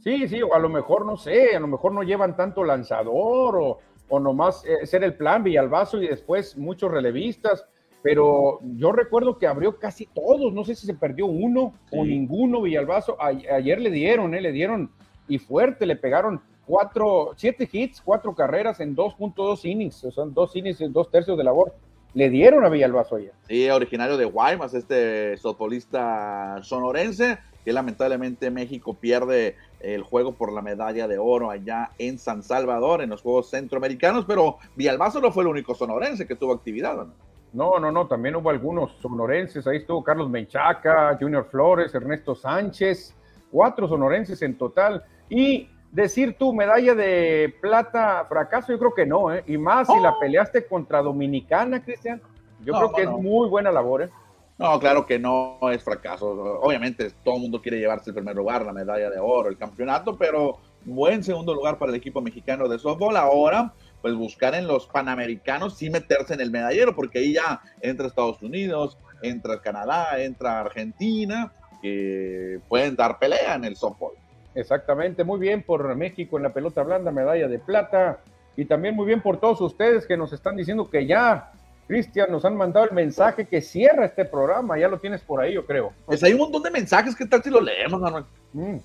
Sí, 0.00 0.28
sí, 0.28 0.40
o 0.42 0.54
a 0.54 0.60
lo 0.60 0.68
mejor 0.68 1.04
no 1.04 1.16
sé, 1.16 1.56
a 1.56 1.60
lo 1.60 1.66
mejor 1.66 1.90
no 1.90 2.04
llevan 2.04 2.36
tanto 2.36 2.62
lanzador 2.62 3.56
o, 3.56 3.78
o 4.10 4.20
nomás 4.20 4.64
eh, 4.64 4.86
ser 4.86 5.02
el 5.02 5.14
plan 5.14 5.42
Villalbazo 5.42 6.00
y 6.00 6.06
después 6.06 6.56
muchos 6.56 6.88
relevistas, 6.92 7.66
pero 8.02 8.60
yo 8.76 8.92
recuerdo 8.92 9.38
que 9.38 9.46
abrió 9.46 9.78
casi 9.78 10.06
todos, 10.06 10.52
no 10.52 10.64
sé 10.64 10.74
si 10.74 10.86
se 10.86 10.94
perdió 10.94 11.26
uno 11.26 11.74
o 11.90 12.04
ninguno 12.04 12.62
Villalbazo, 12.62 13.16
A- 13.20 13.28
ayer 13.56 13.80
le 13.80 13.90
dieron, 13.90 14.34
eh, 14.34 14.40
le 14.40 14.52
dieron 14.52 14.90
y 15.28 15.38
fuerte, 15.38 15.84
le 15.86 15.96
pegaron 15.96 16.40
cuatro, 16.66 17.30
siete 17.36 17.68
hits, 17.70 18.00
cuatro 18.00 18.34
carreras 18.34 18.80
en 18.80 18.94
2.2 18.94 19.64
innings, 19.64 20.04
o 20.04 20.10
sea, 20.12 20.24
dos 20.26 20.54
innings 20.54 20.78
dos 20.92 21.10
tercios 21.10 21.36
de 21.36 21.44
labor, 21.44 21.74
le 22.14 22.30
dieron 22.30 22.64
a 22.64 22.68
Villalbazo 22.68 23.16
ayer. 23.16 23.32
Sí, 23.48 23.68
originario 23.68 24.16
de 24.16 24.24
Guaymas, 24.24 24.74
este 24.74 25.36
softbolista 25.36 26.58
sonorense, 26.62 27.38
que 27.64 27.72
lamentablemente 27.72 28.50
México 28.50 28.94
pierde 28.94 29.56
el 29.80 30.02
juego 30.02 30.32
por 30.32 30.52
la 30.52 30.62
medalla 30.62 31.06
de 31.06 31.18
oro 31.18 31.50
allá 31.50 31.90
en 31.98 32.18
San 32.18 32.42
Salvador, 32.42 33.02
en 33.02 33.10
los 33.10 33.20
Juegos 33.22 33.50
Centroamericanos, 33.50 34.24
pero 34.26 34.56
Villalbazo 34.76 35.20
no 35.20 35.32
fue 35.32 35.42
el 35.44 35.48
único 35.48 35.74
sonorense 35.74 36.26
que 36.26 36.34
tuvo 36.34 36.52
actividad. 36.54 36.96
¿no? 36.96 37.12
No, 37.52 37.78
no, 37.78 37.90
no, 37.90 38.06
también 38.06 38.36
hubo 38.36 38.50
algunos 38.50 38.92
sonorenses, 39.00 39.66
ahí 39.66 39.78
estuvo 39.78 40.04
Carlos 40.04 40.28
Menchaca, 40.28 41.16
Junior 41.18 41.46
Flores, 41.50 41.94
Ernesto 41.94 42.34
Sánchez, 42.34 43.14
cuatro 43.50 43.88
sonorenses 43.88 44.42
en 44.42 44.56
total. 44.58 45.02
Y 45.30 45.68
decir 45.90 46.36
tu 46.38 46.52
medalla 46.52 46.94
de 46.94 47.54
plata 47.60 48.26
fracaso, 48.28 48.72
yo 48.72 48.78
creo 48.78 48.94
que 48.94 49.06
no, 49.06 49.32
¿eh? 49.32 49.42
Y 49.46 49.56
más 49.56 49.88
si 49.88 49.98
la 49.98 50.18
peleaste 50.18 50.66
contra 50.66 51.00
Dominicana, 51.02 51.82
Cristian, 51.82 52.20
yo 52.64 52.74
No, 52.74 52.78
creo 52.80 52.92
que 52.92 53.04
no. 53.06 53.16
es 53.16 53.22
muy 53.22 53.48
buena 53.48 53.72
labor, 53.72 54.02
¿eh? 54.02 54.10
No, 54.58 54.78
claro 54.80 55.06
que 55.06 55.18
no 55.18 55.58
es 55.70 55.82
fracaso. 55.84 56.28
Obviamente 56.60 57.10
todo 57.24 57.36
el 57.36 57.42
mundo 57.42 57.62
quiere 57.62 57.78
llevarse 57.78 58.10
el 58.10 58.14
primer 58.14 58.34
lugar, 58.34 58.66
la 58.66 58.72
medalla 58.72 59.08
de 59.08 59.18
oro, 59.20 59.48
el 59.48 59.56
campeonato, 59.56 60.16
pero 60.18 60.58
buen 60.84 61.22
segundo 61.22 61.54
lugar 61.54 61.78
para 61.78 61.92
el 61.92 61.96
equipo 61.96 62.20
mexicano 62.20 62.68
de 62.68 62.78
softball. 62.78 63.16
Ahora, 63.16 63.72
pues 64.02 64.14
buscar 64.14 64.54
en 64.54 64.66
los 64.66 64.86
panamericanos 64.86 65.76
sí 65.76 65.90
meterse 65.90 66.34
en 66.34 66.40
el 66.40 66.50
medallero, 66.50 66.94
porque 66.94 67.18
ahí 67.18 67.34
ya 67.34 67.60
entra 67.80 68.06
Estados 68.06 68.42
Unidos, 68.42 68.96
entra 69.22 69.60
Canadá, 69.60 70.20
entra 70.22 70.60
Argentina, 70.60 71.52
que 71.82 72.60
pueden 72.68 72.96
dar 72.96 73.18
pelea 73.18 73.54
en 73.54 73.64
el 73.64 73.76
softball. 73.76 74.12
Exactamente, 74.54 75.24
muy 75.24 75.38
bien 75.38 75.62
por 75.62 75.94
México 75.94 76.36
en 76.36 76.42
la 76.42 76.52
pelota 76.52 76.82
blanda, 76.82 77.10
medalla 77.10 77.48
de 77.48 77.58
plata. 77.58 78.20
Y 78.56 78.64
también 78.64 78.96
muy 78.96 79.06
bien 79.06 79.20
por 79.22 79.38
todos 79.38 79.60
ustedes 79.60 80.04
que 80.04 80.16
nos 80.16 80.32
están 80.32 80.56
diciendo 80.56 80.90
que 80.90 81.06
ya, 81.06 81.52
Cristian, 81.86 82.32
nos 82.32 82.44
han 82.44 82.56
mandado 82.56 82.86
el 82.86 82.92
mensaje 82.92 83.46
que 83.46 83.60
cierra 83.60 84.04
este 84.04 84.24
programa. 84.24 84.76
Ya 84.76 84.88
lo 84.88 84.98
tienes 84.98 85.20
por 85.20 85.40
ahí, 85.40 85.54
yo 85.54 85.64
creo. 85.64 85.92
Pues 86.06 86.24
hay 86.24 86.32
un 86.32 86.40
montón 86.40 86.64
de 86.64 86.70
mensajes, 86.72 87.14
¿qué 87.14 87.26
tal 87.26 87.40
si 87.40 87.50
los 87.50 87.62
leemos, 87.62 88.00
Manuel? 88.00 88.24
Mm, 88.52 88.76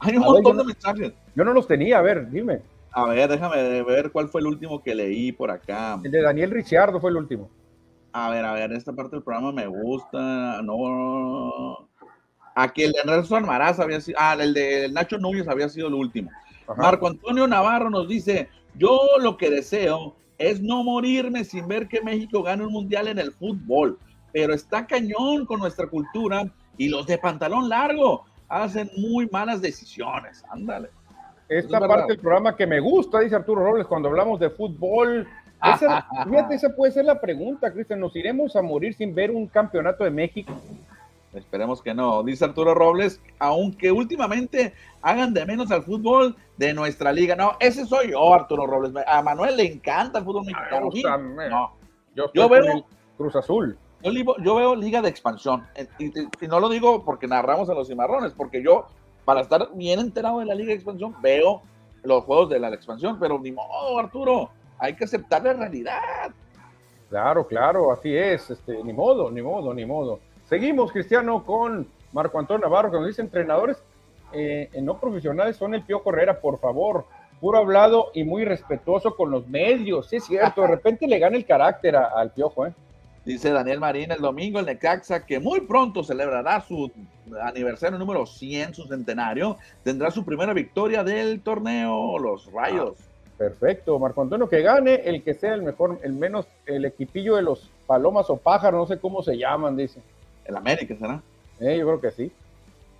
Hay 0.00 0.16
un 0.16 0.24
A 0.24 0.26
montón 0.26 0.56
de 0.56 0.64
mensajes. 0.64 1.12
Yo 1.36 1.44
no 1.44 1.52
los 1.52 1.68
tenía, 1.68 1.98
a 1.98 2.02
ver, 2.02 2.28
dime. 2.28 2.60
A 2.92 3.06
ver, 3.06 3.28
déjame 3.28 3.82
ver 3.82 4.10
cuál 4.10 4.28
fue 4.28 4.40
el 4.40 4.48
último 4.48 4.82
que 4.82 4.94
leí 4.94 5.32
por 5.32 5.50
acá. 5.50 6.00
El 6.02 6.10
de 6.10 6.22
Daniel 6.22 6.50
Ricciardo 6.50 7.00
fue 7.00 7.10
el 7.10 7.16
último. 7.16 7.50
A 8.12 8.30
ver, 8.30 8.44
a 8.44 8.52
ver, 8.52 8.72
esta 8.72 8.92
parte 8.92 9.16
del 9.16 9.22
programa 9.22 9.52
me 9.52 9.66
gusta. 9.66 10.60
No. 10.62 11.88
Aquí 12.56 12.82
el 12.82 12.92
de 12.92 13.04
Nelson 13.04 13.38
Almaraz 13.38 13.78
había 13.78 14.00
sido. 14.00 14.18
Ah, 14.20 14.36
el 14.38 14.52
de 14.52 14.88
Nacho 14.90 15.18
Núñez 15.18 15.46
había 15.46 15.68
sido 15.68 15.86
el 15.86 15.94
último. 15.94 16.30
Ajá. 16.66 16.82
Marco 16.82 17.06
Antonio 17.06 17.46
Navarro 17.46 17.90
nos 17.90 18.08
dice: 18.08 18.48
Yo 18.74 18.98
lo 19.20 19.36
que 19.36 19.50
deseo 19.50 20.16
es 20.38 20.60
no 20.60 20.82
morirme 20.82 21.44
sin 21.44 21.68
ver 21.68 21.86
que 21.86 22.00
México 22.00 22.42
gane 22.42 22.66
un 22.66 22.72
mundial 22.72 23.06
en 23.06 23.18
el 23.18 23.30
fútbol. 23.32 23.98
Pero 24.32 24.54
está 24.54 24.86
cañón 24.86 25.46
con 25.46 25.60
nuestra 25.60 25.86
cultura 25.86 26.52
y 26.76 26.88
los 26.88 27.06
de 27.06 27.18
pantalón 27.18 27.68
largo 27.68 28.24
hacen 28.48 28.90
muy 28.96 29.28
malas 29.30 29.60
decisiones. 29.60 30.42
Ándale. 30.50 30.90
Esta 31.50 31.78
es 31.78 31.86
parte 31.88 32.12
del 32.12 32.20
programa 32.20 32.56
que 32.56 32.66
me 32.66 32.80
gusta, 32.80 33.20
dice 33.20 33.34
Arturo 33.36 33.64
Robles, 33.64 33.86
cuando 33.86 34.08
hablamos 34.08 34.38
de 34.40 34.50
fútbol. 34.50 35.26
Esa, 35.62 36.06
fíjate, 36.28 36.54
esa 36.54 36.74
puede 36.74 36.92
ser 36.92 37.04
la 37.04 37.20
pregunta, 37.20 37.72
Cristian. 37.72 38.00
¿Nos 38.00 38.14
iremos 38.16 38.54
a 38.56 38.62
morir 38.62 38.94
sin 38.94 39.14
ver 39.14 39.30
un 39.30 39.46
campeonato 39.46 40.04
de 40.04 40.10
México? 40.10 40.52
Esperemos 41.34 41.80
que 41.82 41.94
no. 41.94 42.22
Dice 42.22 42.44
Arturo 42.44 42.74
Robles, 42.74 43.20
aunque 43.38 43.92
últimamente 43.92 44.74
hagan 45.02 45.32
de 45.34 45.44
menos 45.46 45.70
al 45.70 45.82
fútbol 45.84 46.34
de 46.56 46.72
nuestra 46.74 47.12
liga. 47.12 47.36
No, 47.36 47.52
ese 47.60 47.84
soy 47.86 48.10
yo, 48.12 48.34
Arturo 48.34 48.66
Robles. 48.66 48.92
A 49.06 49.22
Manuel 49.22 49.56
le 49.56 49.64
encanta 49.72 50.18
el 50.20 50.24
fútbol 50.24 50.44
mexicano. 50.46 50.86
gusta, 50.86 51.16
Sí, 51.16 51.22
me- 51.22 51.48
No, 51.48 51.72
Yo, 52.16 52.32
Yo 52.34 52.48
veo- 52.48 52.84
Cruz 53.16 53.36
Azul. 53.36 53.78
yo, 54.02 54.36
yo 54.38 54.54
veo 54.56 54.74
liga 54.74 55.00
de 55.02 55.08
expansión. 55.08 55.64
Eh, 55.76 55.86
Y, 55.98 56.06
y- 56.06 56.28
y 56.40 56.48
no 56.48 56.58
lo 56.58 56.68
digo 56.68 57.04
porque 57.04 57.28
narramos 57.28 57.68
en 57.68 57.76
los 57.76 57.86
cimarrones, 57.86 58.32
porque 58.32 58.62
yo, 58.62 58.86
para 59.24 59.40
estar 59.40 59.68
bien 59.74 60.00
enterado 60.00 60.40
de 60.40 60.46
la 60.46 60.54
liga 60.54 60.68
de 60.68 60.74
expansión, 60.74 61.14
veo 61.22 61.62
los 62.02 62.24
juegos 62.24 62.50
de 62.50 62.58
la 62.58 62.68
expansión, 62.68 63.18
pero 63.18 63.38
ni 63.38 63.52
modo, 63.52 63.98
Arturo. 63.98 64.50
Hay 64.78 64.94
que 64.94 65.04
aceptar 65.04 65.42
la 65.42 65.52
realidad. 65.52 66.30
Claro, 67.10 67.46
claro, 67.46 67.92
así 67.92 68.16
es. 68.16 68.50
Este, 68.50 68.82
ni 68.82 68.92
modo, 68.92 69.30
ni 69.30 69.42
modo, 69.42 69.74
ni 69.74 69.84
modo. 69.84 70.20
Seguimos, 70.48 70.92
Cristiano, 70.92 71.44
con 71.44 71.86
Marco 72.12 72.38
Antonio 72.38 72.66
Navarro, 72.66 72.90
que 72.90 72.96
nos 72.98 73.06
dice 73.06 73.22
entrenadores 73.22 73.76
eh, 74.32 74.70
no 74.80 74.98
profesionales 74.98 75.56
son 75.56 75.74
el 75.74 75.82
Pío 75.82 76.02
Correra, 76.02 76.40
por 76.40 76.58
favor. 76.58 77.04
Puro 77.40 77.58
hablado 77.58 78.10
y 78.14 78.22
muy 78.22 78.44
respetuoso 78.44 79.16
con 79.16 79.30
los 79.30 79.46
medios. 79.48 80.08
Sí, 80.08 80.16
es 80.16 80.24
cierto, 80.24 80.62
de 80.62 80.68
repente 80.68 81.06
le 81.06 81.18
gana 81.18 81.36
el 81.36 81.46
carácter 81.46 81.96
al 81.96 82.30
Piojo, 82.32 82.66
¿eh? 82.66 82.74
Dice 83.24 83.50
Daniel 83.50 83.80
Marín 83.80 84.10
el 84.12 84.20
domingo 84.20 84.60
el 84.60 84.66
Necaxa 84.66 85.26
que 85.26 85.38
muy 85.38 85.60
pronto 85.60 86.02
celebrará 86.02 86.60
su 86.62 86.90
aniversario 87.42 87.98
número 87.98 88.26
100, 88.26 88.74
su 88.74 88.86
centenario. 88.86 89.58
Tendrá 89.82 90.10
su 90.10 90.24
primera 90.24 90.52
victoria 90.54 91.04
del 91.04 91.40
torneo, 91.40 92.18
los 92.18 92.50
Rayos. 92.52 92.96
Perfecto, 93.36 93.98
Marco 93.98 94.20
Antonio, 94.20 94.48
que 94.48 94.60
gane 94.60 94.96
el 94.96 95.22
que 95.22 95.32
sea 95.34 95.54
el 95.54 95.62
mejor, 95.62 95.98
el 96.02 96.12
menos, 96.12 96.46
el 96.66 96.84
equipillo 96.84 97.36
de 97.36 97.42
los 97.42 97.70
palomas 97.86 98.28
o 98.28 98.36
pájaros, 98.36 98.80
no 98.80 98.86
sé 98.86 99.00
cómo 99.00 99.22
se 99.22 99.36
llaman, 99.38 99.76
dice. 99.76 100.00
El 100.44 100.56
América 100.56 100.94
será. 100.98 101.22
Eh, 101.58 101.78
yo 101.78 101.86
creo 101.86 102.00
que 102.00 102.10
sí. 102.10 102.32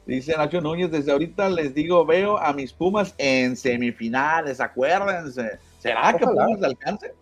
Dice 0.06 0.34
Nacho 0.36 0.60
Núñez, 0.60 0.90
desde 0.90 1.12
ahorita 1.12 1.50
les 1.50 1.74
digo, 1.74 2.06
veo 2.06 2.38
a 2.38 2.52
mis 2.52 2.72
Pumas 2.72 3.14
en 3.18 3.54
semifinales, 3.54 4.60
acuérdense. 4.60 5.58
¿Será 5.78 6.14
que 6.16 6.24
Ojalá. 6.24 6.46
Pumas 6.46 6.60
le 6.60 6.66
alcance? 6.66 7.14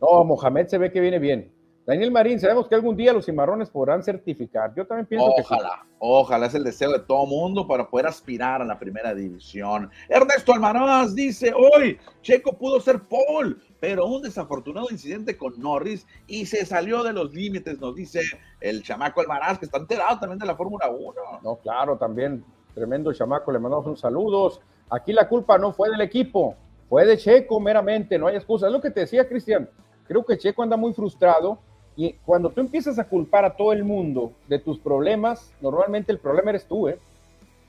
No, 0.00 0.24
Mohamed 0.24 0.66
se 0.66 0.78
ve 0.78 0.90
que 0.90 1.00
viene 1.00 1.18
bien. 1.18 1.53
Daniel 1.86 2.10
Marín, 2.10 2.40
sabemos 2.40 2.66
que 2.66 2.74
algún 2.74 2.96
día 2.96 3.12
los 3.12 3.26
cimarrones 3.26 3.68
podrán 3.68 4.02
certificar. 4.02 4.72
Yo 4.74 4.86
también 4.86 5.06
pienso 5.06 5.30
que 5.36 5.42
sí. 5.42 5.48
Ojalá, 5.52 5.86
ojalá 5.98 6.46
es 6.46 6.54
el 6.54 6.64
deseo 6.64 6.90
de 6.90 7.00
todo 7.00 7.26
mundo 7.26 7.66
para 7.66 7.90
poder 7.90 8.06
aspirar 8.06 8.62
a 8.62 8.64
la 8.64 8.78
primera 8.78 9.14
división. 9.14 9.90
Ernesto 10.08 10.54
Almaraz 10.54 11.14
dice, 11.14 11.52
hoy 11.52 11.98
Checo 12.22 12.54
pudo 12.56 12.80
ser 12.80 13.02
Paul, 13.02 13.62
pero 13.80 14.06
un 14.06 14.22
desafortunado 14.22 14.86
incidente 14.90 15.36
con 15.36 15.60
Norris 15.60 16.06
y 16.26 16.46
se 16.46 16.64
salió 16.64 17.02
de 17.02 17.12
los 17.12 17.34
límites, 17.34 17.78
nos 17.78 17.94
dice 17.94 18.22
el 18.62 18.82
chamaco 18.82 19.20
Almaraz, 19.20 19.58
que 19.58 19.66
está 19.66 19.76
enterado 19.76 20.18
también 20.18 20.38
de 20.38 20.46
la 20.46 20.56
Fórmula 20.56 20.88
1. 20.88 21.14
No, 21.42 21.56
claro, 21.56 21.98
también 21.98 22.42
tremendo 22.74 23.12
chamaco, 23.12 23.52
le 23.52 23.58
mandamos 23.58 23.86
un 23.86 23.96
saludos. 23.98 24.62
Aquí 24.88 25.12
la 25.12 25.28
culpa 25.28 25.58
no 25.58 25.70
fue 25.70 25.90
del 25.90 26.00
equipo, 26.00 26.56
fue 26.88 27.04
de 27.04 27.18
Checo 27.18 27.60
meramente, 27.60 28.18
no 28.18 28.26
hay 28.26 28.36
excusa. 28.36 28.68
Es 28.68 28.72
lo 28.72 28.80
que 28.80 28.90
te 28.90 29.00
decía 29.00 29.28
Cristian, 29.28 29.68
creo 30.08 30.24
que 30.24 30.38
Checo 30.38 30.62
anda 30.62 30.78
muy 30.78 30.94
frustrado 30.94 31.58
y 31.96 32.12
cuando 32.24 32.50
tú 32.50 32.60
empiezas 32.60 32.98
a 32.98 33.04
culpar 33.04 33.44
a 33.44 33.50
todo 33.50 33.72
el 33.72 33.84
mundo 33.84 34.32
de 34.48 34.58
tus 34.58 34.78
problemas, 34.78 35.52
normalmente 35.60 36.10
el 36.12 36.18
problema 36.18 36.50
eres 36.50 36.66
tú, 36.66 36.88
¿eh? 36.88 36.98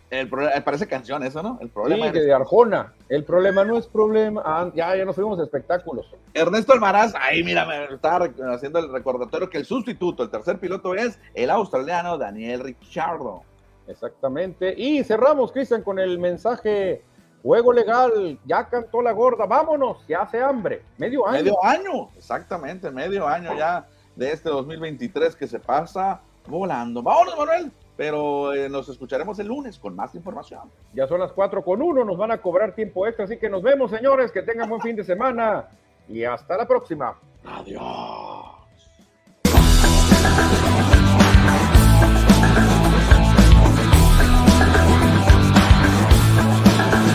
El 0.10 0.30
problema, 0.30 0.62
parece 0.64 0.88
canción 0.88 1.24
eso, 1.24 1.42
¿no? 1.42 1.58
El 1.62 1.70
problema 1.70 2.12
sí, 2.12 2.20
de 2.20 2.34
Arjona. 2.34 2.94
El 3.10 3.24
problema 3.24 3.64
no 3.64 3.78
es 3.78 3.88
problema. 3.88 4.42
Ah, 4.46 4.72
ya, 4.74 4.96
ya 4.96 5.04
nos 5.04 5.16
fuimos 5.16 5.40
a 5.40 5.44
espectáculos. 5.44 6.06
Ernesto 6.34 6.74
Almaraz, 6.74 7.14
ahí 7.20 7.44
mira, 7.44 7.66
me 7.66 7.86
estaba 7.86 8.30
haciendo 8.54 8.80
el 8.80 8.92
recordatorio 8.92 9.50
que 9.50 9.58
el 9.58 9.66
sustituto, 9.66 10.24
el 10.24 10.30
tercer 10.30 10.60
piloto 10.60 10.94
es 10.94 11.20
el 11.34 11.50
australiano 11.50 12.18
Daniel 12.18 12.62
Ricciardo. 12.62 13.42
Exactamente. 13.88 14.74
Y 14.78 15.04
cerramos, 15.04 15.52
Cristian, 15.52 15.82
con 15.82 16.00
el 16.00 16.20
mensaje 16.20 17.02
Juego 17.46 17.74
legal, 17.74 18.40
ya 18.44 18.68
cantó 18.68 19.04
la 19.04 19.12
gorda, 19.12 19.46
vámonos, 19.46 20.00
ya 20.08 20.22
hace 20.22 20.42
hambre. 20.42 20.82
Medio 20.98 21.28
año. 21.28 21.44
Medio 21.44 21.64
año, 21.64 22.10
exactamente, 22.18 22.90
medio 22.90 23.28
año 23.28 23.56
ya 23.56 23.86
de 24.16 24.32
este 24.32 24.50
2023 24.50 25.36
que 25.36 25.48
se 25.48 25.60
pasa 25.60 26.22
volando. 26.48 27.02
Vámonos, 27.02 27.38
Manuel, 27.38 27.72
pero 27.98 28.54
eh, 28.54 28.70
nos 28.70 28.90
escucharemos 28.90 29.40
el 29.40 29.48
lunes 29.48 29.80
con 29.80 29.96
más 29.96 30.16
información. 30.16 30.70
Ya 30.94 31.08
son 31.08 31.20
las 31.20 31.32
4 31.32 31.64
con 31.64 31.82
1, 31.82 32.06
nos 32.06 32.18
van 32.18 32.32
a 32.32 32.38
cobrar 32.42 32.74
tiempo 32.76 33.08
extra, 33.08 33.26
así 33.26 33.38
que 33.38 33.50
nos 33.50 33.62
vemos, 33.62 33.92
señores, 33.92 34.32
que 34.32 34.42
tengan 34.42 34.70
buen 34.70 34.82
fin 34.82 34.96
de 34.96 35.04
semana 35.04 35.68
y 36.08 36.24
hasta 36.24 36.58
la 36.58 36.68
próxima. 36.68 37.16
Adiós. 37.46 38.55